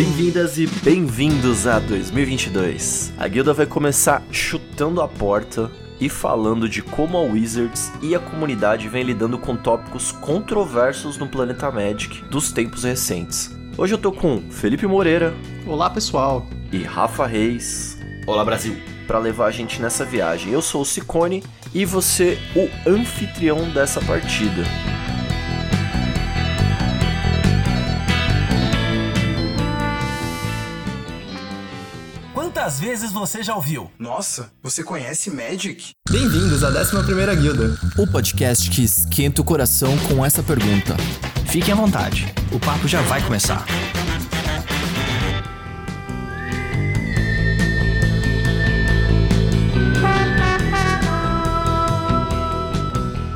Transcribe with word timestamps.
Bem-vindas 0.00 0.56
e 0.56 0.66
bem-vindos 0.66 1.66
a 1.66 1.78
2022. 1.78 3.12
A 3.18 3.28
guilda 3.28 3.52
vai 3.52 3.66
começar 3.66 4.22
chutando 4.32 5.02
a 5.02 5.06
porta 5.06 5.70
e 6.00 6.08
falando 6.08 6.66
de 6.66 6.80
como 6.80 7.18
a 7.18 7.20
Wizards 7.20 7.92
e 8.00 8.14
a 8.14 8.18
comunidade 8.18 8.88
vem 8.88 9.02
lidando 9.02 9.38
com 9.38 9.54
tópicos 9.54 10.10
controversos 10.10 11.18
no 11.18 11.28
planeta 11.28 11.70
Magic 11.70 12.24
dos 12.30 12.50
tempos 12.50 12.84
recentes. 12.84 13.54
Hoje 13.76 13.92
eu 13.92 13.98
tô 13.98 14.10
com 14.10 14.40
Felipe 14.50 14.86
Moreira. 14.86 15.34
Olá, 15.66 15.90
pessoal. 15.90 16.46
E 16.72 16.82
Rafa 16.82 17.26
Reis. 17.26 17.98
Olá, 18.26 18.42
Brasil. 18.42 18.78
Para 19.06 19.18
levar 19.18 19.48
a 19.48 19.50
gente 19.50 19.82
nessa 19.82 20.02
viagem. 20.02 20.50
Eu 20.50 20.62
sou 20.62 20.80
o 20.80 20.86
Cicone 20.86 21.44
e 21.74 21.84
você 21.84 22.38
o 22.56 22.88
anfitrião 22.88 23.68
dessa 23.68 24.00
partida. 24.00 24.64
Quantas 32.70 32.86
vezes 32.86 33.10
você 33.10 33.42
já 33.42 33.56
ouviu? 33.56 33.90
Nossa, 33.98 34.52
você 34.62 34.84
conhece 34.84 35.28
Magic? 35.28 35.90
Bem-vindos 36.08 36.62
à 36.62 36.68
11 36.68 37.40
Guilda. 37.40 37.76
O 37.98 38.06
podcast 38.06 38.70
que 38.70 38.84
esquenta 38.84 39.42
o 39.42 39.44
coração 39.44 39.98
com 40.06 40.24
essa 40.24 40.40
pergunta. 40.40 40.96
Fiquem 41.46 41.74
à 41.74 41.76
vontade, 41.76 42.32
o 42.52 42.60
papo 42.60 42.86
já 42.86 43.02
vai 43.02 43.20
começar. 43.24 43.66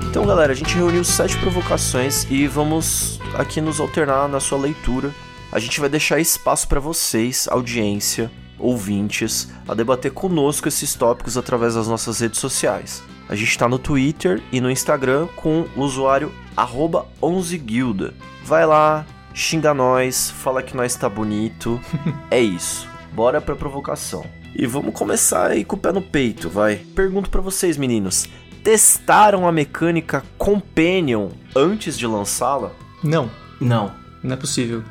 Então, 0.09 0.24
galera, 0.24 0.52
a 0.52 0.57
gente 0.57 0.77
reuniu 0.77 1.02
sete 1.02 1.37
provocações 1.38 2.24
e 2.30 2.46
vamos 2.46 3.19
aqui 3.35 3.60
nos 3.60 3.80
alternar 3.80 4.29
na 4.29 4.38
sua 4.38 4.59
leitura. 4.59 5.12
A 5.51 5.59
gente 5.59 5.80
vai 5.80 5.88
deixar 5.88 6.21
espaço 6.21 6.68
para 6.68 6.79
vocês, 6.79 7.49
audiência, 7.51 8.30
ouvintes, 8.59 9.51
a 9.66 9.74
debater 9.74 10.13
conosco 10.13 10.69
esses 10.69 10.95
tópicos 10.95 11.37
através 11.37 11.74
das 11.74 11.88
nossas 11.88 12.21
redes 12.21 12.41
sociais. 12.41 13.02
A 13.29 13.35
gente 13.35 13.49
está 13.49 13.69
no 13.69 13.79
Twitter 13.79 14.43
e 14.52 14.61
no 14.61 14.71
Instagram 14.71 15.27
com 15.37 15.66
o 15.74 15.80
usuário 15.80 16.33
11guilda. 17.23 18.15
Vai 18.45 18.66
lá, 18.66 19.07
xinga 19.33 19.73
nós, 19.73 20.30
fala 20.30 20.63
que 20.63 20.77
nós 20.77 20.95
tá 20.95 21.09
bonito. 21.09 21.80
é 22.30 22.41
isso. 22.41 22.87
Bora 23.13 23.41
pra 23.41 23.57
provocação. 23.57 24.24
E 24.55 24.66
vamos 24.66 24.95
começar 24.95 25.51
aí 25.51 25.65
com 25.65 25.77
o 25.77 25.79
pé 25.79 25.93
no 25.93 26.02
peito, 26.02 26.49
vai. 26.49 26.77
Pergunto 26.77 27.30
para 27.30 27.41
vocês, 27.41 27.77
meninos. 27.77 28.29
Testaram 28.63 29.49
a 29.49 29.52
mecânica 29.52 30.23
Companion 30.39 31.30
antes 31.55 31.99
de 31.99 32.07
lançá-la? 32.07 32.73
Não. 33.02 33.30
Não. 33.61 33.93
Não 34.23 34.35
é 34.35 34.37
possível. 34.37 34.83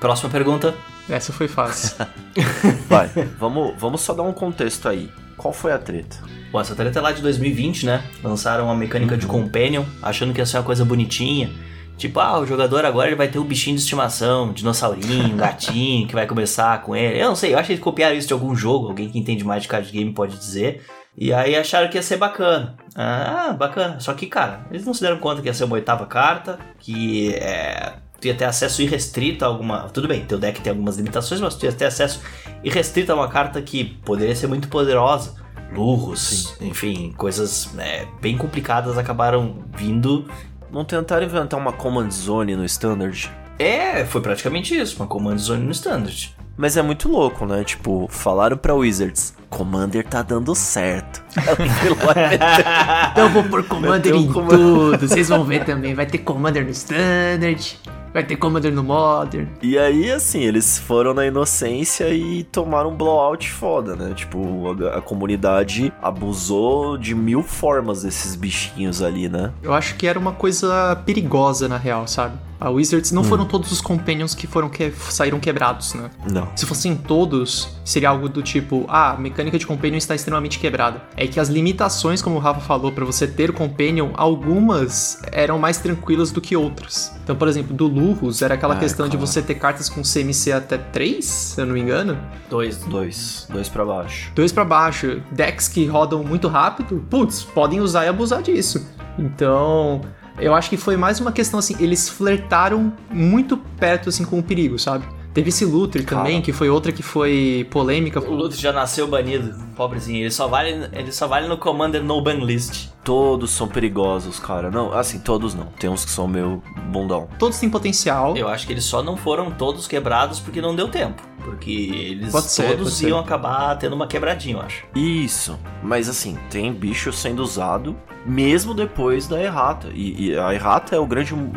Próxima 0.00 0.30
pergunta. 0.30 0.74
Essa 1.08 1.32
foi 1.32 1.48
fácil. 1.48 1.96
Vai, 2.88 3.08
vamos, 3.38 3.74
vamos 3.78 4.00
só 4.00 4.12
dar 4.12 4.22
um 4.22 4.32
contexto 4.32 4.88
aí. 4.88 5.10
Qual 5.36 5.54
foi 5.54 5.72
a 5.72 5.78
treta? 5.78 6.16
Bom, 6.50 6.60
essa 6.60 6.74
treta 6.74 6.98
é 6.98 7.02
lá 7.02 7.12
de 7.12 7.22
2020, 7.22 7.86
né? 7.86 8.02
Lançaram 8.22 8.64
uma 8.64 8.74
mecânica 8.74 9.14
uhum. 9.14 9.18
de 9.18 9.26
Companion, 9.26 9.84
achando 10.02 10.34
que 10.34 10.40
ia 10.40 10.46
ser 10.46 10.58
uma 10.58 10.64
coisa 10.64 10.84
bonitinha. 10.84 11.50
Tipo, 11.96 12.20
ah, 12.20 12.38
o 12.38 12.46
jogador 12.46 12.84
agora 12.84 13.08
ele 13.08 13.16
vai 13.16 13.28
ter 13.28 13.38
um 13.38 13.44
bichinho 13.44 13.76
de 13.76 13.82
estimação, 13.82 14.46
um 14.46 14.52
dinossaurinho, 14.52 15.34
um 15.34 15.36
gatinho, 15.38 16.06
que 16.06 16.14
vai 16.14 16.26
começar 16.26 16.80
com 16.82 16.94
ele. 16.94 17.20
Eu 17.20 17.28
não 17.28 17.36
sei, 17.36 17.54
eu 17.54 17.58
acho 17.58 17.66
que 17.66 17.72
eles 17.72 17.82
copiaram 17.82 18.16
isso 18.16 18.28
de 18.28 18.32
algum 18.32 18.54
jogo, 18.54 18.88
alguém 18.88 19.08
que 19.08 19.18
entende 19.18 19.44
mais 19.44 19.62
de 19.62 19.68
card 19.68 19.90
game 19.90 20.12
pode 20.12 20.36
dizer. 20.36 20.84
E 21.16 21.32
aí 21.32 21.56
acharam 21.56 21.88
que 21.88 21.96
ia 21.96 22.02
ser 22.02 22.16
bacana. 22.16 22.76
Ah, 22.94 23.52
bacana. 23.58 23.98
Só 23.98 24.14
que, 24.14 24.26
cara, 24.26 24.66
eles 24.70 24.86
não 24.86 24.94
se 24.94 25.00
deram 25.00 25.18
conta 25.18 25.42
que 25.42 25.48
ia 25.48 25.54
ser 25.54 25.64
uma 25.64 25.74
oitava 25.74 26.06
carta, 26.06 26.58
que 26.78 27.34
é 27.34 27.94
tu 28.20 28.26
ia 28.26 28.34
ter 28.34 28.44
acesso 28.44 28.82
irrestrito 28.82 29.44
a 29.44 29.48
alguma. 29.48 29.88
Tudo 29.88 30.08
bem, 30.08 30.24
teu 30.24 30.38
deck 30.38 30.60
tem 30.60 30.70
algumas 30.70 30.96
limitações, 30.96 31.40
mas 31.40 31.54
tu 31.54 31.64
ia 31.64 31.72
ter 31.72 31.86
acesso 31.86 32.20
irrestrito 32.62 33.12
a 33.12 33.14
uma 33.14 33.28
carta 33.28 33.60
que 33.62 33.84
poderia 34.04 34.34
ser 34.34 34.46
muito 34.46 34.68
poderosa. 34.68 35.34
Lurros, 35.72 36.56
enfim, 36.60 37.12
coisas 37.16 37.72
né, 37.74 38.06
bem 38.22 38.36
complicadas 38.38 38.96
acabaram 38.96 39.64
vindo. 39.76 40.24
Não 40.70 40.84
tentaram 40.84 41.24
inventar 41.24 41.60
uma 41.60 41.72
Command 41.72 42.10
Zone 42.10 42.56
no 42.56 42.64
Standard? 42.64 43.30
É, 43.58 44.04
foi 44.04 44.20
praticamente 44.20 44.74
isso, 44.74 44.96
uma 44.96 45.06
Command 45.06 45.36
Zone 45.36 45.64
no 45.64 45.70
Standard. 45.72 46.34
Mas 46.56 46.76
é 46.76 46.82
muito 46.82 47.08
louco, 47.08 47.46
né? 47.46 47.62
Tipo, 47.62 48.08
falaram 48.10 48.56
pra 48.56 48.74
Wizards, 48.74 49.34
Commander 49.48 50.04
tá 50.04 50.22
dando 50.22 50.54
certo. 50.54 51.22
então 53.12 53.26
eu 53.26 53.30
vou 53.30 53.44
pôr 53.44 53.64
Commander 53.64 54.14
em 54.14 54.26
tudo. 54.26 54.98
Vocês 54.98 55.28
vão 55.28 55.44
ver 55.44 55.64
também. 55.64 55.94
Vai 55.94 56.06
ter 56.06 56.18
Commander 56.18 56.64
no 56.64 56.70
Standard. 56.70 57.78
Vai 58.12 58.24
ter 58.24 58.36
Commander 58.36 58.72
no 58.72 58.82
Modern. 58.82 59.48
E 59.62 59.78
aí, 59.78 60.10
assim, 60.10 60.40
eles 60.40 60.78
foram 60.78 61.14
na 61.14 61.26
inocência 61.26 62.08
e 62.10 62.44
tomaram 62.44 62.90
um 62.90 62.96
blowout 62.96 63.50
foda, 63.50 63.94
né? 63.94 64.14
Tipo, 64.14 64.76
a, 64.84 64.98
a, 64.98 65.00
comunidade 65.00 65.92
abusou 66.02 66.96
de 66.96 67.14
mil 67.14 67.42
formas 67.42 68.02
desses 68.02 68.34
bichinhos 68.34 69.02
ali, 69.02 69.28
né? 69.28 69.52
Eu 69.62 69.72
acho 69.72 69.96
que 69.96 70.06
era 70.06 70.18
uma 70.18 70.32
coisa 70.32 70.96
perigosa, 71.04 71.68
na 71.68 71.76
real, 71.76 72.06
sabe? 72.06 72.36
A 72.60 72.70
Wizards 72.70 73.12
não 73.12 73.22
hum. 73.22 73.24
foram 73.24 73.44
todos 73.44 73.70
os 73.70 73.80
Companions 73.80 74.34
que 74.34 74.46
foram 74.46 74.68
que 74.68 74.92
saíram 75.10 75.38
quebrados, 75.38 75.94
né? 75.94 76.10
Não. 76.30 76.48
Se 76.56 76.66
fossem 76.66 76.96
todos, 76.96 77.68
seria 77.84 78.08
algo 78.08 78.28
do 78.28 78.42
tipo, 78.42 78.84
ah, 78.88 79.12
a 79.12 79.16
mecânica 79.16 79.58
de 79.58 79.66
Companion 79.66 79.96
está 79.96 80.14
extremamente 80.14 80.58
quebrada. 80.58 81.02
É 81.16 81.26
que 81.26 81.38
as 81.38 81.48
limitações, 81.48 82.20
como 82.20 82.36
o 82.36 82.38
Rafa 82.38 82.60
falou, 82.60 82.90
para 82.90 83.04
você 83.04 83.26
ter 83.26 83.52
Companion, 83.52 84.10
algumas 84.14 85.22
eram 85.30 85.58
mais 85.58 85.78
tranquilas 85.78 86.32
do 86.32 86.40
que 86.40 86.56
outras. 86.56 87.16
Então, 87.22 87.36
por 87.36 87.46
exemplo, 87.46 87.74
do 87.74 87.86
Lurus 87.86 88.42
era 88.42 88.54
aquela 88.54 88.74
ah, 88.74 88.78
questão 88.78 89.06
claro. 89.06 89.10
de 89.10 89.16
você 89.16 89.40
ter 89.40 89.54
cartas 89.54 89.88
com 89.88 90.02
CMC 90.02 90.52
até 90.52 90.78
3, 90.78 91.24
se 91.24 91.60
eu 91.60 91.66
não 91.66 91.74
me 91.74 91.80
engano. 91.80 92.18
Dois, 92.50 92.78
dois. 92.78 93.46
Dois 93.50 93.68
para 93.68 93.84
baixo. 93.84 94.32
Dois 94.34 94.50
para 94.50 94.64
baixo. 94.64 95.22
Decks 95.30 95.68
que 95.68 95.86
rodam 95.86 96.24
muito 96.24 96.48
rápido, 96.48 97.04
putz, 97.08 97.42
podem 97.42 97.80
usar 97.80 98.04
e 98.04 98.08
abusar 98.08 98.42
disso. 98.42 98.84
Então, 99.18 100.00
eu 100.40 100.54
acho 100.54 100.70
que 100.70 100.76
foi 100.76 100.96
mais 100.96 101.20
uma 101.20 101.32
questão 101.32 101.58
assim, 101.58 101.76
eles 101.80 102.08
flertaram 102.08 102.92
muito 103.10 103.56
perto 103.56 104.08
assim 104.08 104.24
com 104.24 104.38
o 104.38 104.42
perigo, 104.42 104.78
sabe? 104.78 105.04
Teve 105.38 105.50
esse 105.50 105.64
Luther 105.64 106.04
também, 106.04 106.42
que 106.42 106.52
foi 106.52 106.68
outra 106.68 106.90
que 106.90 107.02
foi 107.02 107.64
polêmica. 107.70 108.18
O 108.18 108.34
Luther 108.34 108.58
já 108.58 108.72
nasceu 108.72 109.06
banido, 109.06 109.54
pobrezinho. 109.76 110.22
Ele 110.22 110.30
só 110.30 110.48
vale, 110.48 110.88
ele 110.92 111.12
só 111.12 111.28
vale 111.28 111.46
no 111.46 111.56
Commander 111.56 112.02
No 112.02 112.20
Ban 112.20 112.38
List. 112.44 112.88
Todos 113.04 113.52
são 113.52 113.68
perigosos, 113.68 114.40
cara. 114.40 114.68
Não, 114.68 114.92
assim, 114.92 115.20
todos 115.20 115.54
não. 115.54 115.66
Tem 115.78 115.88
uns 115.88 116.04
que 116.04 116.10
são 116.10 116.26
meio 116.26 116.60
bundão. 116.90 117.28
Todos 117.38 117.58
têm 117.58 117.70
potencial. 117.70 118.36
Eu 118.36 118.48
acho 118.48 118.66
que 118.66 118.72
eles 118.72 118.84
só 118.84 119.00
não 119.00 119.16
foram 119.16 119.50
todos 119.50 119.86
quebrados 119.86 120.40
porque 120.40 120.60
não 120.60 120.74
deu 120.74 120.88
tempo. 120.88 121.22
Porque 121.48 121.70
eles 121.70 122.30
pode 122.30 122.50
ser, 122.50 122.76
todos 122.76 123.00
iam 123.02 123.18
ser. 123.18 123.24
acabar 123.24 123.76
tendo 123.76 123.94
uma 123.94 124.06
quebradinha, 124.06 124.56
eu 124.56 124.60
acho. 124.60 124.84
Isso. 124.94 125.58
Mas 125.82 126.08
assim, 126.08 126.36
tem 126.50 126.72
bicho 126.72 127.12
sendo 127.12 127.42
usado 127.42 127.96
mesmo 128.26 128.74
depois 128.74 129.26
da 129.26 129.42
errata. 129.42 129.88
E, 129.94 130.28
e 130.28 130.38
a 130.38 130.54
errata 130.54 130.94
é 130.94 130.98
o 130.98 131.06
grande. 131.06 131.34
Uhum. 131.34 131.52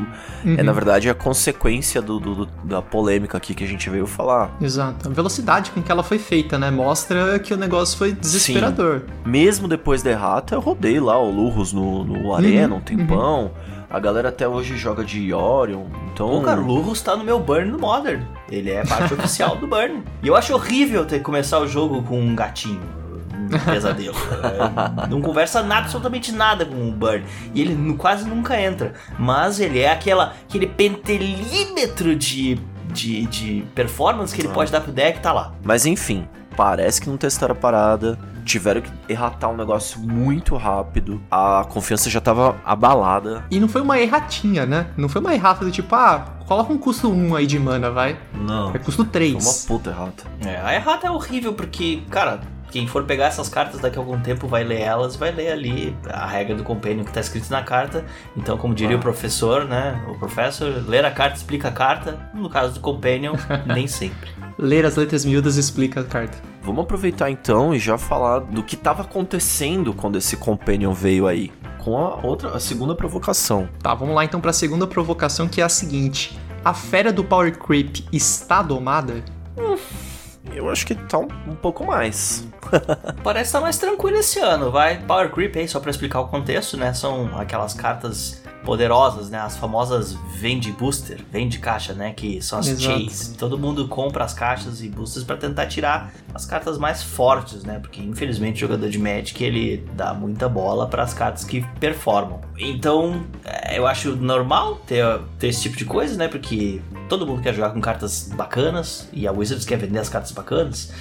É, 0.45 0.63
na 0.63 0.71
verdade, 0.71 1.09
a 1.09 1.13
consequência 1.13 2.01
do, 2.01 2.19
do, 2.19 2.45
da 2.63 2.81
polêmica 2.81 3.37
aqui 3.37 3.53
que 3.53 3.63
a 3.63 3.67
gente 3.67 3.89
veio 3.89 4.07
falar. 4.07 4.55
Exato. 4.61 5.09
A 5.09 5.11
velocidade 5.11 5.71
com 5.71 5.81
que 5.81 5.91
ela 5.91 6.03
foi 6.03 6.17
feita, 6.17 6.57
né? 6.57 6.71
Mostra 6.71 7.37
que 7.39 7.53
o 7.53 7.57
negócio 7.57 7.97
foi 7.97 8.13
desesperador. 8.13 9.01
Sim. 9.01 9.29
Mesmo 9.29 9.67
depois 9.67 10.01
da 10.01 10.11
errata, 10.11 10.55
eu 10.55 10.61
rodei 10.61 10.99
lá 10.99 11.19
o 11.19 11.29
Lurros 11.29 11.73
no, 11.73 12.03
no 12.03 12.33
Arena 12.33 12.75
uhum. 12.75 12.79
um 12.79 12.81
tempão. 12.81 13.43
Uhum. 13.43 13.80
A 13.91 13.99
galera 13.99 14.29
até 14.29 14.47
hoje 14.47 14.77
joga 14.77 15.03
de 15.03 15.33
Orion, 15.33 15.83
então... 16.13 16.39
O 16.39 16.41
cara, 16.41 16.61
tá 17.03 17.17
no 17.17 17.25
meu 17.25 17.39
Burn 17.39 17.71
no 17.71 17.77
Modern. 17.77 18.23
Ele 18.49 18.71
é 18.71 18.85
parte 18.85 19.11
oficial 19.13 19.57
do 19.57 19.67
Burn. 19.67 20.01
E 20.23 20.27
eu 20.27 20.35
acho 20.35 20.53
horrível 20.53 21.05
ter 21.05 21.17
que 21.17 21.25
começar 21.25 21.59
o 21.59 21.67
jogo 21.67 22.01
com 22.03 22.17
um 22.17 22.33
gatinho 22.33 22.81
pesadelo. 23.65 24.15
É, 24.43 25.07
não 25.11 25.21
conversa 25.21 25.61
nada, 25.61 25.81
absolutamente 25.81 26.31
nada 26.31 26.65
com 26.65 26.87
o 26.87 26.91
Burn. 26.93 27.25
E 27.53 27.61
ele 27.61 27.93
quase 27.95 28.25
nunca 28.25 28.59
entra. 28.59 28.93
Mas 29.19 29.59
ele 29.59 29.79
é 29.79 29.91
aquela, 29.91 30.35
aquele 30.47 30.67
pentelímetro 30.67 32.15
de, 32.15 32.57
de, 32.93 33.25
de 33.25 33.65
performance 33.75 34.33
que 34.33 34.39
ele 34.41 34.47
ah. 34.49 34.53
pode 34.53 34.71
dar 34.71 34.79
pro 34.79 34.93
deck, 34.93 35.19
tá 35.19 35.33
lá. 35.33 35.53
Mas 35.63 35.85
enfim, 35.85 36.25
parece 36.55 37.01
que 37.01 37.09
não 37.09 37.17
testaram 37.17 37.53
a 37.53 37.57
parada. 37.57 38.17
Tiveram 38.43 38.81
que 38.81 38.91
erratar 39.07 39.49
um 39.49 39.57
negócio 39.57 39.99
muito 39.99 40.55
rápido. 40.55 41.21
A 41.29 41.65
confiança 41.69 42.09
já 42.09 42.21
tava 42.21 42.55
abalada. 42.65 43.43
E 43.51 43.59
não 43.59 43.67
foi 43.67 43.81
uma 43.81 43.99
erratinha, 43.99 44.65
né? 44.65 44.87
Não 44.97 45.09
foi 45.09 45.21
uma 45.21 45.33
errata 45.33 45.63
do 45.63 45.71
tipo, 45.71 45.93
ah, 45.95 46.25
coloca 46.47 46.73
um 46.73 46.77
custo 46.77 47.11
1 47.11 47.35
aí 47.35 47.47
de 47.47 47.59
mana, 47.59 47.91
vai. 47.91 48.17
Não. 48.33 48.73
É 48.73 48.79
custo 48.79 49.05
3. 49.05 49.33
Foi 49.33 49.41
uma 49.41 49.67
puta 49.67 49.89
errata. 49.89 50.23
É, 50.45 50.57
a 50.57 50.73
errata 50.75 51.07
é 51.07 51.11
horrível 51.11 51.53
porque, 51.53 52.03
cara, 52.09 52.41
quem 52.71 52.87
for 52.87 53.03
pegar 53.03 53.25
essas 53.25 53.49
cartas 53.49 53.81
daqui 53.81 53.97
a 53.97 54.01
algum 54.01 54.19
tempo 54.19 54.47
vai 54.47 54.63
ler 54.63 54.79
elas, 54.79 55.15
vai 55.15 55.31
ler 55.31 55.51
ali 55.51 55.95
a 56.05 56.25
regra 56.25 56.55
do 56.55 56.63
compêndio 56.63 57.03
que 57.03 57.11
está 57.11 57.19
escrito 57.19 57.49
na 57.51 57.61
carta. 57.61 58.05
Então, 58.35 58.57
como 58.57 58.73
diria 58.73 58.95
ah. 58.95 58.99
o 58.99 59.01
professor, 59.01 59.65
né? 59.65 60.01
O 60.07 60.17
professor, 60.17 60.83
ler 60.87 61.05
a 61.05 61.11
carta 61.11 61.35
explica 61.35 61.67
a 61.67 61.71
carta. 61.71 62.17
No 62.33 62.49
caso 62.49 62.75
do 62.75 62.79
companion, 62.79 63.35
nem 63.67 63.87
sempre. 63.87 64.29
Ler 64.57 64.85
as 64.85 64.95
letras 64.95 65.25
miúdas 65.25 65.57
explica 65.57 65.99
a 65.99 66.03
carta. 66.03 66.37
Vamos 66.63 66.83
aproveitar 66.83 67.29
então 67.31 67.73
e 67.73 67.79
já 67.79 67.97
falar 67.97 68.39
do 68.39 68.61
que 68.61 68.75
estava 68.75 69.01
acontecendo 69.01 69.93
quando 69.93 70.17
esse 70.17 70.37
companion 70.37 70.93
veio 70.93 71.27
aí. 71.27 71.51
Com 71.79 71.97
a 71.97 72.15
outra, 72.17 72.49
a 72.49 72.59
segunda 72.59 72.93
provocação. 72.93 73.67
Tá, 73.81 73.93
vamos 73.95 74.13
lá 74.13 74.23
então 74.23 74.39
para 74.39 74.51
a 74.51 74.53
segunda 74.53 74.85
provocação 74.85 75.47
que 75.47 75.59
é 75.59 75.63
a 75.63 75.69
seguinte: 75.69 76.39
a 76.63 76.73
fera 76.73 77.11
do 77.11 77.23
Power 77.23 77.57
Creep 77.57 78.05
está 78.11 78.61
domada? 78.61 79.23
Eu 80.53 80.69
acho 80.69 80.85
que 80.85 80.93
tá 80.93 81.17
um, 81.17 81.27
um 81.47 81.55
pouco 81.55 81.85
mais. 81.85 82.47
Parece 83.23 83.49
estar 83.49 83.61
mais 83.61 83.77
tranquilo 83.77 84.17
esse 84.17 84.39
ano, 84.39 84.69
vai. 84.69 84.99
Power 84.99 85.31
Creep 85.31 85.55
aí, 85.55 85.67
só 85.67 85.79
pra 85.79 85.89
explicar 85.89 86.19
o 86.19 86.27
contexto, 86.27 86.77
né? 86.77 86.93
São 86.93 87.37
aquelas 87.39 87.73
cartas 87.73 88.43
poderosas, 88.63 89.29
né? 89.29 89.39
As 89.39 89.57
famosas 89.57 90.13
vende 90.35 90.71
booster, 90.71 91.19
vende 91.31 91.59
caixa, 91.59 91.93
né? 91.93 92.13
Que 92.13 92.41
são 92.41 92.59
as 92.59 92.67
Exato. 92.67 93.01
chase. 93.01 93.35
Todo 93.35 93.57
mundo 93.57 93.87
compra 93.87 94.23
as 94.23 94.33
caixas 94.33 94.81
e 94.83 94.89
boosters 94.89 95.25
pra 95.25 95.37
tentar 95.37 95.67
tirar 95.67 96.13
as 96.33 96.45
cartas 96.45 96.77
mais 96.77 97.01
fortes, 97.01 97.63
né? 97.63 97.79
Porque 97.79 98.01
infelizmente 98.01 98.57
o 98.57 98.67
jogador 98.67 98.89
de 98.89 98.99
Magic 98.99 99.43
ele 99.43 99.85
dá 99.93 100.13
muita 100.13 100.47
bola 100.47 100.87
para 100.87 101.03
as 101.03 101.13
cartas 101.13 101.43
que 101.43 101.65
performam. 101.79 102.41
Então 102.57 103.25
é, 103.43 103.77
eu 103.77 103.87
acho 103.87 104.15
normal 104.15 104.75
ter, 104.87 105.03
ter 105.39 105.47
esse 105.47 105.61
tipo 105.63 105.77
de 105.77 105.85
coisa, 105.85 106.15
né? 106.15 106.27
Porque 106.27 106.81
todo 107.09 107.25
mundo 107.25 107.41
quer 107.41 107.53
jogar 107.53 107.71
com 107.71 107.81
cartas 107.81 108.29
bacanas 108.35 109.07
e 109.11 109.27
a 109.27 109.31
Wizards 109.31 109.65
quer 109.65 109.77
vender 109.77 109.99
as 109.99 110.09
cartas 110.09 110.31
bacanas. 110.31 110.91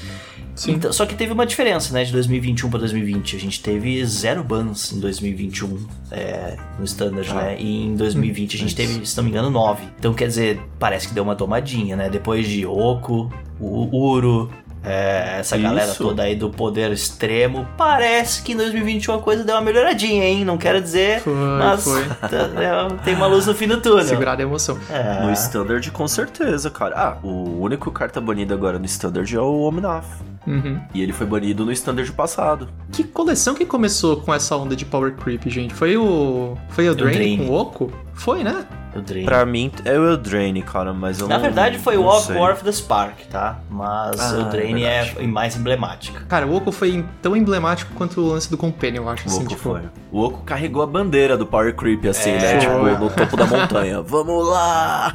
Sim. 0.61 0.73
Então, 0.73 0.93
só 0.93 1.07
que 1.07 1.15
teve 1.15 1.33
uma 1.33 1.47
diferença, 1.47 1.95
né, 1.95 2.05
de 2.05 2.13
2021 2.13 2.69
para 2.69 2.81
2020. 2.81 3.35
A 3.35 3.39
gente 3.41 3.63
teve 3.63 4.05
zero 4.05 4.45
bans 4.45 4.93
em 4.93 5.01
2021 5.01 5.87
é, 6.11 6.55
no 6.79 6.85
Standard, 6.85 7.33
né? 7.33 7.57
E 7.59 7.87
em 7.87 7.97
2020 7.97 8.57
a 8.57 8.59
gente 8.59 8.77
teve, 8.77 9.07
se 9.07 9.17
não 9.17 9.25
me 9.25 9.31
engano, 9.31 9.49
nove. 9.49 9.89
Então, 9.99 10.13
quer 10.13 10.27
dizer, 10.27 10.61
parece 10.79 11.09
que 11.09 11.15
deu 11.15 11.23
uma 11.23 11.35
tomadinha, 11.35 11.97
né? 11.97 12.11
Depois 12.11 12.47
de 12.47 12.67
Oco, 12.67 13.33
o 13.59 13.97
Uro, 13.97 14.51
é, 14.83 15.37
essa 15.41 15.57
Isso. 15.57 15.63
galera 15.63 15.95
toda 15.95 16.23
aí 16.23 16.35
do 16.35 16.51
poder 16.51 16.91
extremo, 16.91 17.67
parece 17.77 18.43
que 18.43 18.53
em 18.53 18.57
2021 18.57 19.15
a 19.15 19.19
coisa 19.21 19.45
deu 19.45 19.55
uma 19.57 19.61
melhoradinha, 19.61 20.25
hein? 20.25 20.45
Não 20.45 20.57
quero 20.57 20.81
dizer, 20.81 21.21
Foi, 21.21 21.35
mas 21.35 21.85
foi. 21.85 22.05
tá- 22.21 22.29
é, 22.61 23.05
tem 23.05 23.15
uma 23.15 23.27
luz 23.27 23.47
no 23.47 23.55
fim 23.55 23.69
do 23.69 23.81
túnel. 23.81 24.05
Segurada 24.05 24.43
a 24.43 24.45
emoção. 24.47 24.79
É. 24.91 25.23
No 25.23 25.33
Standard, 25.33 25.91
com 25.91 26.09
certeza, 26.09 26.71
cara. 26.71 26.95
Ah, 26.97 27.17
o 27.27 27.61
único 27.61 27.91
carta 27.91 28.21
banida 28.21 28.55
agora 28.55 28.79
no 28.79 28.87
Standard 28.87 29.35
é 29.35 29.41
o 29.41 29.63
Omnath. 29.63 30.05
Uhum. 30.47 30.81
E 30.95 31.03
ele 31.03 31.13
foi 31.13 31.27
banido 31.27 31.67
no 31.67 31.73
Standard 31.73 32.11
passado. 32.13 32.69
Que 32.91 33.05
coleção 33.05 33.55
que 33.55 33.67
começou 33.67 34.17
com 34.17 34.33
essa 34.33 34.57
onda 34.57 34.75
de 34.75 34.87
Power 34.87 35.15
Creep, 35.15 35.47
gente? 35.49 35.75
Foi 35.75 35.97
o. 35.99 36.57
Foi 36.71 36.89
o 36.89 36.95
Drain 36.95 37.13
Drain. 37.13 37.37
com 37.39 37.45
o 37.49 37.55
Oco? 37.55 37.93
Foi, 38.15 38.43
né? 38.43 38.65
Dei. 38.99 39.25
Pra 39.25 39.45
mim, 39.47 39.71
é 39.85 39.99
o 39.99 40.05
Eldraine, 40.11 40.63
cara, 40.63 40.93
mas 40.93 41.21
eu 41.21 41.29
Na 41.29 41.37
não 41.37 41.43
verdade 41.43 41.79
foi 41.79 41.97
o 41.97 42.03
War, 42.05 42.53
of 42.53 42.65
the 42.65 42.73
Spark, 42.73 43.27
tá? 43.31 43.61
Mas 43.71 44.21
Ah, 44.21 44.39
o 44.39 44.45
Drain 44.51 44.83
é 44.85 45.15
é, 45.19 45.27
mais 45.27 45.57
emblemática. 45.57 46.25
Cara, 46.29 46.47
o 46.47 46.55
Oco 46.55 46.73
foi 46.73 47.05
tão 47.23 47.37
emblemático 47.37 47.93
quanto 47.95 48.21
o 48.21 48.29
lance 48.29 48.51
do 48.51 48.57
Companion, 48.57 49.03
eu 49.03 49.09
acho. 49.09 49.25
O 49.25 49.27
assim, 49.31 49.41
Oco 49.41 49.49
tipo, 49.49 49.61
foi. 49.61 49.83
O 50.11 50.21
Oco 50.23 50.43
carregou 50.45 50.83
a 50.83 50.87
bandeira 50.87 51.37
do 51.37 51.47
Power 51.47 51.75
Creep, 51.75 52.05
assim, 52.07 52.31
É. 52.31 52.39
né? 52.39 52.59
Tipo, 52.59 52.75
no 52.75 53.11
topo 53.15 53.37
da 53.37 53.47
montanha. 53.47 54.03
Vamos 54.03 54.49
lá! 54.49 55.15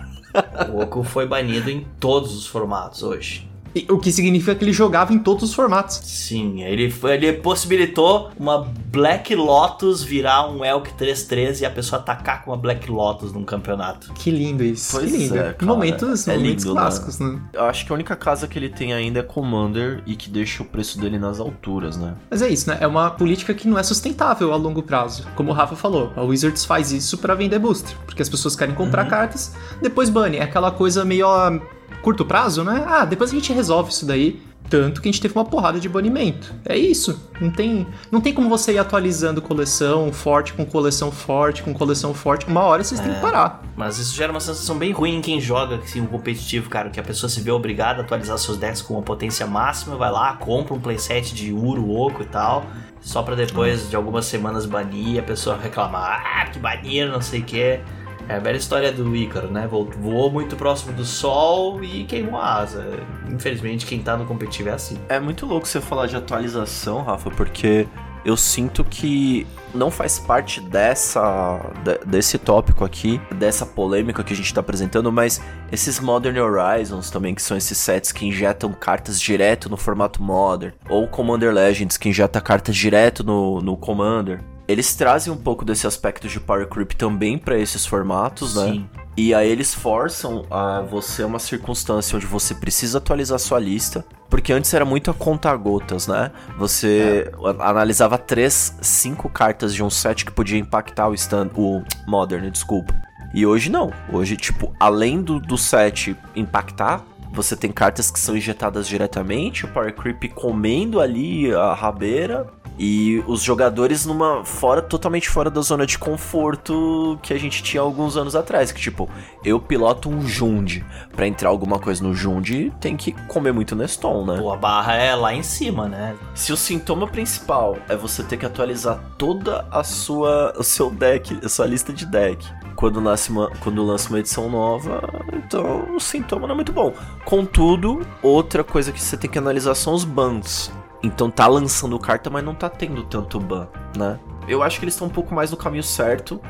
O 0.74 0.82
Oco 0.82 1.04
foi 1.04 1.26
banido 1.26 1.70
em 1.70 1.86
todos 2.00 2.36
os 2.36 2.46
formatos 2.46 3.04
hoje. 3.04 3.50
O 3.90 3.98
que 3.98 4.12
significa 4.12 4.56
que 4.56 4.64
ele 4.64 4.72
jogava 4.74 5.14
em 5.14 5.20
todos 5.20 5.44
os 5.44 5.54
formatos. 5.54 6.00
Sim, 6.04 6.64
ele, 6.64 6.90
foi- 6.90 7.14
ele 7.16 7.34
possibilitou 7.34 8.32
uma 8.40 8.68
Black 8.92 9.36
Lotus 9.36 10.02
virar 10.04 10.50
um 10.50 10.64
Elk 10.64 10.94
3-3 10.94 11.62
e 11.62 11.66
a 11.66 11.70
pessoa 11.70 12.00
atacar 12.02 12.44
com 12.44 12.52
uma 12.52 12.58
Black 12.58 12.90
Lotus 12.90 13.34
num 13.34 13.44
campeonato. 13.44 14.14
Que 14.14 14.32
lindo 14.32 14.64
isso. 14.64 14.92
Pois 14.98 15.12
que 15.12 15.18
lindo. 15.18 15.36
é, 15.38 15.54
cara. 15.54 15.66
momentos 15.66 16.28
É 16.28 16.36
momentos 16.38 16.64
lindo, 16.64 16.76
né? 16.76 16.82
clássicos, 16.82 17.20
né? 17.20 17.40
Eu 17.54 17.66
acho 17.66 17.86
que 17.86 17.92
a 17.92 17.96
única 17.96 18.16
casa 18.16 18.48
que 18.48 18.58
ele 18.58 18.70
tem 18.70 18.94
ainda 18.94 19.20
é 19.20 19.24
Commander 19.24 20.02
e 20.06 20.16
que 20.16 20.30
deixa 20.30 20.64
o 20.64 20.66
preço 20.66 21.00
dele 21.00 21.20
nas 21.20 21.40
alturas, 21.40 21.98
né? 21.98 22.16
Mas 22.30 22.42
é 22.42 22.48
isso, 22.50 22.70
né? 22.70 22.78
É 22.80 22.88
uma 22.88 23.10
política 23.12 23.54
que 23.54 23.68
não 23.68 23.78
é 23.78 23.84
sustentável 23.84 24.54
a 24.54 24.56
longo 24.56 24.82
prazo. 24.84 25.26
Como 25.36 25.52
o 25.52 25.54
Rafa 25.54 25.76
falou, 25.76 26.14
a 26.16 26.22
Wizards 26.22 26.64
faz 26.64 26.92
isso 26.92 27.18
pra 27.18 27.36
vender 27.36 27.60
booster. 27.60 27.96
Porque 28.06 28.22
as 28.22 28.30
pessoas 28.30 28.56
querem 28.56 28.74
comprar 28.76 29.04
Uhum. 29.04 29.10
cartas, 29.10 29.54
depois 29.82 30.10
bane. 30.10 30.38
É 30.38 30.44
aquela 30.44 30.72
coisa 30.72 31.04
meio 31.04 31.28
a 31.28 31.60
curto 32.02 32.26
prazo, 32.26 32.64
né? 32.64 32.84
Ah, 32.88 33.06
depois 33.06 33.32
a 33.32 33.34
gente 33.34 33.52
resolve 33.54 33.92
isso 33.92 34.06
daí. 34.06 34.42
Tanto 34.68 35.00
que 35.00 35.08
a 35.08 35.12
gente 35.12 35.22
teve 35.22 35.36
uma 35.36 35.46
porrada 35.46 35.80
de 35.80 35.88
banimento. 35.88 36.52
É 36.66 36.76
isso. 36.76 37.22
Não 37.40 37.52
tem, 37.52 37.86
não 38.12 38.20
tem 38.20 38.34
como 38.34 38.50
você 38.50 38.74
ir 38.74 38.80
atualizando 38.80 39.40
coleção 39.40 40.12
forte 40.12 40.54
com 40.54 40.66
coleção 40.66 41.12
forte 41.12 41.62
com 41.62 41.72
coleção 41.72 42.16
forte. 42.16 42.48
Uma 42.48 42.62
hora 42.62 42.84
vocês 42.84 43.00
têm 43.00 43.12
É. 43.12 43.14
que 43.14 43.22
parar. 43.22 43.62
Mas 43.78 44.00
isso 44.00 44.16
gera 44.16 44.32
uma 44.32 44.40
sensação 44.40 44.76
bem 44.76 44.92
ruim 44.92 45.18
em 45.18 45.22
quem 45.22 45.40
joga 45.40 45.76
assim, 45.76 46.02
um 46.02 46.08
competitivo, 46.08 46.68
cara, 46.68 46.90
que 46.90 47.00
a 47.00 47.04
pessoa 47.04 47.30
se 47.30 47.42
vê 47.42 47.52
obrigada 47.52 48.02
a 48.02 48.04
atualizar 48.04 48.40
seus 48.40 48.58
decks 48.58 48.82
com 48.82 48.96
uma 48.96 49.04
potência 49.04 49.46
máxima, 49.46 49.98
vai 49.98 50.12
lá, 50.12 50.34
compra 50.34 50.74
um 50.74 50.80
playset 50.80 51.36
de 51.36 51.54
Uro, 51.54 51.88
Oco 51.92 52.24
e 52.24 52.26
tal, 52.26 52.66
só 53.02 53.22
pra 53.22 53.36
depois 53.36 53.88
de 53.88 53.96
algumas 53.96 54.26
semanas 54.26 54.66
banir 54.66 55.10
e 55.10 55.20
a 55.20 55.24
pessoa 55.24 55.56
reclamar, 55.62 56.24
ah, 56.26 56.46
que 56.50 56.58
baniram, 56.58 57.12
não 57.12 57.22
sei 57.22 57.42
o 57.42 57.44
que. 57.44 57.80
É 58.28 58.36
a 58.36 58.40
velha 58.40 58.58
história 58.58 58.92
do 58.92 59.16
Ícaro, 59.16 59.50
né? 59.52 59.68
Vo- 59.68 59.90
Voou 60.00 60.32
muito 60.32 60.56
próximo 60.56 60.92
do 60.94 61.06
sol 61.06 61.84
e 61.84 62.06
queimou 62.06 62.40
a 62.40 62.56
asa. 62.56 62.86
Infelizmente, 63.30 63.86
quem 63.86 64.00
tá 64.00 64.18
no 64.18 64.26
competitivo 64.26 64.70
é 64.70 64.74
assim. 64.74 64.98
É 65.10 65.20
muito 65.20 65.46
louco 65.46 65.68
você 65.68 65.80
falar 65.80 66.08
de 66.08 66.16
atualização, 66.16 67.04
Rafa, 67.04 67.30
porque 67.30 67.88
eu 68.26 68.36
sinto 68.36 68.84
que 68.84 69.46
não 69.76 69.92
faz 69.92 70.18
parte 70.18 70.60
dessa 70.60 71.60
de- 71.84 72.00
desse 72.08 72.40
tópico 72.40 72.84
aqui, 72.84 73.22
dessa 73.36 73.64
polêmica 73.66 74.24
que 74.24 74.34
a 74.34 74.36
gente 74.36 74.52
tá 74.52 74.60
apresentando, 74.62 75.12
mas 75.12 75.40
esses 75.72 76.00
Modern 76.00 76.36
Horizons 76.40 77.12
também, 77.12 77.36
que 77.36 77.42
são 77.44 77.56
esses 77.56 77.78
sets 77.78 78.12
que 78.12 78.26
injetam 78.26 78.74
cartas 78.74 79.22
direto 79.22 79.70
no 79.70 79.78
formato 79.78 80.24
Modern, 80.24 80.74
ou 80.90 81.08
Commander 81.08 81.54
Legends, 81.54 81.98
que 81.98 82.10
injeta 82.10 82.42
cartas 82.42 82.76
direto 82.76 83.24
no, 83.24 83.62
no 83.62 83.78
Commander. 83.78 84.40
Eles 84.68 84.96
trazem 84.96 85.32
um 85.32 85.38
pouco 85.38 85.64
desse 85.64 85.86
aspecto 85.86 86.28
de 86.28 86.40
Power 86.40 86.68
Creep 86.68 86.94
também 86.94 87.38
pra 87.38 87.58
esses 87.58 87.86
formatos, 87.86 88.56
né? 88.56 88.72
Sim. 88.72 88.90
E 89.18 89.34
aí 89.34 89.50
eles 89.50 89.74
forçam 89.74 90.46
a 90.52 90.82
você 90.82 91.24
uma 91.24 91.40
circunstância 91.40 92.18
onde 92.18 92.26
você 92.26 92.54
precisa 92.54 92.98
atualizar 92.98 93.40
sua 93.40 93.60
lista. 93.60 94.04
Porque 94.30 94.52
antes 94.52 94.74
era 94.74 94.84
muito 94.84 95.10
a 95.12 95.14
conta 95.14 95.56
gotas, 95.56 96.08
né? 96.08 96.32
Você 96.58 97.32
a- 97.60 97.70
analisava 97.70 98.18
três, 98.18 98.76
cinco 98.82 99.30
cartas 99.30 99.74
de 99.74 99.82
um 99.84 99.90
set 99.90 100.26
que 100.26 100.32
podia 100.32 100.58
impactar 100.60 101.08
o 101.08 101.14
stand, 101.14 101.52
o 101.56 101.82
Modern, 102.08 102.50
desculpa. 102.50 102.94
E 103.34 103.46
hoje 103.46 103.70
não. 103.70 103.94
Hoje, 104.12 104.36
tipo, 104.36 104.74
além 104.80 105.22
do, 105.22 105.40
do 105.40 105.58
set 105.58 106.18
impactar, 106.36 107.04
você 107.32 107.56
tem 107.56 107.72
cartas 107.72 108.10
que 108.10 108.20
são 108.20 108.36
injetadas 108.36 108.88
diretamente, 108.88 109.66
o 109.66 109.68
Power 109.70 109.94
Creep 109.94 110.34
comendo 110.34 111.00
ali 111.00 111.54
a 111.54 111.74
rabeira. 111.74 112.48
E 112.78 113.24
os 113.28 113.42
jogadores 113.42 114.06
numa 114.06 114.44
fora 114.44 114.82
totalmente 114.82 115.30
fora 115.30 115.50
da 115.50 115.62
zona 115.62 115.86
de 115.86 115.98
conforto 115.98 117.18
que 117.22 117.34
a 117.34 117.38
gente 117.38 117.64
tinha 117.64 117.82
alguns 117.82 118.18
anos 118.18 118.36
atrás, 118.36 118.72
que 118.72 118.82
tipo, 118.82 119.10
eu 119.44 119.60
piloto 119.60 120.10
um 120.10 120.28
Jund, 120.28 120.84
Pra 121.16 121.28
entrar 121.28 121.50
alguma 121.50 121.80
coisa 121.80 122.04
no 122.04 122.14
Jund, 122.14 122.74
tem 122.80 122.98
que 122.98 123.14
comer 123.28 123.54
muito 123.54 123.76
Neston, 123.76 124.26
né? 124.26 124.38
Pô, 124.38 124.52
a 124.52 124.58
barra 124.58 124.96
é 124.96 125.16
lá 125.16 125.34
em 125.34 125.44
cima, 125.44 125.88
né? 125.88 126.16
Se 126.34 126.52
o 126.52 126.58
sintoma 126.58 127.08
principal 127.08 127.78
é 127.88 127.96
você 127.96 128.24
ter 128.24 128.38
que 128.38 128.46
atualizar 128.46 129.00
toda 129.18 129.66
a 129.72 129.84
sua 129.84 130.54
o 130.58 130.64
seu 130.64 130.90
deck, 130.90 131.40
a 131.44 131.50
sua 131.50 131.66
lista 131.66 131.94
de 131.94 132.06
deck, 132.06 132.46
quando 132.76 133.00
lança 133.00 133.32
uma, 133.32 133.50
quando 133.62 133.84
lança 133.84 134.10
uma 134.10 134.20
edição 134.20 134.50
nova, 134.50 135.02
então 135.34 135.96
o 135.96 136.00
sintoma 136.00 136.48
não 136.48 136.54
é 136.54 136.56
muito 136.56 136.74
bom. 136.74 136.94
Contudo, 137.24 138.06
outra 138.22 138.64
coisa 138.64 138.92
que 138.92 139.02
você 139.02 139.16
tem 139.16 139.30
que 139.30 139.38
analisar 139.38 139.76
são 139.76 139.94
os 139.94 140.04
bans. 140.04 140.72
Então 141.06 141.30
tá 141.30 141.46
lançando 141.46 142.00
carta, 142.00 142.32
mas 142.32 142.44
não 142.44 142.56
tá 142.56 142.68
tendo 142.68 143.04
tanto 143.04 143.40
ban, 143.40 143.68
né? 143.96 144.20
Eu 144.48 144.64
acho 144.64 144.80
que 144.80 144.86
eles 144.86 144.96
estão 144.96 145.08
um 145.08 145.12
pouco 145.12 145.36
mais 145.36 145.52
no 145.52 145.58
caminho 145.58 145.84
certo, 145.84 146.42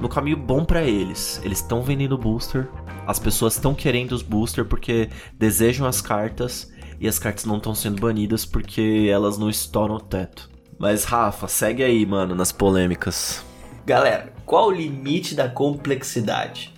no 0.00 0.08
caminho 0.08 0.38
bom 0.38 0.64
pra 0.64 0.82
eles. 0.82 1.38
Eles 1.44 1.58
estão 1.58 1.82
vendendo 1.82 2.16
booster, 2.16 2.66
as 3.06 3.18
pessoas 3.18 3.54
estão 3.54 3.74
querendo 3.74 4.12
os 4.12 4.22
booster 4.22 4.64
porque 4.64 5.10
desejam 5.34 5.86
as 5.86 6.00
cartas 6.00 6.72
e 6.98 7.06
as 7.06 7.18
cartas 7.18 7.44
não 7.44 7.58
estão 7.58 7.74
sendo 7.74 8.00
banidas 8.00 8.46
porque 8.46 9.08
elas 9.12 9.36
não 9.36 9.50
estouram 9.50 9.96
o 9.96 10.00
teto. 10.00 10.48
Mas 10.78 11.04
Rafa, 11.04 11.46
segue 11.46 11.82
aí, 11.82 12.06
mano, 12.06 12.34
nas 12.34 12.50
polêmicas. 12.50 13.44
Galera, 13.84 14.32
qual 14.46 14.68
o 14.68 14.72
limite 14.72 15.34
da 15.34 15.50
complexidade? 15.50 16.72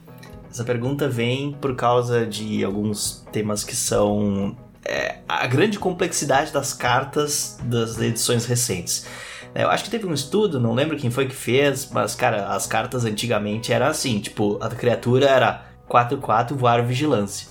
Essa 0.51 0.65
pergunta 0.65 1.09
vem 1.09 1.53
por 1.53 1.77
causa 1.77 2.27
de 2.27 2.65
alguns 2.65 3.25
temas 3.31 3.63
que 3.63 3.77
são 3.77 4.57
é, 4.91 5.17
a 5.29 5.47
grande 5.47 5.79
complexidade 5.79 6.53
das 6.53 6.73
cartas 6.73 7.59
das 7.63 7.99
edições 8.01 8.45
recentes. 8.47 9.07
É, 9.55 9.63
Eu 9.65 9.71
acho 9.71 9.85
que 9.85 9.91
teve 9.91 10.07
um 10.07 10.13
estudo, 10.15 10.59
não 10.61 10.75
lembro 10.75 10.97
quem 10.97 11.11
foi 11.11 11.27
que 11.27 11.35
fez, 11.35 11.89
mas, 11.93 12.15
cara, 12.15 12.49
as 12.49 12.67
cartas 12.67 13.05
antigamente 13.05 13.73
eram 13.73 13.87
assim, 13.87 14.19
tipo, 14.21 14.59
a 14.61 14.69
criatura 14.69 15.27
era 15.27 15.63
4-4, 15.89 16.55
voar 16.55 16.85
vigilância. 16.85 17.49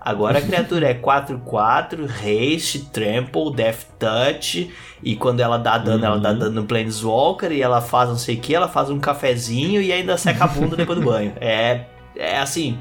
Agora 0.00 0.38
a 0.38 0.40
criatura 0.42 0.88
é 0.90 0.94
4-4, 0.94 2.06
haste, 2.10 2.86
trample, 2.92 3.54
death 3.54 3.86
touch, 3.98 4.70
e 5.02 5.16
quando 5.16 5.40
ela 5.40 5.58
dá 5.58 5.78
dano, 5.78 6.04
ela 6.04 6.18
dá 6.18 6.30
Uhum. 6.30 6.38
dano 6.38 6.50
no 6.60 6.64
Planeswalker, 6.66 7.52
e 7.52 7.62
ela 7.62 7.80
faz 7.80 8.08
não 8.10 8.18
sei 8.18 8.36
o 8.36 8.40
que, 8.40 8.54
ela 8.54 8.68
faz 8.68 8.90
um 8.90 8.98
cafezinho 8.98 9.80
e 9.82 9.92
ainda 9.92 10.16
seca 10.18 10.44
a 10.44 10.46
bunda 10.48 10.76
depois 10.76 10.98
do 10.98 11.04
banho. 11.10 11.32
É, 11.40 11.86
é 12.16 12.38
assim, 12.38 12.78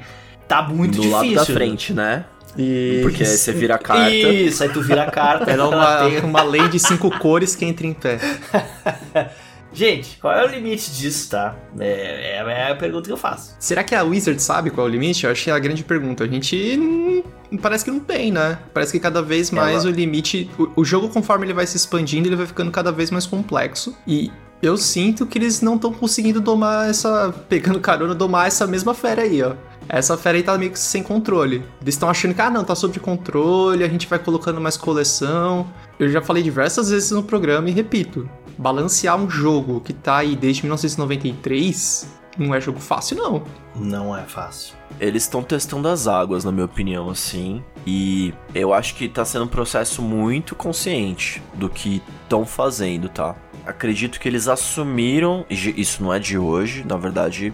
tá 0.48 0.62
muito 0.62 0.95
Do 0.98 1.01
difícil. 1.01 1.17
lado 1.17 1.33
da 1.36 1.45
frente, 1.45 1.93
né? 1.93 2.25
E 2.57 3.00
Porque 3.01 3.24
aí 3.24 3.29
você 3.38 3.51
vira 3.51 3.75
a 3.75 3.77
carta. 3.79 4.12
Isso, 4.13 4.62
aí 4.63 4.69
tu 4.69 4.81
vira 4.81 5.03
a 5.03 5.12
carta. 5.12 5.43
Era 5.51 5.63
ela 5.63 5.75
uma, 5.75 6.10
tem- 6.10 6.19
uma 6.19 6.43
lei 6.43 6.67
de 6.67 6.79
cinco 6.79 7.10
cores 7.19 7.55
que 7.55 7.65
entra 7.65 7.86
em 7.88 7.93
pé. 7.93 8.19
Gente, 9.75 10.19
qual 10.22 10.31
é 10.36 10.45
o 10.45 10.48
limite 10.48 10.91
disso, 10.91 11.31
tá? 11.31 11.55
É, 11.79 12.38
é- 12.38 12.67
é 12.67 12.72
a 12.72 12.75
pergunta 12.75 13.07
que 13.07 13.12
eu 13.12 13.17
faço. 13.17 13.55
Será 13.60 13.83
que 13.83 13.95
a 13.95 14.03
Wizard 14.03 14.39
sabe 14.39 14.69
qual 14.69 14.86
é 14.86 14.89
o 14.89 14.91
limite? 14.93 15.25
Eu 15.25 15.31
acho 15.31 15.43
que 15.45 15.50
é 15.50 15.53
a 15.53 15.57
grande 15.57 15.83
pergunta. 15.83 16.24
A 16.24 16.27
gente 16.27 17.24
parece 17.60 17.83
que 17.83 17.89
não 17.89 18.00
tem, 18.00 18.31
né? 18.31 18.60
Parece 18.72 18.91
que 18.91 19.00
cada 19.00 19.19
vez 19.24 19.50
mais 19.50 19.81
Ela- 19.83 19.91
o 19.91 19.95
limite. 19.95 20.48
O, 20.60 20.81
o 20.81 20.86
jogo, 20.86 21.10
conforme 21.10 21.48
ele 21.48 21.53
vai 21.53 21.65
se 21.65 21.75
expandindo, 21.75 22.27
ele 22.27 22.36
vai 22.36 22.45
ficando 22.45 22.69
cada 22.69 22.91
vez 22.91 23.10
mais 23.10 23.25
complexo. 23.25 23.98
E 24.05 24.31
eu 24.62 24.77
sinto 24.77 25.25
que 25.25 25.39
eles 25.39 25.60
não 25.62 25.74
estão 25.74 25.91
conseguindo 25.91 26.39
domar 26.39 26.88
essa. 26.88 27.33
Pegando 27.50 27.79
carona, 27.79 28.13
domar 28.13 28.45
essa 28.48 28.67
mesma 28.67 28.93
fera 28.93 29.24
aí, 29.24 29.41
ó. 29.41 29.53
Essa 29.87 30.17
fera 30.17 30.37
aí 30.37 30.43
tá 30.43 30.57
meio 30.57 30.71
que 30.71 30.79
sem 30.79 31.03
controle. 31.03 31.63
Eles 31.81 31.95
estão 31.95 32.09
achando 32.09 32.33
que, 32.33 32.41
ah, 32.41 32.49
não, 32.49 32.63
tá 32.63 32.75
sob 32.75 32.99
controle, 32.99 33.83
a 33.83 33.87
gente 33.87 34.07
vai 34.07 34.19
colocando 34.19 34.59
mais 34.59 34.77
coleção. 34.77 35.67
Eu 35.99 36.09
já 36.09 36.21
falei 36.21 36.41
diversas 36.41 36.89
vezes 36.89 37.11
no 37.11 37.23
programa 37.23 37.69
e 37.69 37.73
repito: 37.73 38.29
balancear 38.57 39.17
um 39.17 39.29
jogo 39.29 39.81
que 39.81 39.93
tá 39.93 40.17
aí 40.17 40.35
desde 40.35 40.63
1993 40.63 42.23
não 42.37 42.53
é 42.53 42.59
jogo 42.59 42.79
fácil, 42.79 43.17
não. 43.17 43.43
Não 43.75 44.17
é 44.17 44.23
fácil. 44.23 44.75
Eles 44.99 45.23
estão 45.23 45.43
testando 45.43 45.87
as 45.87 46.07
águas, 46.07 46.43
na 46.43 46.51
minha 46.51 46.65
opinião, 46.65 47.09
assim. 47.09 47.63
E 47.85 48.33
eu 48.53 48.73
acho 48.73 48.95
que 48.95 49.07
tá 49.07 49.25
sendo 49.25 49.45
um 49.45 49.47
processo 49.47 50.01
muito 50.01 50.55
consciente 50.55 51.41
do 51.53 51.69
que 51.69 52.01
estão 52.23 52.45
fazendo, 52.45 53.09
tá? 53.09 53.35
Acredito 53.65 54.19
que 54.19 54.27
eles 54.27 54.47
assumiram, 54.47 55.45
isso 55.49 56.03
não 56.03 56.13
é 56.13 56.19
de 56.19 56.37
hoje, 56.37 56.85
na 56.87 56.97
verdade, 56.97 57.53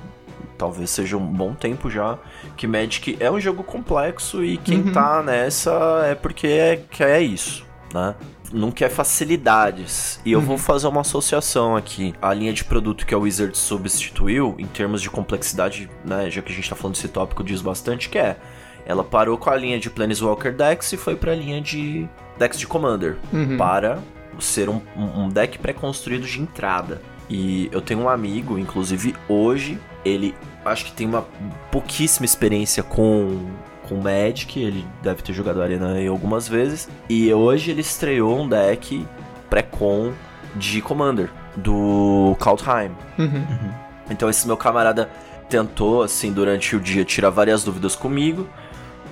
talvez 0.59 0.91
seja 0.91 1.17
um 1.17 1.25
bom 1.25 1.53
tempo 1.55 1.89
já, 1.89 2.19
que 2.55 2.67
Magic 2.67 3.17
é 3.19 3.31
um 3.31 3.39
jogo 3.39 3.63
complexo 3.63 4.43
e 4.43 4.57
quem 4.57 4.81
Uhum. 4.81 4.91
tá 4.91 5.23
nessa 5.23 5.71
é 6.05 6.13
porque 6.13 6.45
é, 6.47 6.83
quer 6.91 7.21
isso, 7.21 7.65
né? 7.93 8.13
Não 8.51 8.69
quer 8.71 8.89
facilidades. 8.89 10.19
E 10.25 10.31
eu 10.31 10.41
vou 10.41 10.57
fazer 10.57 10.87
uma 10.87 11.01
associação 11.01 11.75
aqui. 11.75 12.13
A 12.21 12.33
linha 12.33 12.51
de 12.51 12.63
produto 12.63 13.05
que 13.05 13.13
a 13.13 13.17
Wizard 13.17 13.55
substituiu, 13.57 14.55
em 14.57 14.65
termos 14.65 15.01
de 15.01 15.09
complexidade, 15.09 15.89
né? 16.03 16.29
Já 16.29 16.41
que 16.41 16.51
a 16.51 16.55
gente 16.55 16.69
tá 16.69 16.75
falando 16.75 16.95
desse 16.95 17.07
tópico, 17.07 17.43
diz 17.43 17.61
bastante 17.61 18.09
que 18.09 18.17
é. 18.17 18.37
Ela 18.85 19.03
parou 19.03 19.37
com 19.37 19.49
a 19.51 19.55
linha 19.55 19.79
de 19.79 19.89
Planeswalker 19.89 20.51
Decks 20.55 20.91
e 20.93 20.97
foi 20.97 21.15
pra 21.15 21.35
linha 21.35 21.61
de 21.61 22.07
decks 22.39 22.57
de 22.59 22.65
Commander. 22.67 23.17
Uhum. 23.31 23.55
Para 23.55 23.99
ser 24.39 24.67
um 24.67 24.81
um 24.97 25.29
deck 25.29 25.59
pré-construído 25.59 26.25
de 26.25 26.41
entrada. 26.41 27.01
E 27.29 27.69
eu 27.71 27.81
tenho 27.81 27.99
um 27.99 28.09
amigo, 28.09 28.57
inclusive 28.57 29.13
hoje, 29.27 29.77
ele 30.03 30.35
acho 30.65 30.85
que 30.85 30.91
tem 30.91 31.07
uma 31.07 31.25
pouquíssima 31.71 32.25
experiência 32.25 32.83
com 32.83 33.45
com 33.89 33.95
Magic, 33.95 34.59
ele 34.59 34.85
deve 35.01 35.23
ter 35.23 35.33
jogado 35.33 35.63
Arena 35.63 35.93
aí 35.93 36.05
algumas 36.05 36.47
vezes, 36.47 36.87
e 37.09 37.33
hoje 37.33 37.71
ele 37.71 37.81
estreou 37.81 38.39
um 38.39 38.47
deck 38.47 39.03
pré-con 39.49 40.13
de 40.55 40.79
Commander 40.79 41.31
do 41.55 42.37
Kaldheim. 42.39 42.91
Uhum. 43.17 43.71
Então 44.11 44.29
esse 44.29 44.45
meu 44.45 44.55
camarada 44.55 45.09
tentou 45.49 46.03
assim 46.03 46.31
durante 46.31 46.75
o 46.75 46.79
dia 46.79 47.03
tirar 47.03 47.31
várias 47.31 47.63
dúvidas 47.63 47.95
comigo, 47.95 48.47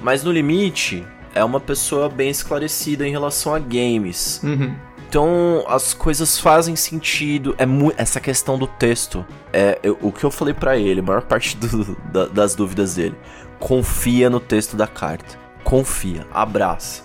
mas 0.01 0.23
no 0.23 0.31
limite 0.31 1.03
é 1.33 1.43
uma 1.43 1.59
pessoa 1.59 2.07
bem 2.07 2.29
esclarecida 2.29 3.07
em 3.07 3.11
relação 3.11 3.55
a 3.55 3.59
games. 3.59 4.39
Uhum. 4.43 4.75
Então 5.17 5.63
as 5.67 5.95
coisas 5.95 6.37
fazem 6.37 6.75
sentido. 6.75 7.55
É 7.57 7.65
essa 7.99 8.19
questão 8.19 8.55
do 8.55 8.67
texto. 8.67 9.25
É 9.51 9.79
eu- 9.81 9.97
o 9.99 10.11
que 10.11 10.23
eu 10.23 10.29
falei 10.29 10.53
pra 10.53 10.77
ele, 10.77 10.99
a 10.99 11.03
maior 11.03 11.23
parte 11.23 11.57
do- 11.57 11.97
da- 12.13 12.27
das 12.27 12.53
dúvidas 12.53 12.93
dele. 12.93 13.15
Confia 13.57 14.29
no 14.29 14.39
texto 14.39 14.77
da 14.77 14.85
carta. 14.85 15.35
Confia, 15.63 16.23
abraça. 16.31 17.01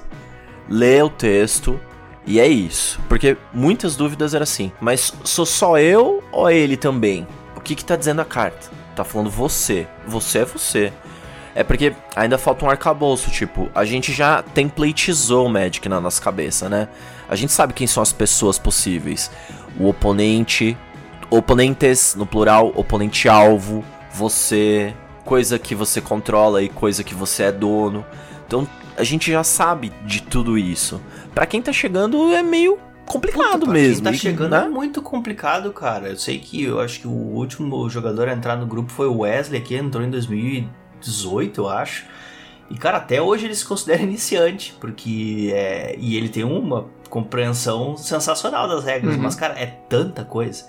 Lê 0.69 1.01
o 1.01 1.09
texto 1.09 1.81
e 2.27 2.39
é 2.39 2.47
isso. 2.47 3.01
Porque 3.09 3.35
muitas 3.51 3.97
dúvidas 3.97 4.35
eram 4.35 4.43
assim. 4.45 4.71
Mas 4.79 5.15
sou 5.25 5.47
só 5.47 5.79
eu 5.79 6.23
ou 6.31 6.47
é 6.47 6.55
ele 6.55 6.77
também? 6.77 7.27
O 7.57 7.63
que 7.63 7.75
que 7.75 7.83
tá 7.85 7.97
dizendo 7.97 8.21
a 8.21 8.27
carta? 8.27 8.69
Tá 8.95 9.05
falando 9.05 9.31
você. 9.31 9.87
Você 10.07 10.41
é 10.41 10.45
você. 10.45 10.93
É 11.55 11.63
porque 11.65 11.95
ainda 12.17 12.37
falta 12.39 12.65
um 12.65 12.71
arcabouço, 12.71 13.31
tipo, 13.31 13.71
a 13.75 13.85
gente 13.85 14.11
já 14.13 14.43
templatizou 14.43 15.47
o 15.47 15.51
Magic 15.51 15.87
na 15.87 16.01
nossa 16.01 16.21
cabeça, 16.21 16.67
né? 16.69 16.89
A 17.33 17.35
gente 17.35 17.51
sabe 17.51 17.73
quem 17.73 17.87
são 17.87 18.03
as 18.03 18.13
pessoas 18.13 18.59
possíveis. 18.59 19.31
O 19.81 19.89
oponente, 19.89 20.77
oponentes 21.31 22.15
no 22.15 22.27
plural, 22.27 22.71
oponente 22.77 23.27
alvo, 23.27 23.83
você, 24.13 24.95
coisa 25.25 25.59
que 25.59 25.75
você 25.75 25.99
controla 25.99 26.63
e 26.63 26.69
coisa 26.69 27.03
que 27.03 27.15
você 27.15 27.45
é 27.45 27.51
dono. 27.51 28.05
Então, 28.47 28.69
a 28.99 29.03
gente 29.03 29.33
já 29.33 29.43
sabe 29.43 29.91
de 30.05 30.21
tudo 30.21 30.59
isso. 30.59 31.01
Pra 31.35 31.47
quem 31.47 31.63
tá 31.63 31.73
chegando 31.73 32.35
é 32.35 32.43
meio 32.43 32.79
complicado 33.07 33.61
Puta, 33.61 33.73
mesmo, 33.73 34.03
Quem 34.03 34.13
tá 34.13 34.19
chegando 34.19 34.51
né? 34.51 34.65
é 34.67 34.69
muito 34.69 35.01
complicado, 35.01 35.73
cara. 35.73 36.11
Eu 36.11 36.19
sei 36.19 36.39
que 36.39 36.63
eu 36.65 36.81
acho 36.81 37.01
que 37.01 37.09
o 37.09 37.11
último 37.11 37.89
jogador 37.89 38.29
a 38.29 38.35
entrar 38.35 38.57
no 38.57 38.67
grupo 38.67 38.93
foi 38.93 39.07
o 39.07 39.21
Wesley, 39.21 39.63
que 39.63 39.75
entrou 39.75 40.05
em 40.05 40.11
2018, 40.11 41.63
eu 41.63 41.69
acho. 41.71 42.05
E, 42.71 42.77
cara, 42.77 42.99
até 42.99 43.21
hoje 43.21 43.45
ele 43.47 43.55
se 43.55 43.65
considera 43.65 44.03
iniciante, 44.03 44.75
porque 44.81 45.51
é. 45.55 45.95
E 45.99 46.17
ele 46.17 46.29
tem 46.29 46.45
uma 46.45 46.87
compreensão 47.11 47.97
sensacional 47.97 48.67
das 48.69 48.85
regras, 48.85 49.17
Uhum. 49.17 49.23
mas, 49.23 49.35
cara, 49.35 49.55
é 49.59 49.67
tanta 49.67 50.25
coisa. 50.25 50.67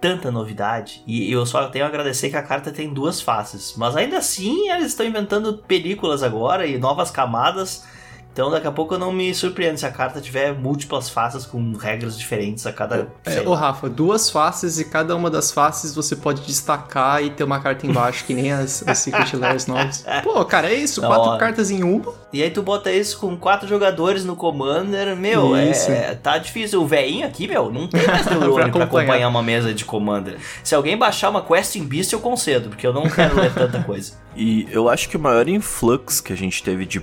Tanta 0.00 0.30
novidade. 0.30 1.02
E 1.06 1.30
eu 1.30 1.44
só 1.44 1.68
tenho 1.68 1.84
a 1.84 1.88
agradecer 1.88 2.30
que 2.30 2.36
a 2.36 2.42
carta 2.42 2.70
tem 2.70 2.92
duas 2.94 3.20
faces. 3.20 3.74
Mas 3.76 3.94
ainda 3.96 4.16
assim, 4.18 4.70
eles 4.70 4.86
estão 4.86 5.04
inventando 5.04 5.58
películas 5.66 6.22
agora 6.22 6.66
e 6.66 6.78
novas 6.78 7.10
camadas. 7.10 7.84
Então 8.32 8.50
daqui 8.50 8.66
a 8.66 8.70
pouco 8.72 8.94
eu 8.94 8.98
não 8.98 9.12
me 9.12 9.34
surpreendo 9.34 9.76
se 9.78 9.84
a 9.84 9.90
carta 9.90 10.20
tiver 10.20 10.52
múltiplas 10.54 11.08
faces 11.10 11.44
com 11.44 11.72
regras 11.76 12.18
diferentes 12.18 12.64
a 12.66 12.72
cada. 12.72 13.08
É, 13.24 13.40
ô. 13.40 13.54
Rafa, 13.54 13.88
duas 13.88 14.30
faces 14.30 14.78
e 14.78 14.84
cada 14.84 15.14
uma 15.16 15.28
das 15.28 15.50
faces 15.50 15.94
você 15.94 16.14
pode 16.16 16.42
destacar 16.42 17.22
e 17.22 17.30
ter 17.30 17.44
uma 17.44 17.60
carta 17.60 17.86
embaixo, 17.86 18.24
que 18.24 18.32
nem 18.32 18.52
as, 18.52 18.86
as 18.86 18.98
Secret 18.98 19.36
Lairs 19.36 19.66
novas. 19.66 20.04
Pô, 20.22 20.44
cara, 20.44 20.70
é 20.70 20.74
isso, 20.74 21.00
Da 21.00 21.08
quatro 21.08 21.30
hora. 21.30 21.38
cartas 21.38 21.70
em 21.70 21.82
uma. 21.82 22.12
E 22.32 22.42
aí 22.42 22.50
tu 22.50 22.62
bota 22.62 22.92
isso 22.92 23.18
com 23.18 23.36
quatro 23.36 23.66
jogadores 23.68 24.24
no 24.24 24.36
Commander, 24.36 25.16
meu, 25.16 25.56
Isso. 25.56 25.90
é, 25.90 26.14
tá 26.14 26.38
difícil. 26.38 26.80
O 26.80 26.86
velhinho 26.86 27.26
aqui, 27.26 27.48
meu, 27.48 27.72
não 27.72 27.88
tem 27.88 28.06
mais 28.06 28.22
Pra 28.30 28.36
neurônio 28.36 28.70
pra 28.72 28.84
acompanhar. 28.84 29.02
acompanhar 29.04 29.28
uma 29.28 29.42
mesa 29.42 29.74
de 29.74 29.84
Commander. 29.84 30.36
Se 30.62 30.74
alguém 30.74 30.96
baixar 30.96 31.30
uma 31.30 31.42
Quest 31.42 31.74
in 31.74 31.84
Beast, 31.84 32.12
eu 32.12 32.20
concedo, 32.20 32.68
porque 32.68 32.86
eu 32.86 32.92
não 32.92 33.02
quero 33.10 33.34
ler 33.34 33.52
tanta 33.52 33.82
coisa. 33.82 34.12
E 34.36 34.68
eu 34.70 34.88
acho 34.88 35.08
que 35.08 35.16
o 35.16 35.20
maior 35.20 35.48
influx 35.48 36.20
que 36.20 36.32
a 36.32 36.36
gente 36.36 36.62
teve 36.62 36.86
de 36.86 37.00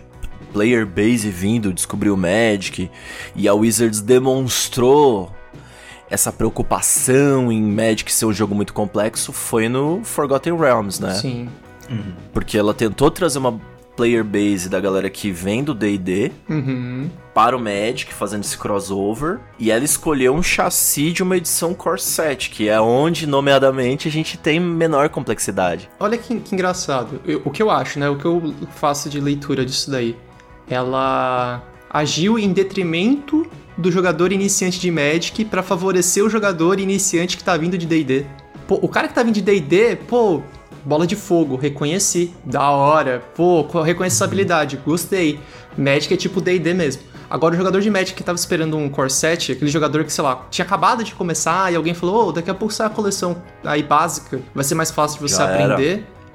player 0.58 0.88
base 0.88 1.30
vindo, 1.30 1.72
descobriu 1.72 2.16
o 2.16 2.18
Magic, 2.18 2.90
e 3.36 3.48
a 3.48 3.54
Wizards 3.54 4.02
demonstrou 4.02 5.32
essa 6.10 6.32
preocupação 6.32 7.52
em 7.52 7.62
Magic 7.62 8.12
ser 8.12 8.26
um 8.26 8.34
jogo 8.34 8.56
muito 8.56 8.74
complexo 8.74 9.32
foi 9.32 9.70
no 9.70 10.02
Forgotten 10.04 10.58
Realms, 10.58 11.00
né? 11.00 11.14
Sim. 11.14 11.48
Porque 12.34 12.58
ela 12.58 12.74
tentou 12.74 13.12
trazer 13.12 13.38
uma 13.38 13.60
player 13.96 14.24
base 14.24 14.70
da 14.70 14.80
galera 14.80 15.10
que 15.10 15.32
vem 15.32 15.64
do 15.64 15.74
D&D 15.74 16.32
Uhum. 16.48 17.10
para 17.34 17.58
o 17.58 17.60
Magic, 17.60 18.14
fazendo 18.14 18.44
esse 18.44 18.56
crossover, 18.56 19.40
e 19.58 19.72
ela 19.72 19.84
escolheu 19.84 20.36
um 20.36 20.44
chassi 20.44 21.12
de 21.12 21.24
uma 21.24 21.36
edição 21.36 21.74
Core 21.74 22.00
7, 22.00 22.52
que 22.52 22.70
é 22.70 22.80
onde, 22.80 23.26
nomeadamente, 23.26 24.08
a 24.08 24.12
gente 24.12 24.38
tem 24.38 24.60
menor 24.60 25.10
complexidade. 25.10 25.90
Olha 26.00 26.16
que, 26.18 26.40
que 26.40 26.54
engraçado. 26.54 27.20
Eu- 27.26 27.42
o 27.44 27.50
que 27.50 27.62
eu 27.64 27.72
acho, 27.72 27.98
né? 28.00 28.08
O 28.08 28.18
que 28.18 28.26
eu 28.26 28.54
faço 28.76 29.10
de 29.10 29.20
leitura 29.20 29.66
disso 29.66 29.90
daí. 29.90 30.16
Ela 30.70 31.64
agiu 31.90 32.38
em 32.38 32.52
detrimento 32.52 33.46
do 33.78 33.92
jogador 33.92 34.32
iniciante 34.32 34.80
de 34.80 34.92
Magic 34.92 35.46
pra 35.46 35.64
favorecer 35.64 36.24
o 36.24 36.30
jogador 36.30 36.80
iniciante 36.80 37.38
que 37.38 37.44
tá 37.44 37.56
vindo 37.56 37.78
de 37.78 37.86
D&D. 37.86 38.26
Pô, 38.68 38.80
o 38.82 38.88
cara 38.90 39.08
que 39.08 39.14
tá 39.14 39.24
vindo 39.24 39.36
de 39.36 39.42
D&D, 39.42 39.96
pô, 40.08 40.42
bola 40.84 41.08
de 41.08 41.16
fogo, 41.16 41.56
reconheci, 41.56 42.34
da 42.44 42.70
hora. 42.70 43.24
Pô, 43.36 43.64
co- 43.64 43.82
reconheço 43.82 44.18
essa 44.18 44.26
habilidade, 44.26 44.78
gostei. 44.86 45.40
Magic 45.78 46.14
é 46.14 46.18
tipo 46.18 46.42
D&D 46.42 46.74
mesmo. 46.74 47.04
Agora 47.30 47.54
o 47.54 47.58
jogador 47.58 47.82
de 47.82 47.90
Magic 47.90 48.14
que 48.14 48.24
tava 48.24 48.38
esperando 48.38 48.78
um 48.78 48.90
core 48.90 49.10
set, 49.12 49.52
aquele 49.52 49.70
jogador 49.70 50.04
que, 50.04 50.12
sei 50.14 50.24
lá, 50.24 50.46
tinha 50.50 50.66
acabado 50.66 51.04
de 51.04 51.14
começar 51.14 51.72
e 51.72 51.76
alguém 51.76 51.94
falou, 51.94 52.30
ô, 52.30 52.32
daqui 52.32 52.50
a 52.50 52.54
pouco 52.54 52.74
sai 52.74 52.88
a 52.88 52.90
coleção 52.90 53.42
aí 53.66 53.84
básica, 53.84 54.40
vai 54.56 54.64
ser 54.64 54.76
mais 54.76 54.92
fácil 54.92 55.18
de 55.20 55.30
você 55.32 55.36
Já 55.38 55.50
era. 55.50 55.76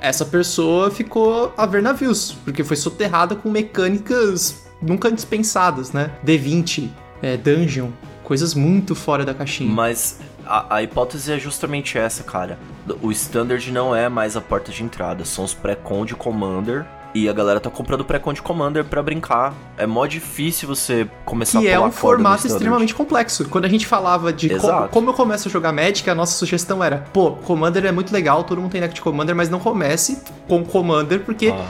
Essa 0.02 0.24
pessoa 0.24 0.90
ficou 0.90 1.54
a 1.56 1.64
ver 1.64 1.80
navios, 1.80 2.32
porque 2.44 2.64
foi 2.64 2.76
soterrada 2.76 3.36
com 3.36 3.48
mecânicas 3.48 4.66
nunca 4.82 5.06
antes 5.06 5.24
pensadas, 5.24 5.92
né? 5.92 6.10
D20, 6.26 6.90
é, 7.22 7.36
Dungeon, 7.36 7.90
coisas 8.24 8.52
muito 8.52 8.96
fora 8.96 9.24
da 9.24 9.32
caixinha. 9.32 9.70
Mas 9.70 10.18
a, 10.44 10.74
a 10.74 10.82
hipótese 10.82 11.30
é 11.30 11.38
justamente 11.38 11.96
essa, 11.96 12.24
cara. 12.24 12.58
O 13.00 13.12
Standard 13.12 13.70
não 13.70 13.94
é 13.94 14.08
mais 14.08 14.36
a 14.36 14.40
porta 14.40 14.72
de 14.72 14.82
entrada, 14.82 15.24
são 15.24 15.44
os 15.44 15.54
pré-con 15.54 16.04
de 16.04 16.16
Commander. 16.16 16.84
E 17.14 17.28
a 17.28 17.32
galera 17.32 17.60
tá 17.60 17.68
comprando 17.68 18.04
pré-con 18.06 18.32
de 18.32 18.40
Commander 18.40 18.84
pra 18.84 19.02
brincar. 19.02 19.52
É 19.76 19.86
mó 19.86 20.06
difícil 20.06 20.66
você 20.66 21.06
começar 21.26 21.60
que 21.60 21.68
a 21.68 21.70
é 21.70 21.74
pular 21.74 21.86
um 21.86 21.88
a 21.88 21.92
corda 21.92 21.96
no 21.96 22.00
formato 22.00 22.36
Standard. 22.38 22.54
extremamente 22.56 22.94
complexo. 22.94 23.44
Quando 23.50 23.66
a 23.66 23.68
gente 23.68 23.86
falava 23.86 24.32
de 24.32 24.48
co- 24.58 24.88
como 24.90 25.10
eu 25.10 25.14
começo 25.14 25.46
a 25.48 25.50
jogar 25.50 25.72
Magic, 25.72 26.08
a 26.08 26.14
nossa 26.14 26.32
sugestão 26.34 26.82
era, 26.82 27.04
pô, 27.12 27.32
Commander 27.32 27.84
é 27.84 27.92
muito 27.92 28.12
legal, 28.14 28.44
todo 28.44 28.60
mundo 28.62 28.70
tem 28.72 28.80
deck 28.80 28.94
de 28.94 29.00
Commander, 29.02 29.36
mas 29.36 29.50
não 29.50 29.58
comece 29.58 30.22
com 30.48 30.64
Commander, 30.64 31.20
porque 31.20 31.48
Ah, 31.48 31.66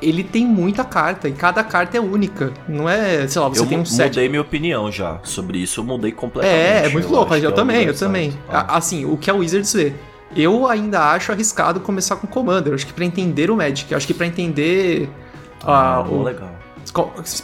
ele 0.00 0.22
tem 0.22 0.46
muita 0.46 0.84
carta, 0.84 1.28
e 1.28 1.32
cada 1.32 1.64
carta 1.64 1.96
é 1.96 2.00
única. 2.00 2.52
Não 2.68 2.88
é, 2.88 3.26
sei 3.26 3.42
lá, 3.42 3.48
você 3.48 3.62
eu 3.62 3.66
tem 3.66 3.78
um 3.78 3.84
set 3.84 4.10
mudei 4.10 4.28
minha 4.28 4.42
opinião 4.42 4.92
já 4.92 5.18
sobre 5.24 5.58
isso, 5.58 5.80
eu 5.80 5.84
mudei 5.84 6.12
completamente. 6.12 6.56
É, 6.56 6.86
é 6.86 6.88
muito 6.90 7.08
louco, 7.08 7.34
eu, 7.34 7.50
é 7.50 7.52
um 7.52 7.56
também, 7.56 7.76
eu 7.78 7.86
lugar 7.86 7.98
também. 7.98 8.32
Assim, 8.48 9.04
o 9.06 9.16
que 9.16 9.28
a 9.28 9.34
Wizards 9.34 9.72
vê. 9.72 9.92
Eu 10.36 10.66
ainda 10.66 11.10
acho 11.12 11.30
arriscado 11.32 11.80
começar 11.80 12.16
com 12.16 12.26
Commander. 12.26 12.72
Eu 12.72 12.74
acho 12.74 12.86
que 12.86 12.92
pra 12.92 13.04
entender 13.04 13.50
o 13.50 13.56
Magic, 13.56 13.94
acho 13.94 14.06
que 14.06 14.14
pra 14.14 14.26
entender 14.26 15.08
Ah, 15.62 16.04
o, 16.08 16.22
legal. 16.22 16.50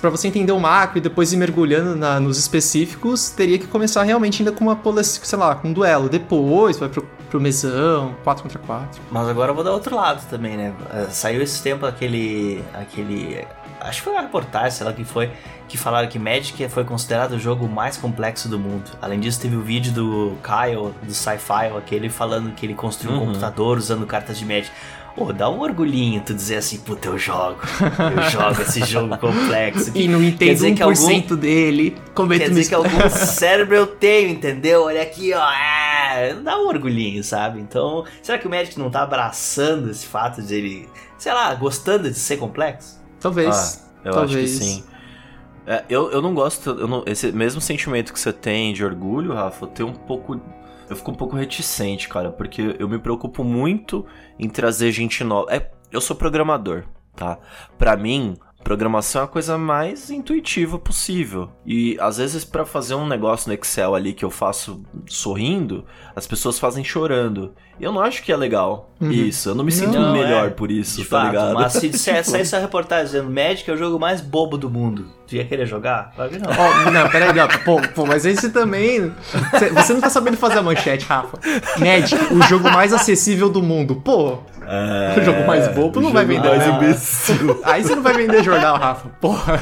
Pra 0.00 0.10
você 0.10 0.28
entender 0.28 0.52
o 0.52 0.60
macro 0.60 0.98
e 0.98 1.00
depois 1.00 1.32
ir 1.32 1.36
mergulhando 1.36 1.96
na, 1.96 2.20
nos 2.20 2.38
específicos, 2.38 3.30
teria 3.30 3.58
que 3.58 3.66
começar 3.66 4.02
realmente 4.04 4.42
ainda 4.42 4.52
com 4.52 4.62
uma 4.64 4.76
policy, 4.76 5.18
sei 5.24 5.38
lá, 5.38 5.54
com 5.56 5.68
um 5.68 5.72
duelo. 5.72 6.08
Depois 6.08 6.78
vai 6.78 6.88
pro, 6.88 7.04
pro 7.28 7.40
mesão, 7.40 8.14
4 8.22 8.42
contra 8.44 8.58
4. 8.60 9.00
Mas 9.10 9.28
agora 9.28 9.50
eu 9.50 9.54
vou 9.54 9.64
dar 9.64 9.72
outro 9.72 9.96
lado 9.96 10.24
também, 10.28 10.56
né? 10.56 10.72
Eh, 10.92 11.06
Saiu 11.10 11.42
esse 11.42 11.60
tempo 11.62 11.84
aquele. 11.86 12.62
aquele. 12.74 13.44
Acho 13.80 13.98
que 13.98 14.04
foi 14.04 14.12
uma 14.12 14.22
reportagem, 14.22 14.70
sei 14.70 14.84
lá 14.86 14.92
o 14.92 14.94
que 14.94 15.04
foi, 15.04 15.30
que 15.68 15.76
falaram 15.78 16.08
que 16.08 16.18
Magic 16.18 16.68
foi 16.68 16.84
considerado 16.84 17.32
o 17.32 17.38
jogo 17.38 17.68
mais 17.68 17.96
complexo 17.96 18.48
do 18.48 18.58
mundo. 18.58 18.90
Além 19.00 19.18
disso, 19.20 19.40
teve 19.40 19.56
o 19.56 19.62
vídeo 19.62 19.92
do 19.92 20.36
Kyle, 20.42 20.92
do 21.02 21.14
Sci-Fi, 21.14 21.76
aquele 21.76 22.08
falando 22.08 22.52
que 22.54 22.66
ele 22.66 22.74
construiu 22.74 23.16
um 23.16 23.20
Uhum. 23.20 23.26
computador 23.26 23.78
usando 23.78 24.04
cartas 24.06 24.38
de 24.38 24.44
Magic. 24.44 24.70
Pô, 25.16 25.32
dá 25.32 25.50
um 25.50 25.60
orgulhinho 25.60 26.22
tu 26.24 26.32
dizer 26.32 26.56
assim, 26.56 26.78
puta, 26.78 27.08
eu 27.08 27.18
jogo. 27.18 27.58
Eu 28.16 28.22
jogo 28.30 28.62
esse 28.62 28.84
jogo 28.84 29.18
complexo. 29.18 29.90
E 29.94 30.06
não 30.06 30.20
Quer 30.20 30.26
entendo 30.28 30.52
dizer 30.54 30.74
que 30.74 30.82
1% 30.82 31.36
dele, 31.36 31.96
cometo 32.14 32.38
Quer 32.38 32.48
dizer 32.50 32.68
que 32.68 32.74
algum 32.74 33.10
cérebro 33.10 33.74
eu 33.74 33.86
tenho, 33.88 34.30
entendeu? 34.30 34.84
Olha 34.84 35.02
aqui, 35.02 35.32
ó. 35.34 35.52
É, 35.52 36.34
dá 36.34 36.56
um 36.58 36.68
orgulhinho, 36.68 37.24
sabe? 37.24 37.60
Então, 37.60 38.04
será 38.22 38.38
que 38.38 38.46
o 38.46 38.50
Magic 38.50 38.78
não 38.78 38.88
tá 38.88 39.02
abraçando 39.02 39.90
esse 39.90 40.06
fato 40.06 40.40
de 40.40 40.54
ele, 40.54 40.88
sei 41.18 41.32
lá, 41.32 41.52
gostando 41.54 42.08
de 42.08 42.16
ser 42.18 42.36
complexo? 42.36 42.99
Talvez. 43.20 43.84
Ah, 44.04 44.08
eu 44.08 44.12
talvez. 44.12 44.50
acho 44.50 44.58
que 44.58 44.64
sim. 44.64 44.84
É, 45.66 45.84
eu, 45.88 46.10
eu 46.10 46.22
não 46.22 46.34
gosto. 46.34 46.70
Eu 46.70 46.88
não- 46.88 47.04
esse 47.06 47.30
mesmo 47.32 47.60
sentimento 47.60 48.12
que 48.12 48.18
você 48.18 48.32
tem 48.32 48.72
de 48.72 48.84
orgulho, 48.84 49.34
Rafa, 49.34 49.64
eu 49.64 49.68
tenho 49.68 49.88
um 49.88 49.94
pouco. 49.94 50.40
Eu 50.88 50.96
fico 50.96 51.10
um 51.12 51.14
pouco 51.14 51.36
reticente, 51.36 52.08
cara, 52.08 52.32
porque 52.32 52.74
eu 52.78 52.88
me 52.88 52.98
preocupo 52.98 53.44
muito 53.44 54.04
em 54.38 54.48
trazer 54.48 54.90
gente 54.90 55.22
nova. 55.22 55.52
É, 55.54 55.70
eu 55.92 56.00
sou 56.00 56.16
programador, 56.16 56.84
tá? 57.14 57.38
Pra 57.78 57.96
mim, 57.96 58.36
programação 58.62 59.22
é 59.22 59.24
a 59.24 59.28
coisa 59.28 59.56
mais 59.58 60.10
intuitiva 60.10 60.78
possível. 60.78 61.50
E 61.66 61.96
às 62.00 62.18
vezes 62.18 62.44
pra 62.44 62.64
fazer 62.64 62.94
um 62.94 63.06
negócio 63.06 63.48
no 63.48 63.54
Excel 63.54 63.94
ali 63.94 64.12
que 64.12 64.24
eu 64.24 64.30
faço 64.30 64.82
sorrindo, 65.06 65.84
as 66.14 66.26
pessoas 66.26 66.58
fazem 66.58 66.84
chorando. 66.84 67.52
E 67.78 67.84
eu 67.84 67.92
não 67.92 68.00
acho 68.00 68.22
que 68.22 68.30
é 68.32 68.36
legal 68.36 68.90
Uhum. 69.00 69.10
isso. 69.10 69.48
Eu 69.48 69.54
não 69.54 69.64
me 69.64 69.72
sinto 69.72 69.98
Não, 69.98 70.12
melhor 70.12 70.48
é. 70.48 70.50
por 70.50 70.70
isso, 70.70 70.98
De 70.98 71.04
tá 71.08 71.20
fato, 71.22 71.26
ligado? 71.32 71.54
mas 71.54 71.72
se 71.72 71.88
disser, 71.88 72.22
saísse 72.24 72.54
a 72.54 72.58
reportagem 72.58 73.06
dizendo 73.06 73.30
Magic 73.30 73.68
é 73.70 73.72
o 73.72 73.76
jogo 73.76 73.98
mais 73.98 74.20
bobo 74.20 74.58
do 74.58 74.68
mundo, 74.68 75.06
tu 75.30 75.36
ia 75.36 75.44
querer 75.44 75.64
jogar? 75.66 76.12
Claro 76.14 76.30
que 76.30 76.38
não. 76.38 76.50
Ó, 76.50 76.90
não, 76.90 77.08
peraí, 77.08 77.32
não. 77.32 77.48
Pô, 77.64 77.80
pô, 77.94 78.04
mas 78.04 78.26
esse 78.26 78.50
também. 78.50 79.12
Cê- 79.58 79.70
Você 79.70 79.92
não 79.94 80.00
tá 80.00 80.10
sabendo 80.10 80.36
fazer 80.36 80.58
a 80.58 80.62
manchete, 80.62 81.06
Rafa. 81.06 81.38
Magic, 81.78 82.34
o 82.34 82.42
jogo 82.42 82.70
mais 82.70 82.92
acessível 82.92 83.48
do 83.48 83.62
mundo. 83.62 83.96
Pô, 83.96 84.34
o 85.16 85.22
jogo 85.24 85.46
mais 85.46 85.68
bobo 85.68 86.00
não 86.00 86.12
vai 86.12 86.24
vender. 86.24 86.48
É, 86.48 86.56
mais 86.58 86.66
né? 86.66 86.76
imbecil. 86.76 87.60
Aí 87.64 87.82
você 87.82 87.94
não 87.94 88.02
vai 88.02 88.12
vender 88.14 88.42
jornal, 88.42 88.76
Rafa. 88.76 89.08
Porra. 89.20 89.60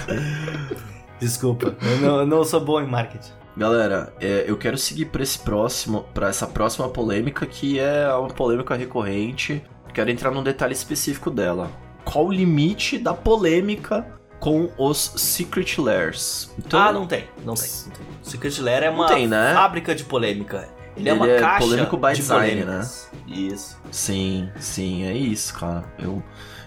Desculpa, 1.21 1.75
eu 1.83 1.97
não, 1.99 2.19
eu 2.21 2.27
não 2.27 2.45
sou 2.45 2.61
bom 2.61 2.81
em 2.81 2.87
marketing. 2.87 3.33
Galera, 3.57 4.13
é, 4.21 4.45
eu 4.47 4.57
quero 4.57 4.79
seguir 4.79 5.07
para 5.07 5.23
esse 5.23 5.39
próximo, 5.39 6.05
para 6.15 6.29
essa 6.29 6.47
próxima 6.47 6.89
polêmica 6.89 7.45
que 7.45 7.79
é 7.81 8.13
uma 8.15 8.29
polêmica 8.29 8.75
recorrente. 8.77 9.63
Quero 9.93 10.11
entrar 10.11 10.31
num 10.31 10.45
detalhe 10.45 10.73
específico 10.73 11.29
dela. 11.31 11.69
Qual 12.05 12.27
o 12.27 12.33
limite 12.33 12.99
da 12.99 13.13
polêmica 13.13 14.07
com 14.39 14.71
os 14.77 15.13
Secret 15.17 15.79
Lairs? 15.79 16.51
Então, 16.59 16.81
ah, 16.81 16.93
não 16.93 17.07
tem, 17.07 17.25
não 17.45 17.55
tem. 17.55 17.69
Não 17.87 17.93
tem. 17.93 18.07
Secret 18.23 18.61
Lair 18.61 18.85
é 18.85 18.91
uma 18.91 19.07
tem, 19.07 19.27
né? 19.27 19.55
fábrica 19.55 19.95
de 19.95 20.05
polêmica. 20.05 20.69
Ele, 20.97 21.09
é 21.09 21.13
Ele 21.13 21.19
uma 21.19 21.29
é 21.29 21.41
caixa 21.41 21.67
polêmico 21.67 21.97
by 21.97 22.13
de 22.13 22.17
design, 22.17 22.65
né? 22.65 22.89
Isso. 23.27 23.79
Sim, 23.91 24.51
sim, 24.59 25.05
é 25.05 25.13
isso, 25.13 25.55
cara. 25.55 25.85
Eu, 25.99 26.23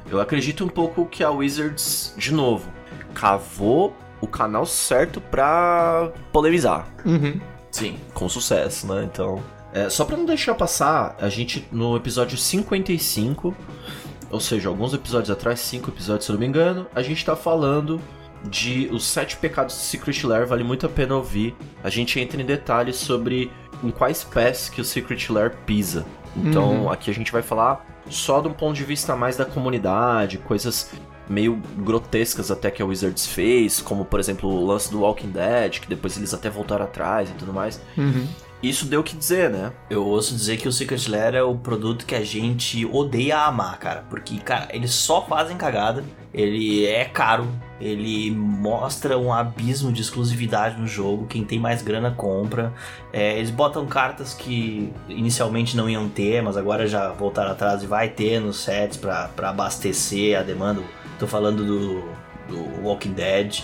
eu 0.10 0.20
acredito 0.20 0.64
um 0.64 0.70
pouco 0.70 1.06
que 1.06 1.24
a 1.24 1.30
Wizards, 1.30 2.14
de 2.18 2.34
novo, 2.34 2.70
cavou 3.14 3.96
o 4.20 4.28
canal 4.28 4.66
certo 4.66 5.20
pra 5.20 6.12
polemizar. 6.32 6.88
Uhum. 7.06 7.40
Sim. 7.72 7.98
com 8.14 8.28
sucesso, 8.28 8.86
né? 8.88 9.04
Então, 9.04 9.42
é, 9.74 9.90
só 9.90 10.04
pra 10.04 10.18
não 10.18 10.26
deixar 10.26 10.54
passar, 10.56 11.16
a 11.20 11.30
gente 11.30 11.68
no 11.72 11.96
episódio 11.96 12.38
55, 12.38 13.56
ou 14.32 14.40
seja, 14.40 14.70
alguns 14.70 14.94
episódios 14.94 15.30
atrás, 15.30 15.60
cinco 15.60 15.90
episódios 15.90 16.26
se 16.26 16.32
eu 16.32 16.34
não 16.34 16.40
me 16.40 16.48
engano, 16.48 16.88
a 16.96 17.02
gente 17.02 17.24
tá 17.26 17.36
falando 17.36 18.00
de 18.44 18.90
os 18.92 19.06
sete 19.06 19.38
pecados 19.38 19.76
de 19.76 19.82
Secret 19.82 20.24
Lair, 20.26 20.48
vale 20.48 20.64
muito 20.64 20.86
a 20.86 20.90
pena 20.90 21.16
ouvir. 21.16 21.56
A 21.84 21.90
gente 21.90 22.20
entra 22.20 22.42
em 22.42 22.46
detalhes 22.46 22.96
sobre 22.96 23.52
em 23.84 23.92
quais 23.92 24.24
pés 24.24 24.68
que 24.70 24.82
o 24.82 24.86
Secret 24.86 25.30
Lair 25.30 25.52
pisa. 25.66 26.06
Então, 26.36 26.84
Uhum. 26.84 26.90
aqui 26.92 27.12
a 27.12 27.14
gente 27.14 27.32
vai 27.32 27.42
falar 27.42 27.86
só 28.10 28.42
de 28.42 28.48
um 28.48 28.54
ponto 28.54 28.76
de 28.76 28.84
vista 28.84 29.16
mais 29.16 29.38
da 29.38 29.46
comunidade, 29.46 30.38
coisas 30.40 30.90
meio 31.30 31.62
grotescas 31.78 32.50
até 32.52 32.72
que 32.72 32.82
a 32.82 32.86
Wizards 32.86 33.28
fez, 33.28 33.80
como 33.80 34.04
por 34.06 34.20
exemplo 34.20 34.50
o 34.50 34.66
lance 34.66 34.90
do 34.92 35.02
Walking 35.02 35.30
Dead, 35.30 35.80
que 35.80 35.88
depois 35.88 36.18
eles 36.18 36.34
até 36.34 36.50
voltaram 36.50 36.86
atrás 36.86 37.30
e 37.30 37.34
tudo 37.34 37.54
mais. 37.54 37.80
Uhum. 37.98 38.28
Isso 38.62 38.86
deu 38.86 39.00
o 39.02 39.04
que 39.04 39.16
dizer, 39.16 39.50
né? 39.50 39.72
Eu 39.90 40.06
ouço 40.06 40.36
dizer 40.36 40.58
que 40.58 40.68
o 40.68 40.72
Secret 40.72 41.10
Lair 41.10 41.34
é 41.34 41.42
o 41.42 41.56
produto 41.56 42.06
que 42.06 42.14
a 42.14 42.24
gente 42.24 42.86
odeia 42.86 43.40
amar, 43.40 43.80
cara. 43.80 44.06
Porque, 44.08 44.38
cara, 44.38 44.68
eles 44.72 44.92
só 44.92 45.26
fazem 45.26 45.58
cagada. 45.58 46.04
Ele 46.32 46.86
é 46.86 47.06
caro. 47.06 47.48
Ele 47.80 48.30
mostra 48.30 49.18
um 49.18 49.34
abismo 49.34 49.92
de 49.92 50.02
exclusividade 50.02 50.80
no 50.80 50.86
jogo. 50.86 51.26
Quem 51.26 51.44
tem 51.44 51.60
mais 51.60 51.82
grana 51.82 52.12
compra. 52.12 52.72
É, 53.12 53.36
eles 53.40 53.50
botam 53.50 53.88
cartas 53.88 54.36
que 54.36 54.94
inicialmente 55.10 55.76
não 55.76 55.90
iam 55.90 56.08
ter, 56.08 56.44
mas 56.44 56.56
agora 56.56 56.86
já 56.86 57.12
voltaram 57.14 57.52
atrás 57.52 57.82
e 57.82 57.88
vai 57.88 58.10
ter 58.10 58.40
nos 58.40 58.58
sets 58.58 58.96
pra 58.96 59.32
abastecer 59.42 60.40
a 60.40 60.44
demanda. 60.44 60.84
Tô 61.18 61.26
falando 61.26 61.66
do, 61.66 62.02
do 62.48 62.84
Walking 62.84 63.14
Dead. 63.14 63.64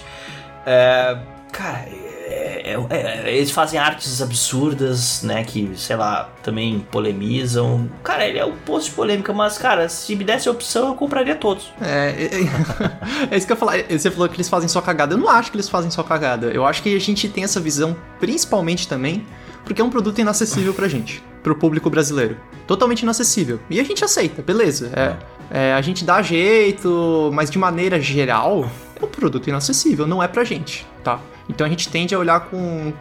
É, 0.66 1.18
cara, 1.52 1.88
é- 2.28 2.74
é- 2.90 3.30
é- 3.30 3.38
eles 3.38 3.52
fazem 3.52 3.80
artes 3.80 4.22
absurdas, 4.22 5.24
né? 5.24 5.44
Que, 5.44 5.72
sei 5.76 5.96
lá, 5.96 6.30
também 6.44 6.86
polemizam. 6.92 7.90
Cara, 8.04 8.28
ele 8.28 8.38
é 8.38 8.46
um 8.46 8.56
post 8.58 8.90
de 8.90 8.96
polêmica, 8.96 9.34
mas, 9.34 9.58
cara, 9.58 9.88
se 9.90 10.16
me 10.16 10.24
desse 10.24 10.48
a 10.48 10.52
opção, 10.52 10.90
eu 10.90 10.96
compraria 10.96 11.36
todos. 11.36 11.72
É, 11.82 12.10
é, 12.10 13.32
é- 13.32 13.38
isso 13.38 13.48
que 13.48 13.54
eu 13.54 13.58
falar. 13.58 13.76
Você 13.90 14.12
falou 14.12 14.28
que 14.30 14.36
eles 14.36 14.50
fazem 14.50 14.68
só 14.70 14.82
cagada. 14.82 15.14
Eu 15.14 15.18
não 15.18 15.30
acho 15.30 15.52
que 15.52 15.58
eles 15.58 15.70
fazem 15.70 15.90
só 15.90 16.04
cagada. 16.04 16.48
Eu 16.48 16.66
acho 16.66 16.84
que 16.84 16.96
a 16.96 17.00
gente 17.00 17.28
tem 17.30 17.44
essa 17.44 17.60
visão, 17.60 17.96
principalmente 18.20 18.88
também, 18.88 19.26
porque 19.64 19.82
é 19.82 19.86
um 19.86 19.90
produto 19.90 20.20
inacessível 20.20 20.74
pra 20.74 20.88
gente, 20.88 21.24
pro 21.42 21.56
público 21.56 21.90
brasileiro. 21.90 22.38
Totalmente 22.66 23.02
inacessível. 23.02 23.60
E 23.70 23.80
a 23.80 23.84
gente 23.84 24.04
aceita, 24.04 24.42
beleza. 24.42 24.92
É, 24.94 25.70
é, 25.70 25.74
a 25.74 25.82
gente 25.82 26.04
dá 26.04 26.22
jeito, 26.22 27.32
mas 27.34 27.50
de 27.50 27.58
maneira 27.58 28.00
geral, 28.00 28.70
é 29.02 29.06
um 29.06 29.08
produto 29.08 29.48
inacessível, 29.50 30.06
não 30.06 30.22
é 30.22 30.28
pra 30.28 30.44
gente, 30.44 30.86
tá? 31.04 31.20
Então 31.50 31.66
a 31.66 31.70
gente 31.70 31.90
tende 31.90 32.14
a 32.14 32.20
olhar 32.20 32.42
com, 32.42 32.94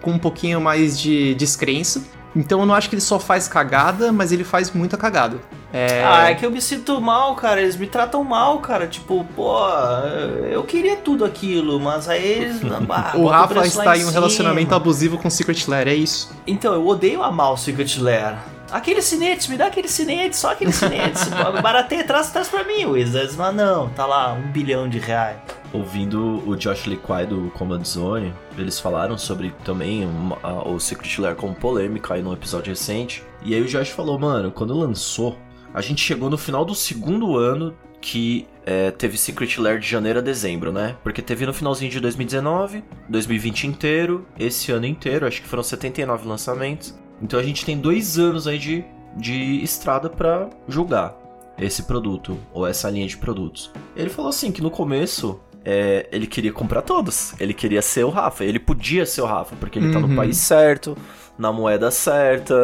com 0.00 0.12
um 0.12 0.18
pouquinho 0.18 0.60
mais 0.60 0.98
de 0.98 1.34
descrença. 1.34 2.02
Então 2.36 2.60
eu 2.60 2.66
não 2.66 2.74
acho 2.74 2.88
que 2.88 2.94
ele 2.94 3.02
só 3.02 3.18
faz 3.18 3.48
cagada, 3.48 4.12
mas 4.12 4.32
ele 4.32 4.44
faz 4.44 4.70
muita 4.70 4.96
cagada. 4.96 5.38
É... 5.72 6.02
Ah, 6.04 6.30
é 6.30 6.34
que 6.34 6.46
eu 6.46 6.50
me 6.50 6.60
sinto 6.60 7.00
mal, 7.00 7.34
cara. 7.34 7.60
Eles 7.60 7.76
me 7.76 7.86
tratam 7.86 8.22
mal, 8.22 8.58
cara. 8.60 8.86
Tipo, 8.86 9.24
pô, 9.36 9.58
eu 10.50 10.62
queria 10.64 10.96
tudo 10.96 11.24
aquilo, 11.24 11.80
mas 11.80 12.08
aí 12.08 12.24
eles. 12.24 12.60
ah, 12.90 13.12
O 13.16 13.26
Rafa 13.26 13.66
está 13.66 13.96
em 13.96 14.00
um 14.00 14.06
cima. 14.06 14.12
relacionamento 14.12 14.74
abusivo 14.74 15.18
com 15.18 15.28
Secret 15.28 15.66
Lair, 15.68 15.88
é 15.88 15.94
isso. 15.94 16.30
Então, 16.46 16.74
eu 16.74 16.86
odeio 16.86 17.22
amar 17.22 17.52
o 17.52 17.56
Secret 17.56 17.98
Lair. 17.98 18.36
Aquele 18.70 19.00
cinete, 19.00 19.50
me 19.50 19.56
dá 19.56 19.66
aquele 19.66 19.88
cinete, 19.88 20.36
só 20.36 20.52
aquele 20.52 20.72
cinete. 20.72 21.20
Barateia, 21.62 22.04
traz, 22.04 22.30
traz 22.30 22.48
pra 22.48 22.64
mim, 22.64 22.84
Wizards. 22.84 23.34
Mas 23.36 23.54
não, 23.54 23.88
tá 23.90 24.04
lá, 24.04 24.32
um 24.34 24.50
bilhão 24.52 24.88
de 24.88 24.98
reais. 24.98 25.38
Ouvindo 25.72 26.42
o 26.48 26.56
Josh 26.56 26.86
Liquai 26.86 27.26
do 27.26 27.50
Command 27.50 27.84
Zone, 27.84 28.34
eles 28.56 28.78
falaram 28.80 29.16
sobre 29.16 29.54
também 29.64 30.04
uma- 30.04 30.38
a- 30.42 30.68
o 30.68 30.78
Secret 30.78 31.18
Lair 31.20 31.36
como 31.36 31.54
polêmica 31.54 32.14
aí 32.14 32.22
num 32.22 32.32
episódio 32.32 32.70
recente. 32.70 33.22
E 33.42 33.54
aí 33.54 33.60
o 33.62 33.66
Josh 33.66 33.88
falou, 33.90 34.18
mano, 34.18 34.50
quando 34.50 34.74
lançou, 34.78 35.38
a 35.72 35.80
gente 35.80 36.02
chegou 36.02 36.28
no 36.30 36.36
final 36.38 36.64
do 36.64 36.74
segundo 36.74 37.36
ano 37.36 37.74
que 38.00 38.46
é, 38.64 38.90
teve 38.90 39.16
Secret 39.18 39.56
Lair 39.58 39.78
de 39.80 39.88
janeiro 39.88 40.18
a 40.18 40.22
dezembro, 40.22 40.70
né? 40.72 40.94
Porque 41.02 41.20
teve 41.22 41.44
no 41.46 41.52
finalzinho 41.54 41.90
de 41.90 41.98
2019, 42.00 42.84
2020 43.08 43.66
inteiro, 43.66 44.26
esse 44.38 44.70
ano 44.70 44.84
inteiro, 44.86 45.26
acho 45.26 45.40
que 45.42 45.48
foram 45.48 45.62
79 45.62 46.28
lançamentos. 46.28 46.94
Então 47.20 47.38
a 47.38 47.42
gente 47.42 47.64
tem 47.64 47.78
dois 47.78 48.18
anos 48.18 48.46
aí 48.46 48.58
de, 48.58 48.84
de 49.16 49.62
estrada 49.62 50.08
pra 50.08 50.48
julgar 50.68 51.14
esse 51.58 51.82
produto, 51.82 52.38
ou 52.52 52.66
essa 52.66 52.88
linha 52.88 53.06
de 53.06 53.16
produtos. 53.16 53.70
Ele 53.96 54.08
falou 54.08 54.28
assim 54.28 54.52
que 54.52 54.62
no 54.62 54.70
começo 54.70 55.40
é, 55.64 56.08
ele 56.12 56.26
queria 56.26 56.52
comprar 56.52 56.82
todos. 56.82 57.34
Ele 57.40 57.52
queria 57.52 57.82
ser 57.82 58.04
o 58.04 58.10
Rafa. 58.10 58.44
Ele 58.44 58.60
podia 58.60 59.04
ser 59.04 59.22
o 59.22 59.26
Rafa, 59.26 59.56
porque 59.56 59.78
ele 59.78 59.92
tá 59.92 59.98
no 59.98 60.06
Uhum. 60.06 60.14
país 60.16 60.36
certo, 60.36 60.96
na 61.36 61.52
moeda 61.52 61.90
certa, 61.90 62.54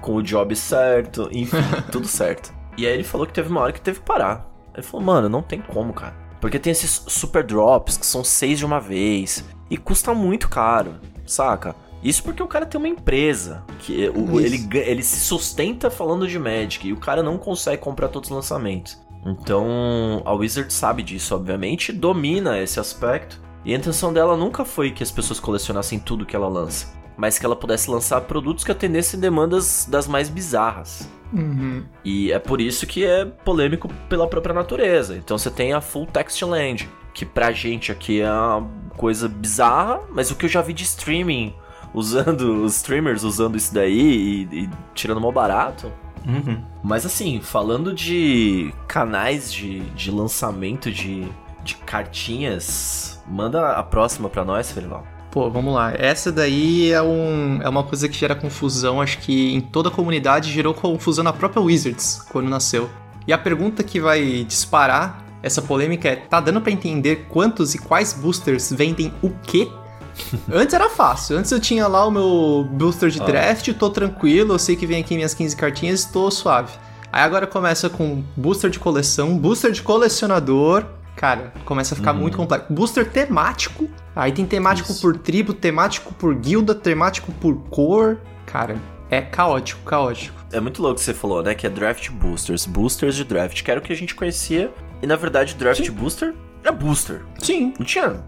com 0.00 0.16
o 0.16 0.22
job 0.22 0.54
certo, 0.56 1.28
enfim, 1.32 1.56
tudo 1.92 2.06
certo. 2.08 2.52
E 2.76 2.84
aí 2.86 2.94
ele 2.94 3.04
falou 3.04 3.26
que 3.26 3.32
teve 3.32 3.48
uma 3.48 3.60
hora 3.60 3.72
que 3.72 3.80
teve 3.80 4.00
que 4.00 4.04
parar. 4.06 4.50
Ele 4.74 4.82
falou, 4.82 5.06
mano, 5.06 5.28
não 5.28 5.42
tem 5.42 5.60
como, 5.60 5.92
cara. 5.92 6.14
Porque 6.40 6.58
tem 6.58 6.72
esses 6.72 7.04
super 7.06 7.44
drops 7.44 7.96
que 7.96 8.04
são 8.06 8.24
seis 8.24 8.58
de 8.58 8.66
uma 8.66 8.80
vez. 8.80 9.44
E 9.70 9.76
custa 9.76 10.12
muito 10.12 10.48
caro, 10.48 10.94
saca? 11.24 11.76
Isso 12.02 12.22
porque 12.22 12.42
o 12.42 12.46
cara 12.48 12.66
tem 12.66 12.78
uma 12.78 12.88
empresa. 12.88 13.62
que 13.78 14.08
o- 14.10 14.40
Isso. 14.40 14.54
ele, 14.72 14.78
ele 14.80 15.02
se 15.02 15.20
sustenta 15.20 15.90
falando 15.90 16.26
de 16.26 16.38
Magic. 16.38 16.86
E 16.88 16.92
o 16.92 16.96
cara 16.96 17.22
não 17.22 17.38
consegue 17.38 17.80
comprar 17.82 18.08
todos 18.08 18.30
os 18.30 18.34
lançamentos. 18.36 19.00
Então 19.24 20.22
a 20.24 20.32
Wizard 20.32 20.72
sabe 20.72 21.02
disso, 21.02 21.34
obviamente, 21.34 21.92
domina 21.92 22.58
esse 22.60 22.80
aspecto. 22.80 23.40
E 23.64 23.72
a 23.72 23.76
intenção 23.78 24.12
dela 24.12 24.36
nunca 24.36 24.64
foi 24.64 24.90
que 24.90 25.02
as 25.02 25.10
pessoas 25.12 25.38
colecionassem 25.38 25.98
tudo 26.00 26.26
que 26.26 26.34
ela 26.34 26.48
lança, 26.48 26.88
mas 27.16 27.38
que 27.38 27.46
ela 27.46 27.54
pudesse 27.54 27.88
lançar 27.88 28.20
produtos 28.22 28.64
que 28.64 28.72
atendessem 28.72 29.20
demandas 29.20 29.86
das 29.88 30.08
mais 30.08 30.28
bizarras. 30.28 31.08
Uhum. 31.32 31.84
E 32.04 32.32
é 32.32 32.38
por 32.40 32.60
isso 32.60 32.86
que 32.86 33.04
é 33.04 33.24
polêmico 33.24 33.88
pela 34.08 34.26
própria 34.26 34.52
natureza. 34.54 35.16
Então 35.16 35.38
você 35.38 35.50
tem 35.50 35.72
a 35.72 35.80
Full 35.80 36.06
Text 36.06 36.42
Land, 36.42 36.88
que 37.14 37.24
pra 37.24 37.52
gente 37.52 37.92
aqui 37.92 38.20
é 38.20 38.30
uma 38.32 38.68
coisa 38.96 39.28
bizarra, 39.28 40.00
mas 40.10 40.30
o 40.32 40.34
que 40.34 40.46
eu 40.46 40.50
já 40.50 40.60
vi 40.60 40.72
de 40.72 40.82
streaming, 40.82 41.54
usando 41.94 42.62
os 42.64 42.76
streamers 42.76 43.22
usando 43.22 43.56
isso 43.56 43.72
daí 43.72 44.48
e, 44.50 44.64
e 44.64 44.70
tirando 44.94 45.20
mal 45.20 45.32
barato. 45.32 45.92
Uhum. 46.26 46.62
Mas 46.82 47.04
assim, 47.04 47.40
falando 47.40 47.92
de 47.92 48.72
canais 48.86 49.52
de, 49.52 49.80
de 49.90 50.10
lançamento 50.10 50.90
de, 50.90 51.26
de 51.64 51.74
cartinhas, 51.76 53.22
manda 53.26 53.72
a 53.72 53.82
próxima 53.82 54.28
pra 54.28 54.44
nós, 54.44 54.70
Felival. 54.70 55.06
Pô, 55.32 55.48
vamos 55.48 55.74
lá. 55.74 55.94
Essa 55.94 56.30
daí 56.30 56.92
é, 56.92 57.02
um, 57.02 57.60
é 57.62 57.68
uma 57.68 57.82
coisa 57.82 58.06
que 58.06 58.14
gera 58.14 58.34
confusão. 58.34 59.00
Acho 59.00 59.18
que 59.18 59.54
em 59.54 59.62
toda 59.62 59.88
a 59.88 59.92
comunidade 59.92 60.52
gerou 60.52 60.74
confusão 60.74 61.24
na 61.24 61.32
própria 61.32 61.62
Wizards 61.62 62.22
quando 62.30 62.50
nasceu. 62.50 62.90
E 63.26 63.32
a 63.32 63.38
pergunta 63.38 63.82
que 63.82 63.98
vai 63.98 64.44
disparar 64.44 65.24
essa 65.42 65.62
polêmica 65.62 66.08
é: 66.08 66.16
tá 66.16 66.38
dando 66.38 66.60
pra 66.60 66.70
entender 66.70 67.26
quantos 67.30 67.74
e 67.74 67.78
quais 67.78 68.12
boosters 68.12 68.70
vendem 68.70 69.12
o 69.22 69.30
quê? 69.30 69.70
Antes 70.52 70.74
era 70.74 70.88
fácil. 70.90 71.38
Antes 71.38 71.50
eu 71.52 71.60
tinha 71.60 71.86
lá 71.86 72.06
o 72.06 72.10
meu 72.10 72.66
booster 72.70 73.08
de 73.10 73.20
Ah. 73.20 73.24
draft, 73.24 73.72
tô 73.74 73.90
tranquilo, 73.90 74.54
eu 74.54 74.58
sei 74.58 74.76
que 74.76 74.86
vem 74.86 75.00
aqui 75.00 75.14
minhas 75.16 75.34
15 75.34 75.56
cartinhas, 75.56 76.04
tô 76.04 76.30
suave. 76.30 76.72
Aí 77.12 77.22
agora 77.22 77.46
começa 77.46 77.90
com 77.90 78.22
booster 78.36 78.70
de 78.70 78.78
coleção, 78.78 79.36
booster 79.36 79.70
de 79.72 79.82
colecionador. 79.82 80.84
Cara, 81.14 81.52
começa 81.66 81.94
a 81.94 81.96
ficar 81.96 82.12
muito 82.14 82.36
complexo. 82.38 82.72
Booster 82.72 83.08
temático. 83.08 83.86
Aí 84.16 84.32
tem 84.32 84.46
temático 84.46 84.90
Isso. 84.92 85.00
por 85.00 85.16
tribo, 85.18 85.52
temático 85.52 86.12
por 86.14 86.34
guilda, 86.34 86.74
temático 86.74 87.30
por 87.32 87.54
cor. 87.68 88.18
Cara, 88.46 88.76
é 89.10 89.20
caótico, 89.20 89.82
caótico. 89.82 90.34
É 90.50 90.58
muito 90.58 90.80
louco 90.82 90.98
que 90.98 91.04
você 91.04 91.12
falou, 91.12 91.42
né? 91.42 91.54
Que 91.54 91.66
é 91.66 91.70
draft 91.70 92.10
boosters, 92.10 92.64
boosters 92.66 93.14
de 93.14 93.24
draft, 93.24 93.62
que 93.62 93.70
era 93.70 93.78
o 93.78 93.82
que 93.82 93.92
a 93.92 93.96
gente 93.96 94.14
conhecia. 94.14 94.72
E 95.02 95.06
na 95.06 95.16
verdade, 95.16 95.54
draft 95.54 95.86
booster 95.90 96.34
é 96.64 96.72
booster. 96.72 97.20
Sim. 97.38 97.74
Não 97.78 97.84
tinha. 97.84 98.24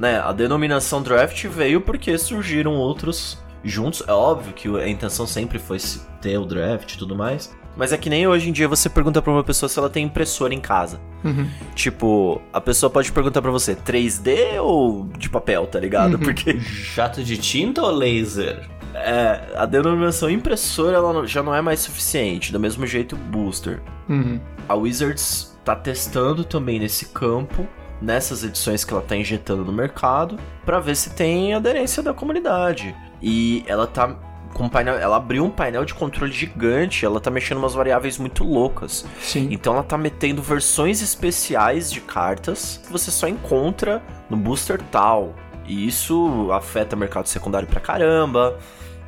Né? 0.00 0.18
A 0.18 0.32
denominação 0.32 1.02
draft 1.02 1.44
veio 1.46 1.80
porque 1.80 2.16
surgiram 2.16 2.74
outros 2.74 3.38
juntos. 3.62 4.02
É 4.08 4.12
óbvio 4.12 4.54
que 4.54 4.68
a 4.68 4.88
intenção 4.88 5.26
sempre 5.26 5.58
foi 5.58 5.78
ter 6.22 6.38
o 6.38 6.46
draft 6.46 6.94
e 6.94 6.98
tudo 6.98 7.14
mais. 7.14 7.54
Mas 7.76 7.92
é 7.92 7.98
que 7.98 8.10
nem 8.10 8.26
hoje 8.26 8.48
em 8.48 8.52
dia 8.52 8.66
você 8.66 8.88
pergunta 8.88 9.20
pra 9.22 9.30
uma 9.30 9.44
pessoa 9.44 9.68
se 9.68 9.78
ela 9.78 9.90
tem 9.90 10.06
impressora 10.06 10.54
em 10.54 10.60
casa. 10.60 11.00
Uhum. 11.22 11.46
Tipo, 11.74 12.40
a 12.52 12.60
pessoa 12.60 12.90
pode 12.90 13.12
perguntar 13.12 13.42
pra 13.42 13.50
você 13.50 13.76
3D 13.76 14.60
ou 14.60 15.06
de 15.18 15.28
papel, 15.28 15.66
tá 15.66 15.78
ligado? 15.78 16.14
Uhum. 16.14 16.20
Porque 16.20 16.58
Jato 16.94 17.22
de 17.22 17.36
tinta 17.36 17.82
ou 17.82 17.90
laser? 17.90 18.68
é, 18.94 19.52
a 19.54 19.66
denominação 19.66 20.28
impressora 20.30 20.96
ela 20.96 21.26
já 21.26 21.42
não 21.42 21.54
é 21.54 21.60
mais 21.60 21.80
suficiente. 21.80 22.52
Do 22.52 22.60
mesmo 22.60 22.86
jeito, 22.86 23.16
booster. 23.16 23.80
Uhum. 24.08 24.40
A 24.68 24.74
Wizards 24.74 25.58
tá 25.64 25.74
testando 25.76 26.44
também 26.44 26.78
nesse 26.78 27.06
campo, 27.06 27.66
nessas 28.00 28.42
edições 28.44 28.84
que 28.84 28.92
ela 28.92 29.02
tá 29.02 29.16
injetando 29.16 29.64
no 29.64 29.72
mercado, 29.72 30.38
pra 30.64 30.80
ver 30.80 30.96
se 30.96 31.10
tem 31.10 31.54
aderência 31.54 32.02
da 32.02 32.14
comunidade. 32.14 32.94
E 33.22 33.64
ela 33.66 33.86
tá 33.86 34.16
com 34.54 34.64
um 34.64 34.68
painel, 34.68 34.96
ela 34.98 35.16
abriu 35.16 35.44
um 35.44 35.50
painel 35.50 35.84
de 35.84 35.94
controle 35.94 36.32
gigante, 36.32 37.04
ela 37.04 37.20
tá 37.20 37.30
mexendo 37.30 37.58
umas 37.58 37.74
variáveis 37.74 38.18
muito 38.18 38.42
loucas. 38.42 39.06
Sim. 39.20 39.48
Então 39.50 39.74
ela 39.74 39.82
tá 39.82 39.96
metendo 39.96 40.42
versões 40.42 41.00
especiais 41.02 41.90
de 41.92 42.00
cartas 42.00 42.80
que 42.84 42.90
você 42.92 43.10
só 43.10 43.28
encontra 43.28 44.02
no 44.28 44.36
booster 44.36 44.80
tal. 44.90 45.34
E 45.66 45.86
isso 45.86 46.50
afeta 46.52 46.96
o 46.96 46.98
mercado 46.98 47.26
secundário 47.28 47.68
pra 47.68 47.78
caramba. 47.80 48.58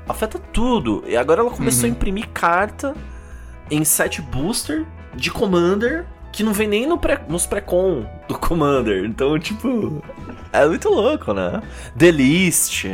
Afeta 0.09 0.39
tudo. 0.39 1.03
E 1.09 1.17
agora 1.17 1.41
ela 1.41 1.51
começou 1.51 1.85
Uhum. 1.85 1.89
a 1.89 1.97
imprimir 1.97 2.29
carta 2.29 2.95
em 3.71 3.85
set 3.85 4.21
booster 4.23 4.87
de 5.15 5.31
Commander 5.31 6.07
que 6.33 6.42
não 6.42 6.53
vem 6.53 6.66
nem 6.66 6.87
no 6.87 6.99
pré, 6.99 7.21
nos 7.29 7.47
pré-com 7.47 8.07
do 8.27 8.38
Commander. 8.38 9.05
Então, 9.05 9.38
tipo, 9.38 10.03
é 10.53 10.66
muito 10.66 10.88
louco, 10.88 11.33
né? 11.35 11.62
The 11.97 12.11
List. 12.11 12.87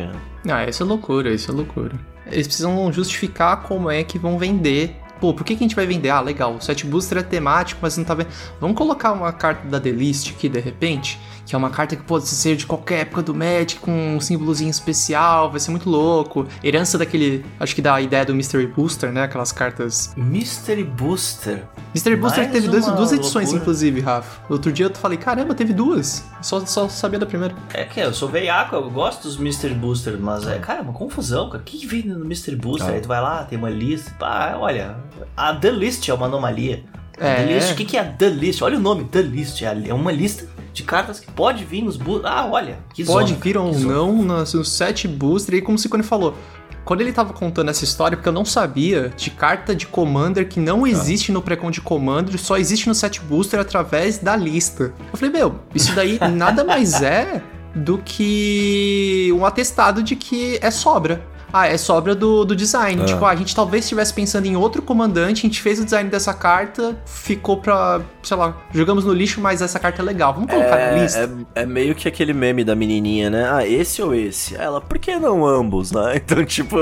Ah, 0.49 0.65
isso 0.67 0.83
é 0.83 0.87
loucura, 0.87 1.33
isso 1.33 1.51
é 1.51 1.55
loucura. 1.55 1.95
Eles 2.27 2.47
precisam 2.47 2.93
justificar 2.93 3.63
como 3.63 3.91
é 3.91 4.03
que 4.03 4.19
vão 4.19 4.39
vender. 4.39 4.97
Pô, 5.21 5.33
por 5.35 5.45
que, 5.45 5.57
que 5.57 5.65
a 5.65 5.67
gente 5.67 5.75
vai 5.75 5.87
vender? 5.87 6.11
Ah, 6.11 6.21
legal, 6.21 6.55
o 6.55 6.61
set 6.61 6.87
booster 6.87 7.19
é 7.19 7.23
temático, 7.23 7.81
mas 7.83 7.97
não 7.97 8.05
tá 8.05 8.15
vendo. 8.15 8.29
Vamos 8.61 8.77
colocar 8.77 9.13
uma 9.13 9.33
carta 9.33 9.67
da 9.67 9.81
The 9.81 9.91
List 9.91 10.31
aqui, 10.31 10.49
de 10.49 10.61
repente, 10.61 11.19
que 11.49 11.55
é 11.55 11.59
uma 11.59 11.71
carta 11.71 11.97
que 11.97 12.03
pode 12.03 12.27
ser 12.27 12.57
de 12.57 12.67
qualquer 12.67 13.01
época 13.01 13.23
do 13.23 13.35
Magic, 13.35 13.77
com 13.81 14.17
um 14.17 14.21
símbolozinho 14.21 14.71
especial, 14.71 15.51
vai 15.51 15.59
ser 15.59 15.71
muito 15.71 15.89
louco. 15.89 16.47
Herança 16.63 16.99
daquele, 16.99 17.43
acho 17.59 17.75
que 17.75 17.81
da 17.81 17.99
ideia 18.03 18.23
do 18.27 18.35
Mystery 18.35 18.67
Booster, 18.67 19.11
né? 19.11 19.23
Aquelas 19.23 19.51
cartas. 19.51 20.13
Mystery 20.15 20.85
Booster. 20.85 21.65
Mystery 21.95 22.17
Booster 22.17 22.41
Mais 22.45 22.53
teve 22.53 22.69
dois- 22.69 22.85
duas 22.87 23.13
edições, 23.13 23.47
loucura. 23.47 23.63
inclusive, 23.63 24.01
Rafa. 24.03 24.43
Outro 24.51 24.71
dia 24.71 24.87
eu 24.87 24.95
falei, 24.95 25.17
caramba, 25.17 25.55
teve 25.55 25.73
duas. 25.73 26.23
Só, 26.43 26.61
só 26.67 26.87
sabia 26.87 27.19
da 27.19 27.25
primeira. 27.25 27.55
É 27.73 27.85
que 27.85 27.99
eu 27.99 28.13
sou 28.13 28.29
veiaco, 28.29 28.77
eu 28.77 28.91
gosto 28.91 29.23
dos 29.23 29.39
Mystery 29.39 29.73
Booster, 29.73 30.19
mas 30.21 30.47
é, 30.47 30.59
cara, 30.59 30.81
é 30.81 30.83
uma 30.83 30.93
confusão, 30.93 31.49
cara. 31.49 31.63
O 31.63 31.65
que 31.65 31.87
vem 31.87 32.03
no 32.05 32.25
Mystery 32.27 32.57
Booster? 32.57 32.91
Ah. 32.91 32.93
Aí 32.93 33.01
tu 33.01 33.09
vai 33.09 33.23
lá, 33.23 33.43
tem 33.45 33.59
uma 33.59 33.71
lista. 33.71 34.11
Pá, 34.19 34.55
olha, 34.61 34.97
a 35.35 35.55
The 35.55 35.71
List 35.71 36.07
é 36.11 36.13
uma 36.13 36.27
anomalia. 36.27 36.85
É. 37.17 37.37
The 37.37 37.55
List, 37.55 37.73
o 37.73 37.75
que, 37.75 37.85
que 37.87 37.97
é 37.97 38.01
a 38.01 38.05
The 38.05 38.29
List? 38.29 38.61
Olha 38.61 38.77
o 38.77 38.81
nome, 38.81 39.05
The 39.05 39.23
List. 39.23 39.63
É 39.63 39.95
uma 39.95 40.13
lista 40.13 40.47
de 40.79 40.85
cartas 40.85 41.21
que 41.21 41.31
pode 41.31 41.65
vir 41.65 41.83
nos 41.83 41.97
boosters. 41.97 42.33
Ah, 42.33 42.47
olha, 42.47 42.79
que 42.95 43.05
Pode 43.05 43.31
zona, 43.31 43.41
vir 43.43 43.57
ou 43.59 43.79
não 43.79 44.23
no, 44.23 44.39
no 44.39 44.65
set 44.65 45.07
booster. 45.07 45.57
E 45.57 45.61
como 45.61 45.77
o 45.77 45.79
Cicone 45.79 46.03
falou, 46.03 46.37
quando 46.85 47.01
ele 47.01 47.13
tava 47.13 47.33
contando 47.33 47.69
essa 47.69 47.85
história, 47.85 48.17
porque 48.17 48.29
eu 48.29 48.33
não 48.33 48.45
sabia 48.45 49.13
de 49.17 49.31
carta 49.31 49.75
de 49.75 49.87
Commander 49.87 50.49
que 50.49 50.61
não 50.61 50.87
existe 50.87 51.33
no 51.33 51.43
pré-con 51.43 51.71
de 51.71 51.81
Commander, 51.81 52.39
só 52.39 52.57
existe 52.57 52.89
no 52.89 52.95
set 52.95 53.21
booster 53.21 53.61
através 53.61 54.19
da 54.19 54.37
lista. 54.37 54.95
Eu 55.13 55.19
falei, 55.19 55.33
meu, 55.35 55.57
isso 55.75 55.95
daí 55.95 56.19
nada 56.33 56.65
mais 56.65 57.03
é 57.03 57.43
do 57.75 57.99
que 57.99 59.31
um 59.35 59.45
atestado 59.45 60.03
de 60.03 60.17
que 60.17 60.59
é 60.63 60.71
sobra. 60.71 61.27
Ah, 61.53 61.67
é 61.67 61.79
sobra 61.79 62.15
do, 62.15 62.45
do 62.45 62.55
design. 62.55 63.01
É. 63.03 63.05
Tipo, 63.07 63.25
ah, 63.25 63.31
a 63.31 63.37
gente 63.37 63.55
talvez 63.55 63.85
estivesse 63.85 64.13
pensando 64.13 64.47
em 64.47 64.55
outro 64.57 64.83
comandante, 64.83 65.39
a 65.39 65.49
gente 65.49 65.63
fez 65.63 65.81
o 65.81 65.85
design 65.85 66.11
dessa 66.11 66.35
carta, 66.35 66.97
ficou 67.07 67.57
pra, 67.57 68.03
sei 68.23 68.37
lá, 68.37 68.55
jogamos 68.73 69.05
no 69.05 69.13
lixo, 69.15 69.41
mas 69.41 69.63
essa 69.63 69.79
carta 69.79 70.03
é 70.03 70.05
legal. 70.05 70.35
Vamos 70.35 70.51
colocar 70.51 70.71
na 70.77 70.77
É, 70.83 71.03
lista? 71.03 71.31
é, 71.55 71.63
é 71.63 71.67
meio 71.67 71.95
que 71.95 72.07
aquele 72.07 72.35
meme 72.35 72.65
da 72.65 72.75
menininha, 72.75 73.31
né? 73.31 73.49
Ah, 73.51 73.67
esse 73.67 74.03
ou 74.03 74.15
esse? 74.15 74.55
Ela, 74.57 74.81
por 74.81 74.99
que 74.99 75.17
não 75.17 75.47
ambos, 75.47 75.91
né? 75.93 76.17
Então, 76.29 76.45
tipo, 76.45 76.77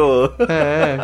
É. 0.49 0.99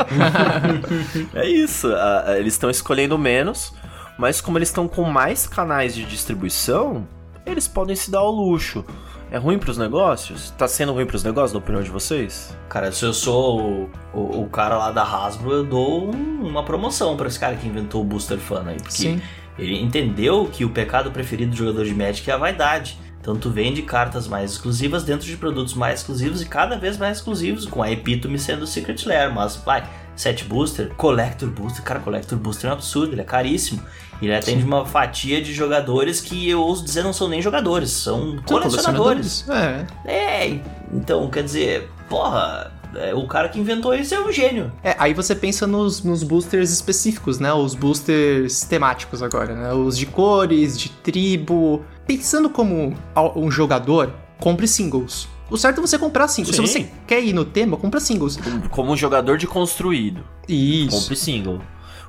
é 1.34 1.48
isso. 1.48 1.86
a- 1.94 2.30
a- 2.32 2.38
eles 2.38 2.54
estão 2.54 2.70
escolhendo 2.70 3.16
menos, 3.18 3.72
mas 4.18 4.40
como 4.40 4.58
eles 4.58 4.68
estão 4.68 4.88
com 4.88 5.04
mais 5.04 5.46
canais 5.46 5.94
de 5.94 6.04
distribuição, 6.04 7.06
eles 7.46 7.66
podem 7.68 7.94
se 7.96 8.10
dar 8.10 8.18
ao 8.20 8.30
luxo. 8.30 8.84
É 9.32 9.38
ruim 9.38 9.58
pros 9.58 9.78
negócios? 9.78 10.50
Tá 10.58 10.68
sendo 10.68 10.92
ruim 10.92 11.06
pros 11.06 11.24
negócios, 11.24 11.54
na 11.54 11.58
opinião 11.58 11.82
de 11.82 11.88
vocês? 11.90 12.54
Cara, 12.68 12.92
se 12.92 13.02
eu 13.02 13.14
sou 13.14 13.60
o, 13.62 13.90
o, 14.12 14.42
o 14.42 14.48
cara 14.50 14.76
lá 14.76 14.92
da 14.92 15.02
Hasbro, 15.02 15.50
eu 15.52 15.64
dou 15.64 16.14
um- 16.14 16.46
uma 16.46 16.62
promoção 16.62 17.16
pra 17.16 17.28
esse 17.28 17.40
cara 17.40 17.56
que 17.56 17.66
inventou 17.66 18.02
o 18.02 18.04
Booster 18.04 18.38
Fan 18.38 18.62
aí. 18.66 18.76
Porque 18.76 18.92
Sim. 18.92 19.22
ele 19.58 19.80
entendeu 19.80 20.46
que 20.52 20.66
o 20.66 20.70
pecado 20.70 21.10
preferido 21.10 21.52
do 21.52 21.56
jogador 21.56 21.84
de 21.86 21.94
Magic 21.94 22.30
é 22.30 22.34
a 22.34 22.36
vaidade. 22.36 22.98
Então 23.22 23.34
tu 23.34 23.48
vende 23.48 23.80
cartas 23.82 24.28
mais 24.28 24.50
exclusivas 24.52 25.02
dentro 25.02 25.26
de 25.26 25.36
produtos 25.36 25.72
mais 25.74 26.00
exclusivos 26.00 26.42
e 26.42 26.46
cada 26.46 26.76
vez 26.76 26.98
mais 26.98 27.16
exclusivos, 27.18 27.64
com 27.64 27.82
a 27.82 27.90
epítome 27.90 28.38
sendo 28.38 28.62
o 28.62 28.66
Secret 28.66 29.02
Lair. 29.06 29.32
Mas, 29.32 29.56
vai, 29.56 29.82
set 30.14 30.44
booster, 30.44 30.90
collector 30.96 31.48
booster, 31.48 31.82
cara, 31.82 32.00
collector 32.00 32.38
booster 32.38 32.68
é 32.68 32.72
um 32.72 32.76
absurdo, 32.76 33.12
ele 33.12 33.20
é 33.20 33.24
caríssimo. 33.24 33.82
Ele 34.20 34.34
atende 34.34 34.64
uma 34.64 34.86
fatia 34.86 35.42
de 35.42 35.52
jogadores 35.52 36.20
que 36.20 36.48
eu 36.48 36.60
ouso 36.60 36.84
dizer 36.84 37.02
não 37.02 37.12
são 37.12 37.28
nem 37.28 37.42
jogadores, 37.42 37.90
são 37.90 38.36
São 38.46 38.60
colecionadores. 38.60 39.44
É. 39.48 39.86
É, 40.04 40.60
então, 40.92 41.28
quer 41.28 41.42
dizer, 41.42 41.90
porra, 42.08 42.70
é, 42.94 43.14
o 43.14 43.26
cara 43.26 43.48
que 43.48 43.58
inventou 43.58 43.94
isso 43.94 44.14
é 44.14 44.20
um 44.20 44.30
gênio. 44.30 44.70
É, 44.84 44.94
aí 44.98 45.14
você 45.14 45.34
pensa 45.34 45.66
nos, 45.66 46.02
nos 46.02 46.22
boosters 46.22 46.70
específicos, 46.70 47.38
né? 47.38 47.52
Os 47.52 47.74
boosters 47.74 48.62
temáticos 48.62 49.22
agora, 49.22 49.54
né? 49.54 49.72
Os 49.72 49.98
de 49.98 50.06
cores, 50.06 50.78
de 50.78 50.88
tribo. 50.88 51.84
Pensando 52.06 52.50
como 52.50 52.94
um 53.34 53.50
jogador, 53.50 54.12
compre 54.38 54.68
singles. 54.68 55.28
O 55.52 55.56
certo 55.58 55.78
é 55.78 55.80
você 55.80 55.98
comprar 55.98 56.28
singles. 56.28 56.56
Se 56.56 56.66
Sim. 56.66 56.66
você 56.84 56.90
quer 57.06 57.22
ir 57.22 57.32
no 57.32 57.44
tema, 57.44 57.76
compra 57.76 58.00
singles. 58.00 58.38
Como- 58.70 58.92
um 58.92 58.96
jogador 58.96 59.36
de 59.38 59.46
construído, 59.46 60.24
Isso. 60.48 60.90
compre 61.00 61.16
single. 61.16 61.60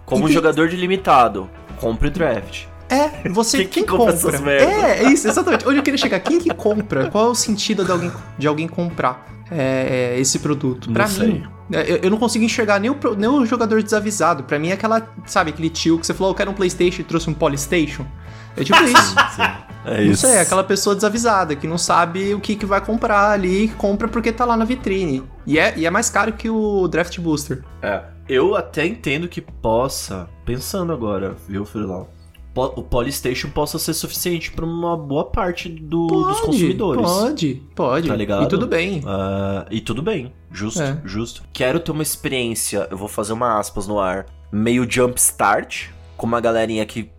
Como 0.06 0.25
um 0.25 0.29
jogador 0.29 0.67
de 0.69 0.75
limitado, 0.75 1.49
compre 1.77 2.10
draft. 2.10 2.63
É, 2.89 3.27
você 3.29 3.60
Quem 3.60 3.67
quem, 3.69 3.84
que 3.84 3.89
compra 3.89 4.13
compra. 4.13 4.36
essas? 4.36 4.47
É, 4.47 5.03
é 5.03 5.12
isso, 5.12 5.27
exatamente. 5.27 5.67
Onde 5.67 5.77
eu 5.77 5.84
queria 5.84 5.97
chegar? 5.97 6.19
Quem 6.19 6.39
que 6.39 6.49
compra? 6.53 7.10
Qual 7.10 7.27
é 7.27 7.29
o 7.29 7.36
sentido 7.36 7.84
de 7.86 7.91
alguém, 7.91 8.12
de 8.38 8.47
alguém 8.47 8.67
comprar 8.67 9.25
é, 9.49 10.13
é, 10.15 10.19
esse 10.19 10.39
produto? 10.39 10.88
Não 10.88 10.93
Pra 10.93 11.08
sei. 11.08 11.27
mim, 11.27 11.43
É, 11.71 11.91
Eu, 11.91 11.95
eu 12.03 12.10
não 12.12 12.17
consigo 12.17 12.43
enxergar 12.43 12.79
nem 12.79 12.91
o, 12.91 12.97
nem 13.17 13.29
o 13.29 13.45
jogador 13.45 13.82
desavisado. 13.82 14.43
Pra 14.43 14.60
mim 14.60 14.69
é 14.69 14.73
aquela, 14.73 15.08
sabe, 15.25 15.51
aquele 15.51 15.69
tio 15.69 15.97
que 15.97 16.06
você 16.06 16.13
falou, 16.13 16.32
eu 16.32 16.36
quero 16.36 16.51
um 16.51 16.53
Playstation 16.53 17.01
e 17.01 17.03
trouxe 17.06 17.29
um 17.29 17.34
Polystation. 17.34 18.06
É 18.58 18.63
tipo 18.63 18.77
isso. 18.84 19.15
É 19.86 20.04
Não 20.06 20.15
sei, 20.15 20.32
é 20.32 20.41
aquela 20.41 20.63
pessoa 20.63 20.96
desavisada 20.96 21.56
que 21.56 21.67
não 21.67 21.78
sabe 21.78 22.34
o 22.34 22.39
que, 22.39 22.56
que 22.56 22.65
vai 22.65 22.80
comprar 22.84 23.32
ali, 23.32 23.67
compra 23.78 24.08
porque 24.08 24.32
tá 24.32 24.46
lá 24.46 24.56
na 24.56 24.65
vitrine. 24.65 25.24
E 25.46 25.60
é, 25.60 25.74
e 25.78 25.86
é 25.86 25.89
mais 25.89 26.10
caro 26.10 26.34
que 26.34 26.50
o 26.50 26.88
Draft 26.88 27.19
Booster. 27.19 27.63
É, 27.82 28.02
eu 28.30 28.56
até 28.56 28.86
entendo 28.86 29.28
que 29.28 29.41
possa, 29.41 30.30
pensando 30.46 30.93
agora, 30.93 31.36
viu, 31.48 31.65
Freelau? 31.65 32.10
po- 32.54 32.72
O 32.76 32.84
Polystation 32.84 33.50
possa 33.50 33.80
ser 33.80 33.93
suficiente 33.96 34.52
pra 34.52 34.63
uma 34.63 34.96
boa 34.96 35.26
parte 35.26 35.67
do- 35.67 36.06
dos 36.08 36.39
consumidores. 36.41 37.02
Pode, 37.02 37.63
pode. 37.76 38.08
Tá 38.08 38.15
ligado? 38.15 38.43
E 38.43 38.48
tudo 38.48 38.67
bem. 38.67 39.02
Ah, 39.06 39.65
e 39.72 39.82
tudo 39.82 40.02
bem, 40.04 40.32
justo, 40.52 40.82
É. 40.82 41.02
justo. 41.04 41.41
Quero 41.52 41.80
ter 41.80 41.91
uma 41.91 42.04
experiência, 42.04 42.88
eu 42.91 42.98
vou 42.98 43.08
fazer 43.08 43.34
uma 43.34 43.58
aspas 43.60 43.88
no 43.88 44.00
ar, 44.00 44.28
meio 44.52 44.86
jump 44.89 45.19
start, 45.19 45.88
com 46.15 46.28
uma 46.28 46.39
galerinha 46.39 46.86
que 46.86 47.10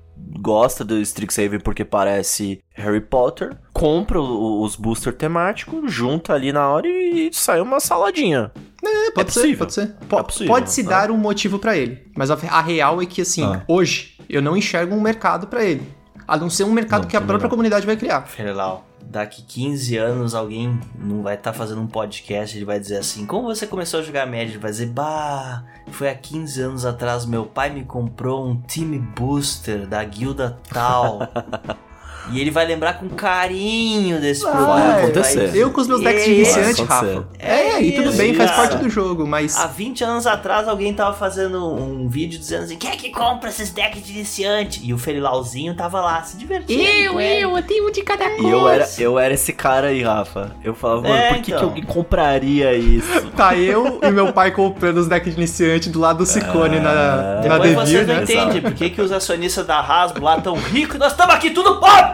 gosta 0.40 0.84
do 0.84 0.98
Strixhaven 1.00 1.60
porque 1.60 1.84
parece 1.84 2.60
Harry 2.74 3.00
Potter, 3.00 3.56
compra 3.72 4.20
os 4.20 4.76
booster 4.76 5.12
temáticos, 5.12 5.92
junta 5.92 6.32
ali 6.34 6.52
na 6.52 6.68
hora 6.68 6.86
e 6.88 7.30
sai 7.32 7.60
uma 7.60 7.80
saladinha. 7.80 8.50
É, 8.84 9.10
pode 9.12 9.32
ser, 9.32 9.40
possível. 9.40 9.58
pode 9.58 9.74
ser. 9.74 9.86
Po- 10.08 10.18
É 10.18 10.22
possível, 10.22 10.46
pode 10.54 10.70
se 10.70 10.82
né? 10.82 10.88
dar 10.90 11.10
um 11.10 11.16
motivo 11.16 11.58
pra 11.58 11.76
ele. 11.76 12.06
Mas 12.16 12.30
a, 12.30 12.34
a 12.50 12.60
real 12.60 13.00
é 13.00 13.06
que, 13.06 13.22
assim, 13.22 13.42
Ah. 13.44 13.62
hoje, 13.66 14.18
eu 14.28 14.42
não 14.42 14.56
enxergo 14.56 14.94
um 14.94 15.00
mercado 15.00 15.46
pra 15.46 15.64
ele. 15.64 15.82
A 16.28 16.36
não 16.36 16.48
ser 16.50 16.64
um 16.64 16.72
mercado 16.72 17.02
Não, 17.02 17.08
que 17.08 17.16
a 17.16 17.20
própria 17.20 17.44
não. 17.44 17.50
comunidade 17.50 17.84
vai 17.86 17.96
criar. 17.96 18.22
Felelau, 18.22 18.84
daqui 19.08 19.42
15 19.42 19.96
anos 19.96 20.34
alguém 20.34 20.80
não 20.98 21.22
vai 21.22 21.34
estar 21.34 21.52
fazendo 21.52 21.80
um 21.80 21.86
podcast, 21.86 22.56
ele 22.56 22.64
vai 22.64 22.78
dizer 22.80 22.98
assim, 22.98 23.26
como 23.26 23.44
você 23.44 23.66
começou 23.66 24.00
a 24.00 24.02
jogar 24.02 24.26
Magic? 24.26 24.52
Ele 24.52 24.58
vai 24.58 24.70
dizer, 24.70 24.86
bah, 24.86 25.64
foi 25.88 26.08
há 26.08 26.14
15 26.14 26.60
anos 26.60 26.84
atrás, 26.84 27.24
meu 27.24 27.46
pai 27.46 27.70
me 27.70 27.84
comprou 27.84 28.46
um 28.46 28.60
time 28.60 28.98
booster 28.98 29.86
da 29.86 30.02
guilda 30.04 30.58
tal. 30.68 31.20
e 32.30 32.40
ele 32.40 32.50
vai 32.50 32.64
lembrar 32.66 32.94
com 32.94 33.08
carinho 33.08 34.20
desse 34.20 34.42
Vai 34.42 34.52
programa, 34.52 34.96
acontecer. 34.98 35.46
vai- 35.48 35.62
Eu 35.62 35.70
com 35.70 35.80
os 35.80 35.88
meus 35.88 36.00
decks 36.02 36.24
de 36.24 36.30
É 36.30 36.34
iniciante, 36.34 36.82
Vai. 36.84 36.98
Rafa. 36.98 37.28
É, 37.38 37.82
e 37.82 37.92
tudo 37.92 38.08
isso, 38.08 38.16
bem, 38.18 38.34
faz 38.34 38.50
cara. 38.50 38.62
parte 38.68 38.82
do 38.82 38.88
jogo, 38.88 39.26
mas. 39.26 39.56
Há 39.58 39.66
20 39.66 40.02
anos 40.04 40.26
atrás 40.26 40.66
alguém 40.68 40.92
tava 40.94 41.14
fazendo 41.16 41.74
um 41.74 42.08
vídeo 42.08 42.38
dizendo 42.38 42.64
assim, 42.64 42.76
quem 42.76 42.90
é 42.90 42.96
que 42.96 43.10
compra 43.10 43.48
esses 43.50 43.70
decks 43.70 44.02
de 44.04 44.12
iniciante? 44.12 44.80
E 44.82 44.92
o 44.94 44.98
Felilauzinho 44.98 45.74
tava 45.74 46.00
lá 46.00 46.22
se 46.22 46.36
divertindo. 46.36 46.82
com 47.12 47.20
ele. 47.20 47.44
eu 47.44 47.62
tenho 47.62 47.88
um 47.88 47.90
de 47.90 48.02
cada 48.02 48.24
E 48.28 48.48
eu 48.50 48.68
era, 48.68 48.88
eu 48.98 49.18
era 49.18 49.34
esse 49.34 49.52
cara 49.52 49.88
aí, 49.88 50.02
Rafa. 50.02 50.52
Eu 50.64 50.74
falava, 50.74 51.02
mano, 51.02 51.14
É, 51.14 51.28
por 51.34 51.42
que, 51.42 51.50
então. 51.50 51.58
que 51.58 51.64
alguém 51.64 51.82
compraria 51.84 52.72
isso? 52.74 53.04
Tá 53.34 53.56
eu 53.56 53.98
e 54.02 54.10
meu 54.10 54.32
pai 54.32 54.52
comprando 54.52 54.98
os 54.98 55.08
decks 55.08 55.34
de 55.34 55.40
iniciante 55.40 55.90
do 55.90 55.98
lado 55.98 56.18
do 56.18 56.26
Ciclone 56.26 56.78
na, 56.78 57.40
na 57.46 57.58
Depois 57.58 57.74
você 57.88 58.04
Devir, 58.04 58.06
não 58.06 58.14
né? 58.14 58.22
entende 58.22 58.60
por 58.60 58.72
que, 58.72 58.90
que 58.90 59.00
os 59.00 59.10
acionistas 59.10 59.66
da 59.66 59.80
Hasbro 59.80 60.22
lá 60.22 60.40
tão 60.40 60.54
ricos 60.54 60.94
e 60.94 60.98
nós 60.98 61.10
estamos 61.12 61.34
aqui 61.34 61.50
tudo 61.50 61.80
pobre. 61.80 62.13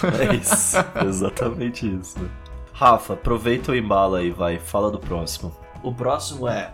É 0.30 0.34
isso, 0.34 0.76
exatamente 1.06 1.86
isso. 2.00 2.18
Rafa, 2.72 3.12
aproveita 3.14 3.72
o 3.72 3.76
embalo 3.76 4.16
aí, 4.16 4.30
vai. 4.30 4.58
Fala 4.58 4.90
do 4.90 4.98
próximo. 4.98 5.54
O 5.82 5.92
próximo 5.92 6.48
é... 6.48 6.70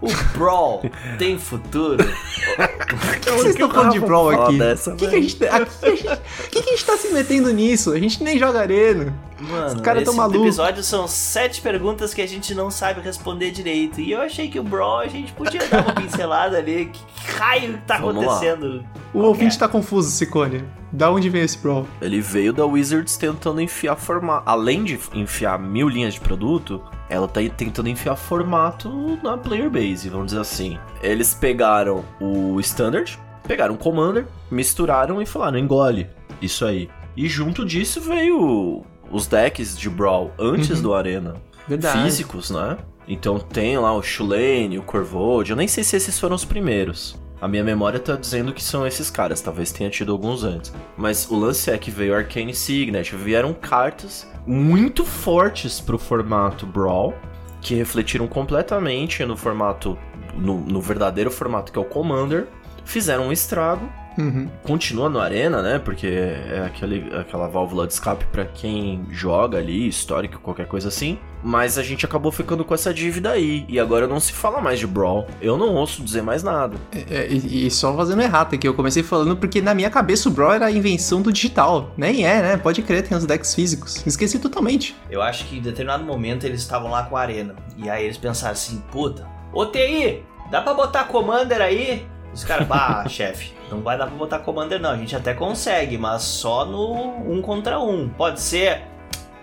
O 0.00 0.08
Brawl 0.38 0.82
tem 1.18 1.38
futuro? 1.38 1.98
Por 2.56 3.16
que 3.20 3.30
vocês 3.32 3.46
estão 3.54 3.70
falando 3.70 3.92
de 3.92 4.00
Brawl 4.00 4.30
aqui? 4.30 4.58
O 4.90 4.96
que, 4.96 5.06
que 5.08 5.16
a 5.16 5.20
gente, 5.20 5.44
a 5.46 5.58
gente- 5.58 6.20
que, 6.48 6.48
que 6.50 6.58
a 6.58 6.62
gente 6.72 6.84
tá 6.86 6.96
se 6.96 7.08
metendo 7.12 7.52
nisso? 7.52 7.92
A 7.92 7.98
gente 7.98 8.22
nem 8.24 8.38
joga 8.38 8.60
arena. 8.60 9.12
Mano, 9.40 9.76
Os 9.76 9.80
caras 9.80 10.06
esse 10.06 10.20
episódio 10.20 10.82
são 10.84 11.08
sete 11.08 11.60
perguntas 11.60 12.12
que 12.12 12.20
a 12.20 12.26
gente 12.28 12.54
não 12.54 12.70
sabe 12.70 13.00
responder 13.00 13.50
direito. 13.50 14.00
E 14.00 14.12
eu 14.12 14.20
achei 14.20 14.48
que 14.48 14.58
o 14.58 14.62
Brawl 14.62 14.98
a 15.00 15.06
gente 15.06 15.32
podia 15.32 15.66
dar 15.66 15.82
uma 15.84 15.94
pincelada 16.00 16.58
ali. 16.58 16.86
Que, 16.86 17.32
raio 17.32 17.72
que 17.74 17.78
tá 17.84 17.98
Vamos 17.98 18.16
lá. 18.24 18.32
acontecendo? 18.32 18.84
O 19.14 19.20
ouvinte 19.20 19.58
tá 19.58 19.66
confuso, 19.66 20.10
Ciclone. 20.10 20.62
Da 20.92 21.10
onde 21.10 21.28
vem 21.30 21.42
esse 21.42 21.56
Brawl? 21.58 21.86
Ele 22.00 22.20
veio 22.20 22.52
da 22.52 22.66
Wizards 22.66 23.16
tentando 23.16 23.60
enfiar 23.60 23.96
formato. 23.96 24.42
Além 24.48 24.84
de 24.84 24.98
enfiar 25.14 25.58
mil 25.58 25.88
linhas 25.88 26.14
de 26.14 26.20
produto, 26.20 26.82
ela 27.08 27.26
tá 27.26 27.40
tentando 27.56 27.88
enfiar 27.88 28.16
formato 28.16 29.18
na 29.22 29.36
player 29.36 29.70
base, 29.70 30.08
vamos 30.08 30.26
dizer 30.26 30.40
assim. 30.40 30.78
Eles 31.02 31.32
pegaram 31.34 32.04
o 32.20 32.60
Standard, 32.60 33.18
pegaram 33.46 33.74
o 33.74 33.78
Commander, 33.78 34.26
misturaram 34.50 35.20
e 35.22 35.26
falaram: 35.26 35.58
engole. 35.58 36.08
Isso 36.42 36.64
aí. 36.64 36.88
E 37.16 37.28
junto 37.28 37.66
disso 37.66 38.00
veio 38.00 38.84
os 39.10 39.26
decks 39.26 39.76
de 39.78 39.88
Brawl 39.90 40.32
antes 40.38 40.70
Uhum. 40.76 40.82
do 40.82 40.94
Arena. 40.94 41.34
Verdade. 41.68 42.02
físicos, 42.02 42.50
né? 42.50 42.78
Então 43.06 43.38
tem 43.38 43.76
lá 43.78 43.92
o 43.94 44.02
Shulane, 44.02 44.78
o 44.78 44.82
Corvold. 44.82 45.50
Eu 45.50 45.56
nem 45.56 45.68
sei 45.68 45.82
se 45.84 45.96
esses 45.96 46.18
foram 46.18 46.34
os 46.36 46.44
primeiros. 46.44 47.20
A 47.40 47.48
minha 47.48 47.64
memória 47.64 47.98
tá 47.98 48.16
dizendo 48.16 48.52
que 48.52 48.62
são 48.62 48.86
esses 48.86 49.08
caras, 49.10 49.40
talvez 49.40 49.72
tenha 49.72 49.88
tido 49.88 50.12
alguns 50.12 50.44
antes. 50.44 50.72
Mas 50.96 51.30
o 51.30 51.36
lance 51.38 51.70
é 51.70 51.78
que 51.78 51.90
veio 51.90 52.14
Arcane 52.14 52.54
Signet, 52.54 53.14
vieram 53.16 53.54
cartas 53.54 54.26
muito 54.46 55.04
fortes 55.04 55.80
pro 55.80 55.98
formato 55.98 56.66
Brawl, 56.66 57.14
que 57.60 57.74
refletiram 57.74 58.26
completamente 58.28 59.24
no 59.24 59.36
formato, 59.36 59.96
no, 60.36 60.58
no 60.58 60.80
verdadeiro 60.82 61.30
formato 61.30 61.72
que 61.72 61.78
é 61.78 61.82
o 61.82 61.84
Commander, 61.84 62.46
fizeram 62.84 63.28
um 63.28 63.32
estrago 63.32 63.90
Uhum. 64.20 64.48
continua 64.62 65.08
no 65.08 65.18
Arena, 65.18 65.62
né? 65.62 65.78
Porque 65.78 66.06
é 66.06 66.62
aquele, 66.66 67.10
aquela 67.16 67.48
válvula 67.48 67.86
de 67.86 67.92
escape 67.92 68.24
pra 68.26 68.44
quem 68.44 69.06
joga 69.10 69.58
ali, 69.58 69.88
histórico, 69.88 70.38
qualquer 70.40 70.66
coisa 70.66 70.88
assim. 70.88 71.18
Mas 71.42 71.78
a 71.78 71.82
gente 71.82 72.04
acabou 72.04 72.30
ficando 72.30 72.64
com 72.64 72.74
essa 72.74 72.92
dívida 72.92 73.30
aí. 73.30 73.64
E 73.66 73.80
agora 73.80 74.06
não 74.06 74.20
se 74.20 74.32
fala 74.32 74.60
mais 74.60 74.78
de 74.78 74.86
Brawl. 74.86 75.26
Eu 75.40 75.56
não 75.56 75.74
ouço 75.74 76.02
dizer 76.02 76.22
mais 76.22 76.42
nada. 76.42 76.76
É, 76.92 77.28
e, 77.28 77.66
e 77.66 77.70
só 77.70 77.96
fazendo 77.96 78.20
errado 78.20 78.54
aqui, 78.54 78.68
eu 78.68 78.74
comecei 78.74 79.02
falando 79.02 79.36
porque 79.36 79.62
na 79.62 79.74
minha 79.74 79.88
cabeça 79.88 80.28
o 80.28 80.32
Brawl 80.32 80.52
era 80.52 80.66
a 80.66 80.70
invenção 80.70 81.22
do 81.22 81.32
digital. 81.32 81.92
Nem 81.96 82.26
é, 82.26 82.42
né? 82.42 82.56
Pode 82.58 82.82
crer, 82.82 83.06
tem 83.06 83.16
os 83.16 83.24
decks 83.24 83.54
físicos. 83.54 84.06
Esqueci 84.06 84.38
totalmente. 84.38 84.94
Eu 85.10 85.22
acho 85.22 85.46
que 85.46 85.58
em 85.58 85.62
determinado 85.62 86.04
momento 86.04 86.44
eles 86.44 86.60
estavam 86.60 86.90
lá 86.90 87.04
com 87.04 87.16
a 87.16 87.20
arena. 87.20 87.56
E 87.76 87.88
aí 87.88 88.04
eles 88.04 88.18
pensaram 88.18 88.52
assim, 88.52 88.82
puta, 88.92 89.26
ô 89.52 89.64
TI, 89.64 90.22
dá 90.50 90.60
pra 90.60 90.74
botar 90.74 91.04
Commander 91.04 91.62
aí? 91.62 92.06
Os 92.34 92.44
caras, 92.44 92.66
bah, 92.66 93.06
chefe, 93.08 93.52
não 93.70 93.80
vai 93.80 93.96
dar 93.96 94.06
pra 94.06 94.16
botar 94.16 94.38
Commander 94.40 94.80
não. 94.80 94.90
A 94.90 94.96
gente 94.96 95.14
até 95.14 95.34
consegue, 95.34 95.96
mas 95.96 96.22
só 96.22 96.64
no 96.64 96.92
um 97.30 97.40
contra 97.40 97.78
um. 97.80 98.08
Pode 98.08 98.40
ser? 98.40 98.82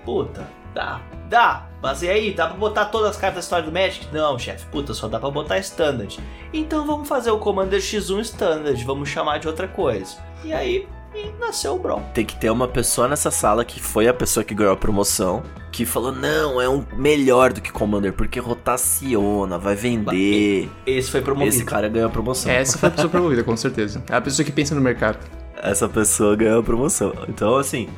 Puta, 0.06 0.48
dá, 0.74 1.02
dá. 1.30 1.68
Mas 1.82 2.02
e 2.02 2.10
aí, 2.10 2.34
dá 2.34 2.48
pra 2.48 2.58
botar 2.58 2.86
todas 2.86 3.12
as 3.12 3.18
cartas 3.18 3.36
da 3.36 3.40
história 3.42 3.66
do 3.66 3.72
Magic? 3.72 4.08
Não, 4.12 4.38
chefe, 4.38 4.66
puta, 4.68 4.94
só 4.94 5.08
dá 5.08 5.20
pra 5.20 5.30
botar 5.30 5.60
Standard. 5.60 6.20
Então 6.54 6.86
vamos 6.86 7.08
fazer 7.08 7.32
o 7.32 7.40
Commander 7.40 7.80
X1 7.80 8.22
Standard, 8.22 8.84
vamos 8.84 9.10
chamar 9.10 9.40
de 9.40 9.48
outra 9.48 9.68
coisa. 9.68 10.18
E 10.44 10.52
aí, 10.52 10.88
e 11.18 11.34
nasceu 11.40 11.76
o 11.76 11.80
Brawl. 11.80 12.02
Tem 12.14 12.24
que 12.26 12.36
ter 12.36 12.50
uma 12.50 12.68
pessoa 12.68 13.08
nessa 13.08 13.32
sala 13.32 13.66
que 13.66 13.80
foi 13.80 14.08
a 14.08 14.14
pessoa 14.14 14.44
que 14.44 14.54
ganhou 14.54 14.74
a 14.74 14.78
promoção. 14.78 15.42
Que 15.72 15.86
falou, 15.86 16.12
não, 16.12 16.62
é 16.62 16.70
um 16.70 16.84
melhor 16.96 17.52
do 17.54 17.62
que 17.62 17.72
Commander, 17.72 18.14
porque 18.14 18.40
rotaciona, 18.40 19.58
vai 19.58 19.76
vender. 19.76 20.70
Esse 20.86 21.12
foi 21.12 21.22
promovido. 21.22 21.56
Esse 21.56 21.66
cara 21.66 21.88
ganhou 21.90 22.08
a 22.08 22.12
promoção. 22.12 22.52
Essa 22.52 22.78
foi 22.78 22.90
a 22.90 22.92
pessoa 22.92 23.10
promovida, 23.10 23.44
com 23.44 23.56
certeza. 23.58 24.04
É 24.10 24.16
a 24.16 24.22
pessoa 24.22 24.46
que 24.46 24.52
pensa 24.52 24.74
no 24.74 24.82
mercado. 24.82 25.20
Essa 25.56 25.90
pessoa 25.90 26.36
ganhou 26.36 26.60
a 26.60 26.64
promoção. 26.64 27.14
Então, 27.28 27.58
assim, 27.58 27.90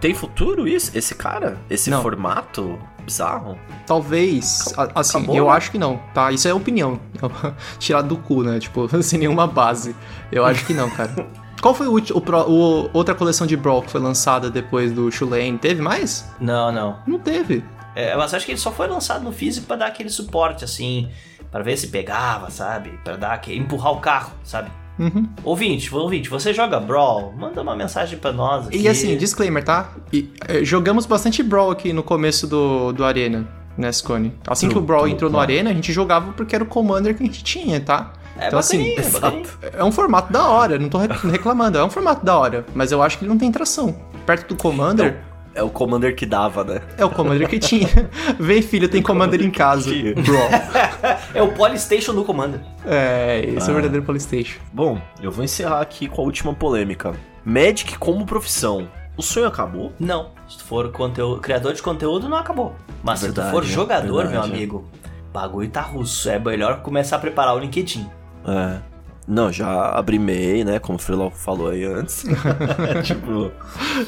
tem 0.00 0.14
futuro 0.14 0.66
isso? 0.66 0.96
Esse 0.96 1.14
cara? 1.14 1.58
Esse 1.68 1.90
Não. 1.90 2.02
formato 2.02 2.78
bizarro? 3.04 3.58
Talvez, 3.86 4.72
assim, 4.94 5.18
acabou, 5.18 5.36
eu 5.36 5.46
né? 5.46 5.50
acho 5.52 5.70
que 5.70 5.78
não, 5.78 6.00
tá? 6.14 6.32
Isso 6.32 6.48
é 6.48 6.54
opinião. 6.54 6.98
Tirado 7.78 8.08
do 8.08 8.16
cu, 8.16 8.42
né? 8.42 8.58
Tipo, 8.58 8.88
sem 9.02 9.18
nenhuma 9.18 9.46
base. 9.46 9.94
Eu 10.32 10.44
acho 10.44 10.64
que 10.64 10.72
não, 10.72 10.88
cara. 10.90 11.14
Qual 11.60 11.74
foi 11.74 11.86
o, 11.86 11.94
o 11.96 12.50
o- 12.50 12.90
outra 12.92 13.14
coleção 13.14 13.46
de 13.46 13.56
Brawl 13.56 13.82
que 13.82 13.90
foi 13.90 14.00
lançada 14.00 14.50
depois 14.50 14.92
do 14.92 15.10
Shulane? 15.10 15.58
Teve 15.58 15.82
mais? 15.82 16.28
Não, 16.40 16.72
não. 16.72 16.98
Não 17.06 17.18
teve. 17.18 17.62
É, 17.94 18.16
mas 18.16 18.32
acho 18.32 18.46
que 18.46 18.52
ele 18.52 18.58
só 18.58 18.70
foi 18.72 18.86
lançado 18.86 19.22
no 19.24 19.32
físico 19.32 19.66
pra 19.66 19.76
dar 19.76 19.86
aquele 19.86 20.08
suporte, 20.10 20.64
assim, 20.64 21.08
Pra 21.50 21.62
ver 21.64 21.76
se 21.76 21.88
pegava, 21.88 22.48
sabe? 22.48 22.90
Pra 23.02 23.16
dar 23.16 23.32
aquele, 23.32 23.58
empurrar 23.58 23.92
o 23.92 23.96
carro, 23.98 24.30
sabe? 24.44 24.70
Uhum. 25.00 25.28
Ouvinte, 25.42 25.92
ouvinte, 25.92 26.28
você 26.28 26.54
joga 26.54 26.78
Brawl? 26.78 27.32
Manda 27.36 27.60
uma 27.60 27.74
mensagem 27.74 28.16
pra 28.18 28.30
nós 28.32 28.68
aqui. 28.68 28.78
E 28.78 28.86
assim, 28.86 29.16
disclaimer, 29.16 29.64
tá? 29.64 29.90
E, 30.12 30.30
é, 30.46 30.62
jogamos 30.64 31.06
bastante 31.06 31.42
Brawl 31.42 31.72
aqui 31.72 31.92
no 31.92 32.04
começo 32.04 32.46
do, 32.46 32.92
do 32.92 33.04
Arena, 33.04 33.48
né, 33.76 33.90
Scone? 33.90 34.32
Assim 34.46 34.68
que 34.68 34.74
o 34.74 34.76
True, 34.76 34.86
Brawl 34.86 35.02
true, 35.02 35.12
entrou 35.12 35.28
no 35.30 35.38
claro. 35.38 35.50
Arena, 35.50 35.70
a 35.70 35.74
gente 35.74 35.92
jogava 35.92 36.32
porque 36.34 36.54
era 36.54 36.62
o 36.62 36.66
Commander 36.68 37.16
que 37.16 37.22
a 37.24 37.26
gente 37.26 37.42
tinha, 37.42 37.80
tá? 37.80 38.12
É 38.40 38.46
então, 38.48 38.58
assim, 38.58 38.94
é 38.98 39.08
bacaninha. 39.08 39.46
É 39.74 39.84
um 39.84 39.92
formato 39.92 40.32
da 40.32 40.48
hora, 40.48 40.78
não 40.78 40.88
tô 40.88 40.98
re- 40.98 41.08
reclamando, 41.30 41.78
é 41.78 41.84
um 41.84 41.90
formato 41.90 42.24
da 42.24 42.36
hora, 42.38 42.64
mas 42.74 42.90
eu 42.92 43.02
acho 43.02 43.18
que 43.18 43.24
ele 43.24 43.30
não 43.30 43.38
tem 43.38 43.50
tração. 43.52 43.94
Perto 44.26 44.48
do 44.48 44.56
Commander, 44.56 45.18
É 45.54 45.62
o 45.62 45.68
Commander 45.68 46.14
que 46.14 46.24
dava, 46.24 46.62
né? 46.62 46.80
é 46.96 47.04
o 47.04 47.10
Commander 47.10 47.48
que 47.48 47.58
tinha. 47.58 47.88
Vem, 48.38 48.62
filho, 48.62 48.88
tem 48.88 49.02
Commander 49.02 49.42
em 49.42 49.50
casa. 49.50 49.90
É 51.34 51.42
o 51.42 51.52
Polystation 51.52 52.14
do 52.14 52.24
Commander. 52.24 52.60
É, 52.86 53.42
esse 53.46 53.66
é 53.66 53.70
Ah. 53.70 53.72
o 53.72 53.74
verdadeiro 53.74 54.04
Polystation. 54.06 54.58
Bom, 54.72 55.00
eu 55.22 55.30
vou 55.30 55.44
encerrar 55.44 55.80
aqui 55.80 56.06
com 56.08 56.22
a 56.22 56.24
última 56.24 56.54
polêmica. 56.54 57.14
Magic 57.44 57.98
como 57.98 58.24
profissão. 58.26 58.88
O 59.16 59.22
sonho 59.22 59.46
acabou? 59.46 59.92
Não, 59.98 60.30
se 60.48 60.58
tu 60.58 60.64
for 60.64 60.90
conteúdo, 60.92 61.40
criador 61.40 61.72
de 61.74 61.82
conteúdo, 61.82 62.28
não 62.28 62.36
acabou. 62.38 62.74
Mas 63.02 63.18
se 63.20 63.26
Verdade, 63.26 63.48
tu 63.48 63.52
for 63.52 63.62
é, 63.64 63.66
jogador, 63.66 64.06
meu 64.24 64.30
verdade, 64.30 64.52
é. 64.52 64.54
amigo, 64.56 64.84
bagulho 65.32 65.68
tá 65.68 65.80
russo. 65.82 66.30
É 66.30 66.38
melhor 66.38 66.80
começar 66.82 67.16
a 67.16 67.18
preparar 67.18 67.54
o 67.54 67.58
LinkedIn. 67.58 68.06
É. 68.46 68.90
Não, 69.30 69.52
já 69.52 69.90
abri 69.90 70.18
MEI, 70.18 70.64
né? 70.64 70.80
Como 70.80 70.98
o 70.98 71.00
Freelau 71.00 71.30
falou 71.30 71.68
aí 71.68 71.84
antes. 71.84 72.24
tipo, 73.04 73.52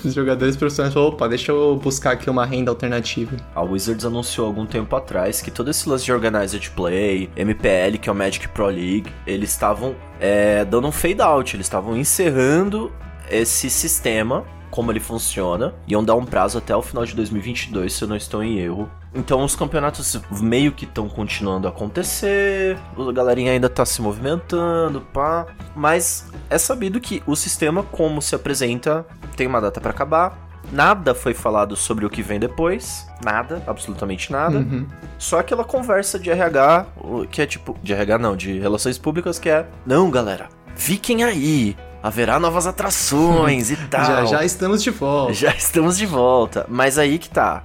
Os 0.05 0.13
jogadores 0.13 0.57
profissionais 0.57 0.93
falaram, 0.93 1.13
opa, 1.13 1.29
deixa 1.29 1.53
eu 1.53 1.77
buscar 1.77 2.13
aqui 2.13 2.29
uma 2.29 2.45
renda 2.45 2.73
alternativa. 2.73 3.37
a 3.55 3.63
Wizards 3.63 4.05
anunciou 4.05 4.49
algum 4.49 4.67
tempo 4.67 4.97
atrás 4.97 5.41
que 5.41 5.49
todo 5.49 5.71
esse 5.71 5.89
lance 5.89 6.05
de 6.05 6.13
Organized 6.13 6.71
Play, 6.71 7.31
MPL, 7.37 7.99
que 8.01 8.09
é 8.09 8.13
o 8.13 8.15
Magic 8.15 8.49
Pro 8.49 8.67
League, 8.67 9.13
eles 9.25 9.51
estavam 9.51 9.95
é, 10.19 10.65
dando 10.65 10.89
um 10.89 10.93
fade 10.93 11.23
out, 11.23 11.55
eles 11.55 11.67
estavam 11.67 11.97
encerrando 11.97 12.93
esse 13.31 13.71
sistema, 13.71 14.45
como 14.73 14.91
ele 14.91 14.99
funciona, 14.99 15.75
iam 15.87 16.03
dar 16.03 16.15
um 16.15 16.25
prazo 16.25 16.57
até 16.57 16.75
o 16.75 16.81
final 16.81 17.05
de 17.05 17.15
2022, 17.15 17.93
se 17.93 18.03
eu 18.03 18.09
não 18.09 18.17
estou 18.17 18.43
em 18.43 18.59
erro. 18.59 18.91
Então 19.15 19.45
os 19.45 19.55
campeonatos 19.55 20.19
meio 20.41 20.73
que 20.73 20.87
estão 20.87 21.11
continuando 21.11 21.69
a 21.69 21.71
acontecer, 21.71 22.79
a 22.97 23.13
galerinha 23.13 23.53
ainda 23.53 23.69
tá 23.69 23.85
se 23.85 24.01
movimentando, 24.01 25.03
pá. 25.13 25.47
Mas 25.77 26.27
é 26.49 26.57
sabido 26.57 26.99
que 27.01 27.23
o 27.27 27.37
sistema, 27.37 27.83
como 27.83 28.23
se 28.23 28.35
apresenta, 28.35 29.07
tem 29.37 29.47
uma 29.47 29.61
data 29.61 29.79
pra 29.79 29.91
acabar. 29.91 30.51
Nada 30.73 31.15
foi 31.15 31.35
falado 31.35 31.77
sobre 31.77 32.07
o 32.07 32.11
que 32.11 32.23
vem 32.23 32.41
depois. 32.41 33.07
Nada, 33.23 33.63
absolutamente 33.67 34.33
nada. 34.33 34.57
Uhum. 34.57 34.87
Só 35.19 35.41
aquela 35.41 35.65
conversa 35.65 36.19
de 36.19 36.31
RH, 36.31 36.87
que 37.31 37.43
é 37.43 37.47
tipo. 37.47 37.77
De 37.83 37.93
RH 37.93 38.19
não, 38.19 38.35
de 38.35 38.59
relações 38.59 38.97
públicas, 38.97 39.39
que 39.39 39.51
é. 39.51 39.67
Não, 39.85 40.11
galera, 40.11 40.49
fiquem 40.75 41.25
aí. 41.25 41.77
Haverá 42.03 42.41
novas 42.41 42.67
atrações 42.67 43.71
e 43.71 43.77
tal. 43.89 44.05
Já, 44.05 44.25
já 44.25 44.45
estamos 44.45 44.83
de 44.83 44.91
volta. 44.91 45.33
Já 45.35 45.51
estamos 45.55 45.97
de 45.97 46.07
volta. 46.07 46.67
Mas 46.69 46.99
aí 46.99 47.19
que 47.19 47.31
tá. 47.31 47.65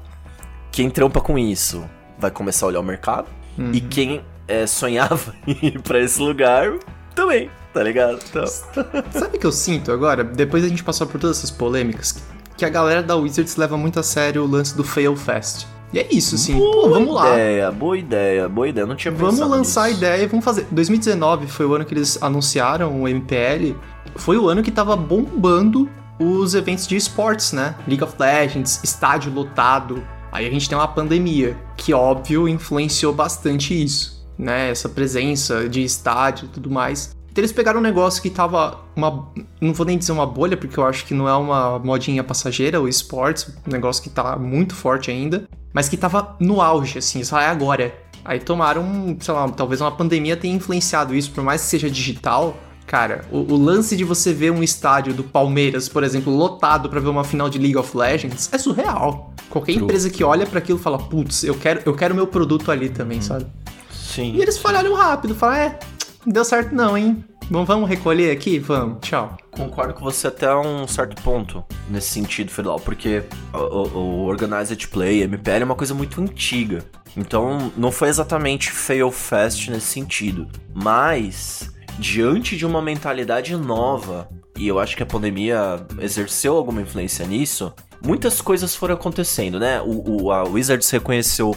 Quem 0.72 0.90
trampa 0.90 1.20
com 1.20 1.38
isso 1.38 1.84
vai 2.20 2.30
começar 2.30 2.66
a 2.66 2.70
olhar 2.70 2.80
o 2.80 2.84
mercado. 2.84 3.28
Uhum. 3.58 3.72
E 3.74 3.82
quem 3.82 4.22
é, 4.48 4.68
sonhava 4.68 5.34
em 5.48 5.58
ir 5.68 5.82
pra 5.82 6.00
esse 6.00 6.22
lugar 6.22 6.74
também, 7.16 7.50
tá 7.74 7.82
ligado? 7.82 8.20
Então, 8.30 8.46
Sabe 9.12 9.38
o 9.38 9.40
que 9.40 9.46
eu 9.46 9.52
sinto 9.52 9.92
agora? 9.92 10.24
Depois 10.24 10.64
a 10.64 10.68
gente 10.68 10.84
passar 10.84 11.08
por 11.08 11.20
todas 11.20 11.38
essas 11.40 11.50
polêmicas, 11.50 12.24
que 12.56 12.64
a 12.64 12.70
galera 12.70 13.02
da 13.02 13.16
Wizards 13.16 13.56
leva 13.56 13.76
muito 13.76 14.00
a 14.00 14.04
sério 14.04 14.44
o 14.44 14.48
lance 14.48 14.78
do 14.78 14.84
Fail 14.84 15.16
Fest. 15.16 15.66
E 15.92 16.00
é 16.00 16.08
isso, 16.12 16.36
assim. 16.36 16.58
Pô, 16.58 16.90
vamos 16.90 17.14
lá. 17.16 17.32
ideia, 17.34 17.72
boa 17.72 17.98
ideia, 17.98 18.50
boa 18.50 18.68
ideia. 18.68 18.86
Não 18.86 18.96
tinha 18.96 19.12
Vamos 19.12 19.40
lançar 19.40 19.86
a 19.86 19.88
nisso. 19.88 19.98
ideia 20.00 20.24
e 20.24 20.28
vamos 20.28 20.44
fazer. 20.44 20.68
2019 20.70 21.48
foi 21.48 21.66
o 21.66 21.74
ano 21.74 21.86
que 21.86 21.94
eles 21.94 22.22
anunciaram 22.22 23.02
o 23.02 23.08
MPL. 23.08 23.74
Foi 24.16 24.38
o 24.38 24.48
ano 24.48 24.64
que 24.64 24.72
tava 24.72 24.96
bombando 24.96 25.90
os 26.20 26.56
eventos 26.56 26.88
de 26.88 26.96
esportes, 26.96 27.52
né? 27.52 27.76
League 27.88 28.04
of 28.04 28.16
Legends, 28.20 28.80
estádio 28.84 29.32
lotado. 29.32 30.04
Aí 30.32 30.48
a 30.48 30.52
gente 30.52 30.68
tem 30.68 30.78
uma 30.78 30.88
pandemia, 30.88 31.58
que 31.76 31.94
óbvio 31.94 32.48
influenciou 32.48 33.14
bastante 33.14 33.82
isso, 33.82 34.28
né? 34.38 34.70
Essa 34.70 34.90
presença 34.90 35.70
de 35.70 35.84
estádio 35.84 36.46
e 36.46 36.50
tudo 36.50 36.70
mais. 36.70 37.16
Então 37.32 37.44
eles 37.44 37.52
pegaram 37.52 37.80
um 37.80 37.84
negócio 37.84 38.22
que 38.22 38.32
tava 38.32 38.80
uma. 38.96 39.28
Não 39.62 39.72
vou 39.72 39.86
nem 39.86 39.98
dizer 39.98 40.12
uma 40.12 40.26
bolha, 40.26 40.58
porque 40.58 40.80
eu 40.80 40.86
acho 40.86 41.06
que 41.06 41.14
não 41.14 41.30
é 41.30 41.36
uma 41.36 41.78
modinha 41.78 42.24
passageira, 42.24 42.82
o 42.82 42.88
esportes, 42.88 43.48
um 43.68 43.72
negócio 43.72 44.02
que 44.02 44.10
tá 44.10 44.36
muito 44.36 44.74
forte 44.74 45.12
ainda, 45.12 45.48
mas 45.72 45.88
que 45.88 45.96
tava 45.96 46.36
no 46.40 46.62
auge, 46.62 46.98
assim, 46.98 47.24
só 47.24 47.40
é 47.40 47.46
agora. 47.46 47.94
Aí 48.26 48.40
tomaram, 48.40 49.16
sei 49.20 49.34
lá, 49.34 49.48
talvez 49.50 49.80
uma 49.80 49.92
pandemia 49.92 50.36
tenha 50.36 50.56
influenciado 50.56 51.14
isso, 51.14 51.32
por 51.32 51.44
mais 51.44 51.62
que 51.62 51.68
seja 51.68 51.90
digital. 51.90 52.58
Cara, 52.88 53.26
o, 53.30 53.40
o 53.40 53.58
lance 53.58 53.96
de 53.98 54.04
você 54.06 54.34
ver 54.34 54.50
um 54.52 54.64
estádio 54.64 55.14
do 55.14 55.24
Palmeiras, 55.24 55.88
por 55.90 56.04
exemplo, 56.04 56.34
lotado 56.36 56.90
pra 56.90 57.00
ver 57.02 57.10
uma 57.10 57.24
final 57.24 57.50
de 57.50 57.60
League 57.60 57.78
of 57.78 57.96
Legends 57.96 58.50
é 58.52 58.58
surreal. 58.58 59.34
Qualquer 59.50 59.74
True. 59.74 59.84
empresa 59.84 60.10
que 60.10 60.24
olha 60.24 60.46
pra 60.46 60.60
aquilo 60.60 60.80
fala, 60.80 60.98
putz, 60.98 61.44
eu 61.44 61.54
quero, 61.54 61.82
eu 61.86 61.94
quero 61.94 62.16
meu 62.16 62.26
produto 62.28 62.72
ali 62.72 62.90
também, 62.90 63.22
sabe? 63.22 63.46
Sim. 63.92 64.34
E 64.36 64.42
eles 64.42 64.58
falharam 64.58 64.94
rápido, 64.96 65.36
falaram, 65.36 65.64
é, 65.64 65.80
não 66.26 66.32
deu 66.34 66.46
certo 66.46 66.74
não, 66.74 66.98
hein? 66.98 67.24
Vamos, 67.52 67.68
vamos 67.68 67.90
recolher 67.90 68.32
aqui? 68.32 68.58
Vamos, 68.60 69.00
tchau. 69.02 69.36
Concordo 69.52 69.94
com 69.94 70.02
você 70.04 70.28
até 70.28 70.54
um 70.56 70.88
certo 70.88 71.22
ponto 71.22 71.64
nesse 71.90 72.10
sentido, 72.10 72.52
Fidel, 72.52 72.76
porque 72.78 73.24
o, 73.54 73.58
o- 73.58 73.98
o 73.98 74.26
Organized 74.26 74.88
Play, 74.88 75.24
MPL, 75.24 75.62
é 75.62 75.66
uma 75.66 75.76
coisa 75.76 75.94
muito 75.94 76.22
antiga. 76.22 76.84
Então, 77.16 77.72
não 77.76 77.92
foi 77.92 78.10
exatamente 78.10 78.70
fail 78.72 79.12
fast 79.12 79.72
nesse 79.72 79.88
sentido. 79.88 80.48
Mas, 80.74 81.72
diante 81.98 82.56
de 82.56 82.66
uma 82.66 82.82
mentalidade 82.82 83.56
nova, 83.56 84.30
e 84.56 84.68
eu 84.68 84.80
acho 84.80 84.96
que 84.96 85.04
a 85.04 85.06
pandemia 85.06 85.86
exerceu 86.00 86.56
alguma 86.56 86.82
influência 86.82 87.26
nisso, 87.26 87.74
muitas 88.04 88.42
coisas 88.42 88.76
foram 88.76 88.96
acontecendo, 88.96 89.60
né? 89.60 89.82
O, 89.82 90.24
o- 90.26 90.32
a 90.32 90.44
Wizards 90.44 90.90
reconheceu 90.90 91.56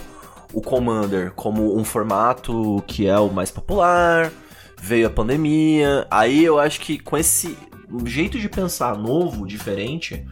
o 0.53 0.61
Commander 0.61 1.33
como 1.33 1.79
um 1.79 1.85
formato 1.85 2.83
que 2.87 3.07
é 3.07 3.19
o 3.19 3.29
mais 3.31 3.51
popular, 3.51 4.33
veio 4.81 5.07
a 5.07 5.11
pandemia, 5.11 6.07
aí 6.11 6.43
eu 6.45 6.59
acho 6.59 6.81
que 6.81 6.99
com 6.99 7.17
esse 7.17 7.57
jeito 8.05 8.39
de 8.39 8.49
pensar 8.49 8.97
novo, 8.97 9.47
diferente, 9.47 10.25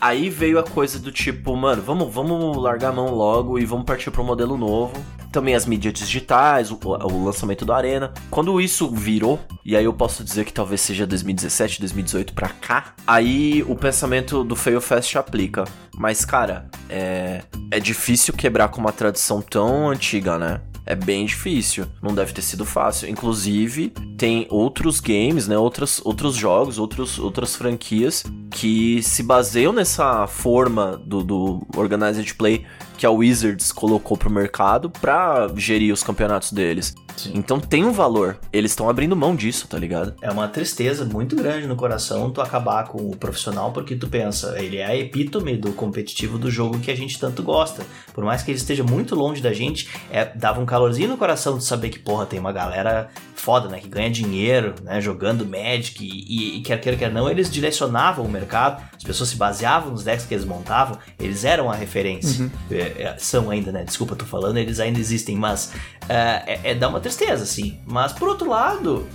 aí 0.00 0.28
veio 0.28 0.58
a 0.58 0.62
coisa 0.62 0.98
do 0.98 1.10
tipo, 1.10 1.56
mano, 1.56 1.80
vamos, 1.82 2.12
vamos 2.12 2.56
largar 2.56 2.90
a 2.90 2.92
mão 2.92 3.14
logo 3.14 3.58
e 3.58 3.64
vamos 3.64 3.84
partir 3.86 4.10
para 4.10 4.20
um 4.20 4.26
modelo 4.26 4.56
novo. 4.56 4.92
Também 5.32 5.54
as 5.54 5.64
mídias 5.64 5.98
digitais, 5.98 6.70
o, 6.70 6.78
o 6.84 7.24
lançamento 7.24 7.64
da 7.64 7.74
Arena. 7.74 8.12
Quando 8.30 8.60
isso 8.60 8.88
virou, 8.90 9.40
e 9.64 9.74
aí 9.76 9.84
eu 9.84 9.92
posso 9.94 10.22
dizer 10.22 10.44
que 10.44 10.52
talvez 10.52 10.80
seja 10.82 11.06
2017, 11.06 11.80
2018 11.80 12.34
pra 12.34 12.50
cá, 12.50 12.94
aí 13.06 13.64
o 13.66 13.74
pensamento 13.74 14.44
do 14.44 14.54
Fail 14.54 14.80
Fest 14.80 15.16
aplica. 15.16 15.64
Mas, 15.96 16.24
cara, 16.24 16.68
é, 16.88 17.42
é 17.70 17.80
difícil 17.80 18.34
quebrar 18.34 18.68
com 18.68 18.80
uma 18.80 18.92
tradição 18.92 19.40
tão 19.40 19.88
antiga, 19.88 20.38
né? 20.38 20.60
É 20.84 20.94
bem 20.94 21.24
difícil. 21.24 21.86
Não 22.02 22.14
deve 22.14 22.32
ter 22.32 22.42
sido 22.42 22.64
fácil. 22.64 23.08
Inclusive, 23.08 23.90
tem 24.18 24.46
outros 24.50 25.00
games, 25.00 25.46
né? 25.46 25.56
Outros, 25.56 26.00
outros 26.04 26.34
jogos, 26.34 26.78
outros, 26.78 27.18
outras 27.18 27.54
franquias 27.54 28.24
que 28.50 29.02
se 29.02 29.22
baseiam 29.22 29.72
nessa 29.72 30.26
forma 30.26 31.00
do, 31.06 31.22
do 31.22 31.66
Organized 31.76 32.34
Play 32.34 32.66
que 32.98 33.06
a 33.06 33.10
Wizards 33.10 33.72
colocou 33.72 34.16
pro 34.16 34.30
mercado 34.30 34.90
pra 34.90 35.21
gerir 35.56 35.92
os 35.92 36.02
campeonatos 36.02 36.52
deles. 36.52 36.94
Sim. 37.16 37.32
Então 37.34 37.60
tem 37.60 37.84
um 37.84 37.92
valor. 37.92 38.38
Eles 38.52 38.72
estão 38.72 38.88
abrindo 38.88 39.14
mão 39.14 39.36
disso, 39.36 39.68
tá 39.68 39.78
ligado? 39.78 40.14
É 40.22 40.30
uma 40.30 40.48
tristeza 40.48 41.04
muito 41.04 41.36
grande 41.36 41.66
no 41.66 41.76
coração 41.76 42.30
tu 42.30 42.40
acabar 42.40 42.84
com 42.88 43.10
o 43.10 43.16
profissional, 43.16 43.72
porque 43.72 43.94
tu 43.94 44.08
pensa, 44.08 44.58
ele 44.58 44.78
é 44.78 44.86
a 44.86 44.96
epítome 44.96 45.56
do 45.56 45.72
competitivo 45.72 46.38
do 46.38 46.50
jogo 46.50 46.78
que 46.78 46.90
a 46.90 46.96
gente 46.96 47.18
tanto 47.18 47.42
gosta. 47.42 47.84
Por 48.12 48.24
mais 48.24 48.42
que 48.42 48.50
ele 48.50 48.58
esteja 48.58 48.82
muito 48.82 49.14
longe 49.14 49.42
da 49.42 49.52
gente, 49.52 49.88
é, 50.10 50.24
dava 50.24 50.60
um 50.60 50.66
calorzinho 50.66 51.08
no 51.08 51.16
coração 51.16 51.58
de 51.58 51.64
saber 51.64 51.90
que, 51.90 51.98
porra, 51.98 52.26
tem 52.26 52.38
uma 52.38 52.52
galera 52.52 53.10
foda, 53.42 53.68
né? 53.68 53.80
Que 53.80 53.88
ganha 53.88 54.08
dinheiro, 54.08 54.76
né? 54.84 55.00
Jogando 55.00 55.44
Magic 55.44 56.00
e, 56.00 56.06
e, 56.06 56.58
e 56.58 56.62
quer 56.62 56.80
queira, 56.80 56.96
quer 56.96 57.10
não, 57.10 57.28
eles 57.28 57.50
direcionavam 57.50 58.24
o 58.24 58.28
mercado, 58.28 58.80
as 58.96 59.02
pessoas 59.02 59.30
se 59.30 59.36
baseavam 59.36 59.90
nos 59.90 60.04
decks 60.04 60.24
que 60.24 60.32
eles 60.32 60.44
montavam, 60.44 60.96
eles 61.18 61.44
eram 61.44 61.68
a 61.68 61.74
referência. 61.74 62.48
É, 62.70 63.02
é, 63.02 63.16
são 63.18 63.50
ainda, 63.50 63.72
né? 63.72 63.82
Desculpa, 63.82 64.14
tô 64.14 64.24
falando, 64.24 64.58
eles 64.58 64.78
ainda 64.78 65.00
existem, 65.00 65.34
mas 65.34 65.72
é, 66.08 66.14
é, 66.46 66.60
é 66.70 66.74
dá 66.76 66.88
uma 66.88 67.00
tristeza, 67.00 67.42
assim. 67.42 67.80
Mas 67.84 68.12
por 68.12 68.28
outro 68.28 68.48
lado, 68.48 69.08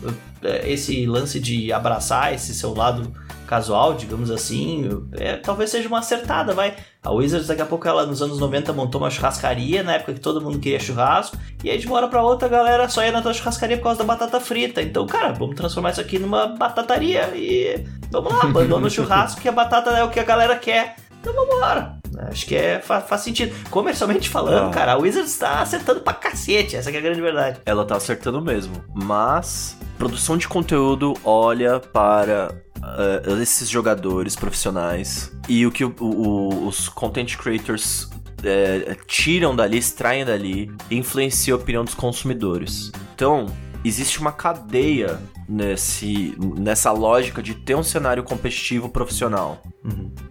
esse 0.66 1.06
lance 1.06 1.40
de 1.40 1.72
abraçar 1.74 2.34
esse 2.34 2.54
seu 2.54 2.74
lado 2.74 3.12
casual, 3.48 3.94
digamos 3.94 4.30
assim, 4.30 4.90
é, 5.14 5.38
talvez 5.38 5.70
seja 5.70 5.88
uma 5.88 6.00
acertada, 6.00 6.54
vai. 6.54 6.76
A 7.02 7.12
Wizards 7.12 7.48
daqui 7.48 7.62
a 7.62 7.66
pouco 7.66 7.88
ela 7.88 8.06
nos 8.06 8.22
anos 8.22 8.40
90 8.40 8.74
montou 8.74 9.00
uma 9.00 9.10
churrascaria, 9.10 9.82
na 9.84 9.94
época 9.94 10.14
que 10.14 10.20
todo 10.20 10.42
mundo 10.42 10.60
queria 10.60 10.80
churrasco, 10.82 11.38
e 11.64 11.70
aí 11.70 11.78
de 11.78 11.88
uma 11.88 11.96
hora 11.96 12.10
pra 12.10 12.22
outra 12.22 12.48
a 12.48 12.52
galera 12.52 12.90
só 12.90 13.02
ia 13.04 13.12
na 13.14 13.22
tua 13.22 13.34
churrascaria 13.34 13.78
por 13.78 13.84
causa 13.84 14.00
da 14.00 14.04
batata 14.06 14.40
frita. 14.42 14.82
Então, 14.82 15.06
cara, 15.08 15.32
vamos 15.32 15.56
transformar 15.56 15.92
isso 15.92 16.02
aqui 16.02 16.20
numa 16.20 16.48
batataria 16.48 17.32
e 17.36 17.86
vamos 18.12 18.34
lá, 18.34 18.42
abandona 18.44 18.88
o 18.88 18.90
churrasco 18.90 19.40
que 19.40 19.48
a 19.48 19.52
batata 19.54 19.92
é 19.92 20.04
o 20.04 20.10
que 20.10 20.20
a 20.20 20.24
galera 20.26 20.58
quer. 20.58 20.98
Então 21.22 21.34
vamos 21.34 21.56
embora. 21.56 21.98
Acho 22.30 22.46
que 22.46 22.56
é, 22.56 22.80
fa- 22.80 23.00
faz 23.02 23.22
sentido. 23.22 23.56
Comercialmente 23.70 24.28
falando, 24.30 24.68
Ah. 24.68 24.72
cara, 24.72 24.94
a 24.94 24.98
Wizards 24.98 25.38
tá 25.38 25.62
acertando 25.62 26.02
pra 26.02 26.14
cacete, 26.14 26.76
essa 26.76 26.90
que 26.92 26.98
é 26.98 27.00
a 27.00 27.04
grande 27.04 27.22
verdade. 27.22 27.60
Ela 27.66 27.86
tá 27.86 27.96
acertando 27.96 28.42
mesmo. 28.42 28.74
Mas, 28.94 29.78
produção 29.98 30.38
de 30.38 30.48
conteúdo 30.48 31.14
olha 31.24 31.80
para 31.80 32.54
eh, 32.84 33.42
esses 33.42 33.70
jogadores 33.70 34.36
profissionais 34.36 35.32
e 35.50 35.66
o 35.66 35.72
que 35.72 35.84
o- 35.84 35.96
o- 36.00 36.68
os 36.68 36.88
content 36.90 37.36
creators 37.36 38.10
eh, 38.44 38.96
tiram 39.08 39.56
dali, 39.56 39.78
extraem 39.78 40.24
dali, 40.24 40.72
influencia 40.92 41.54
a 41.54 41.58
opinião 41.58 41.84
dos 41.84 41.96
consumidores. 41.96 42.92
Então, 43.16 43.48
existe 43.84 44.20
uma 44.20 44.32
cadeia 44.32 45.20
nesse, 45.48 46.36
nessa 46.40 46.92
lógica 46.92 47.42
de 47.42 47.56
ter 47.56 47.76
um 47.76 47.84
cenário 47.84 48.24
competitivo 48.24 48.90
profissional. 48.90 49.62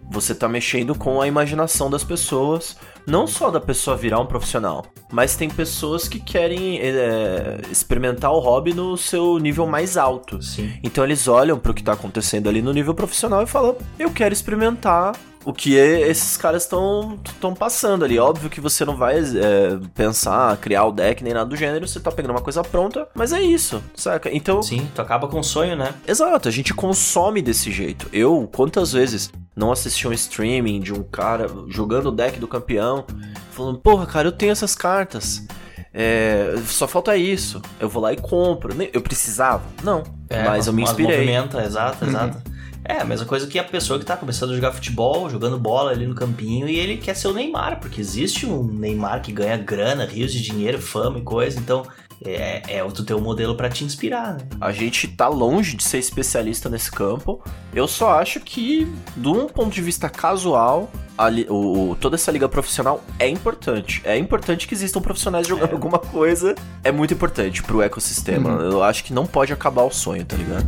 Você 0.09 0.33
tá 0.35 0.47
mexendo 0.47 0.95
com 0.95 1.21
a 1.21 1.27
imaginação 1.27 1.89
das 1.89 2.03
pessoas, 2.03 2.77
não 3.05 3.25
só 3.27 3.49
da 3.49 3.59
pessoa 3.59 3.97
virar 3.97 4.19
um 4.19 4.25
profissional, 4.25 4.85
mas 5.11 5.35
tem 5.35 5.49
pessoas 5.49 6.07
que 6.07 6.19
querem 6.19 6.79
é, 6.79 7.61
experimentar 7.71 8.31
o 8.31 8.39
hobby 8.39 8.73
no 8.73 8.95
seu 8.97 9.37
nível 9.39 9.65
mais 9.65 9.97
alto. 9.97 10.41
Sim. 10.41 10.71
Então 10.83 11.03
eles 11.03 11.27
olham 11.27 11.57
pro 11.57 11.73
que 11.73 11.83
tá 11.83 11.93
acontecendo 11.93 12.47
ali 12.47 12.61
no 12.61 12.71
nível 12.71 12.93
profissional 12.93 13.43
e 13.43 13.47
falam: 13.47 13.75
Eu 13.97 14.11
quero 14.11 14.33
experimentar 14.33 15.13
o 15.47 15.53
que 15.53 15.79
é- 15.79 16.01
esses 16.09 16.35
caras 16.35 16.63
estão 16.63 17.17
estão 17.25 17.53
passando 17.53 18.03
ali. 18.03 18.19
Óbvio 18.19 18.49
que 18.49 18.59
você 18.59 18.83
não 18.83 18.97
vai 18.97 19.17
é, 19.17 19.79
pensar, 19.95 20.57
criar 20.57 20.83
o 20.83 20.91
deck 20.91 21.23
nem 21.23 21.33
nada 21.33 21.49
do 21.49 21.55
gênero, 21.55 21.87
você 21.87 22.01
tá 22.01 22.11
pegando 22.11 22.31
uma 22.31 22.41
coisa 22.41 22.61
pronta, 22.61 23.07
mas 23.15 23.31
é 23.31 23.41
isso, 23.41 23.81
saca? 23.95 24.29
Então, 24.29 24.61
Sim, 24.61 24.89
tu 24.93 25.01
acaba 25.01 25.25
com 25.29 25.39
o 25.39 25.43
sonho, 25.43 25.77
né? 25.77 25.93
exato, 26.05 26.49
a 26.49 26.51
gente 26.51 26.73
consome 26.73 27.41
desse 27.41 27.71
jeito. 27.71 28.09
Eu, 28.11 28.49
quantas 28.53 28.91
vezes 28.91 29.31
não 29.55 29.71
assisti 29.71 30.05
um 30.05 30.11
streaming 30.11 30.81
de 30.81 30.91
um 30.91 31.01
cara 31.01 31.47
jogando 31.69 32.07
o 32.07 32.11
deck 32.11 32.39
do 32.39 32.47
campeão, 32.47 33.05
falando, 33.51 33.79
porra, 33.79 34.05
cara, 34.05 34.27
eu 34.27 34.33
tenho 34.33 34.51
essas 34.51 34.75
cartas. 34.75 35.47
É, 35.93 36.55
só 36.65 36.89
falta 36.89 37.15
isso. 37.15 37.61
Eu 37.79 37.87
vou 37.87 38.03
lá 38.03 38.11
e 38.11 38.17
compro. 38.17 38.75
Eu 38.93 39.01
precisava? 39.01 39.63
Não. 39.81 40.03
mas 40.29 40.67
eu 40.67 40.73
me 40.73 40.83
inspirei. 40.83 41.19
Movimenta, 41.19 41.63
exato, 41.63 42.05
exato. 42.05 42.56
É, 42.89 43.01
a 43.01 43.05
mesma 43.05 43.25
coisa 43.25 43.45
que 43.47 43.59
a 43.59 43.63
pessoa 43.63 43.99
que 43.99 44.05
tá 44.05 44.15
começando 44.15 44.51
a 44.51 44.55
jogar 44.55 44.71
futebol, 44.71 45.29
jogando 45.29 45.59
bola 45.59 45.91
ali 45.91 46.07
no 46.07 46.15
campinho, 46.15 46.69
e 46.69 46.79
ele 46.79 46.95
quer 46.97 47.15
ser 47.15 47.27
o 47.27 47.33
Neymar, 47.33 47.79
porque 47.81 47.99
existe 47.99 48.45
um 48.45 48.63
Neymar 48.63 49.21
que 49.21 49.31
ganha 49.33 49.57
grana, 49.57 50.05
rios 50.05 50.31
de 50.31 50.41
dinheiro, 50.41 50.81
fama 50.81 51.19
e 51.19 51.21
coisa, 51.21 51.59
então 51.59 51.85
é, 52.23 52.77
é 52.77 52.83
tu 52.85 53.03
ter 53.03 53.13
um 53.13 53.19
modelo 53.19 53.55
pra 53.55 53.69
te 53.69 53.83
inspirar, 53.83 54.35
né? 54.35 54.39
A 54.61 54.71
gente 54.71 55.07
tá 55.07 55.27
longe 55.27 55.75
de 55.75 55.83
ser 55.83 55.97
especialista 55.99 56.69
nesse 56.69 56.89
campo. 56.89 57.43
Eu 57.73 57.87
só 57.89 58.19
acho 58.19 58.39
que, 58.39 58.87
de 59.17 59.27
um 59.27 59.47
ponto 59.47 59.73
de 59.73 59.81
vista 59.81 60.09
casual, 60.09 60.89
a 61.17 61.27
li- 61.29 61.45
o, 61.49 61.95
toda 61.99 62.15
essa 62.15 62.31
liga 62.31 62.47
profissional 62.47 63.03
é 63.19 63.27
importante. 63.27 64.01
É 64.05 64.17
importante 64.17 64.65
que 64.65 64.73
existam 64.73 65.01
profissionais 65.01 65.45
jogando 65.45 65.73
alguma 65.73 65.99
coisa. 65.99 66.55
É 66.83 66.91
muito 66.91 67.13
importante 67.13 67.61
pro 67.61 67.81
ecossistema. 67.81 68.49
Eu 68.61 68.81
acho 68.81 69.03
que 69.03 69.13
não 69.13 69.25
pode 69.25 69.51
acabar 69.51 69.83
o 69.83 69.91
sonho, 69.91 70.23
tá 70.25 70.37
ligado? 70.37 70.65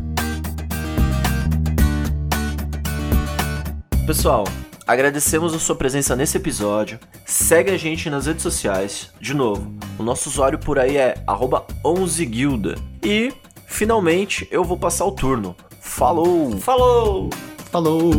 Pessoal, 4.09 4.43
agradecemos 4.87 5.53
a 5.53 5.59
sua 5.59 5.75
presença 5.75 6.15
nesse 6.15 6.35
episódio. 6.35 6.99
Segue 7.27 7.69
a 7.69 7.77
gente 7.77 8.09
nas 8.09 8.25
redes 8.25 8.41
sociais. 8.41 9.11
De 9.21 9.35
novo, 9.35 9.71
o 9.99 10.01
nosso 10.01 10.29
usuário 10.29 10.57
por 10.57 10.79
aí 10.79 10.97
é 10.97 11.13
11guilda. 11.85 12.73
E, 13.03 13.31
finalmente, 13.67 14.47
eu 14.49 14.63
vou 14.63 14.79
passar 14.79 15.05
o 15.05 15.11
turno. 15.11 15.55
Falou! 15.79 16.57
Falou! 16.57 17.29
Falou! 17.71 18.11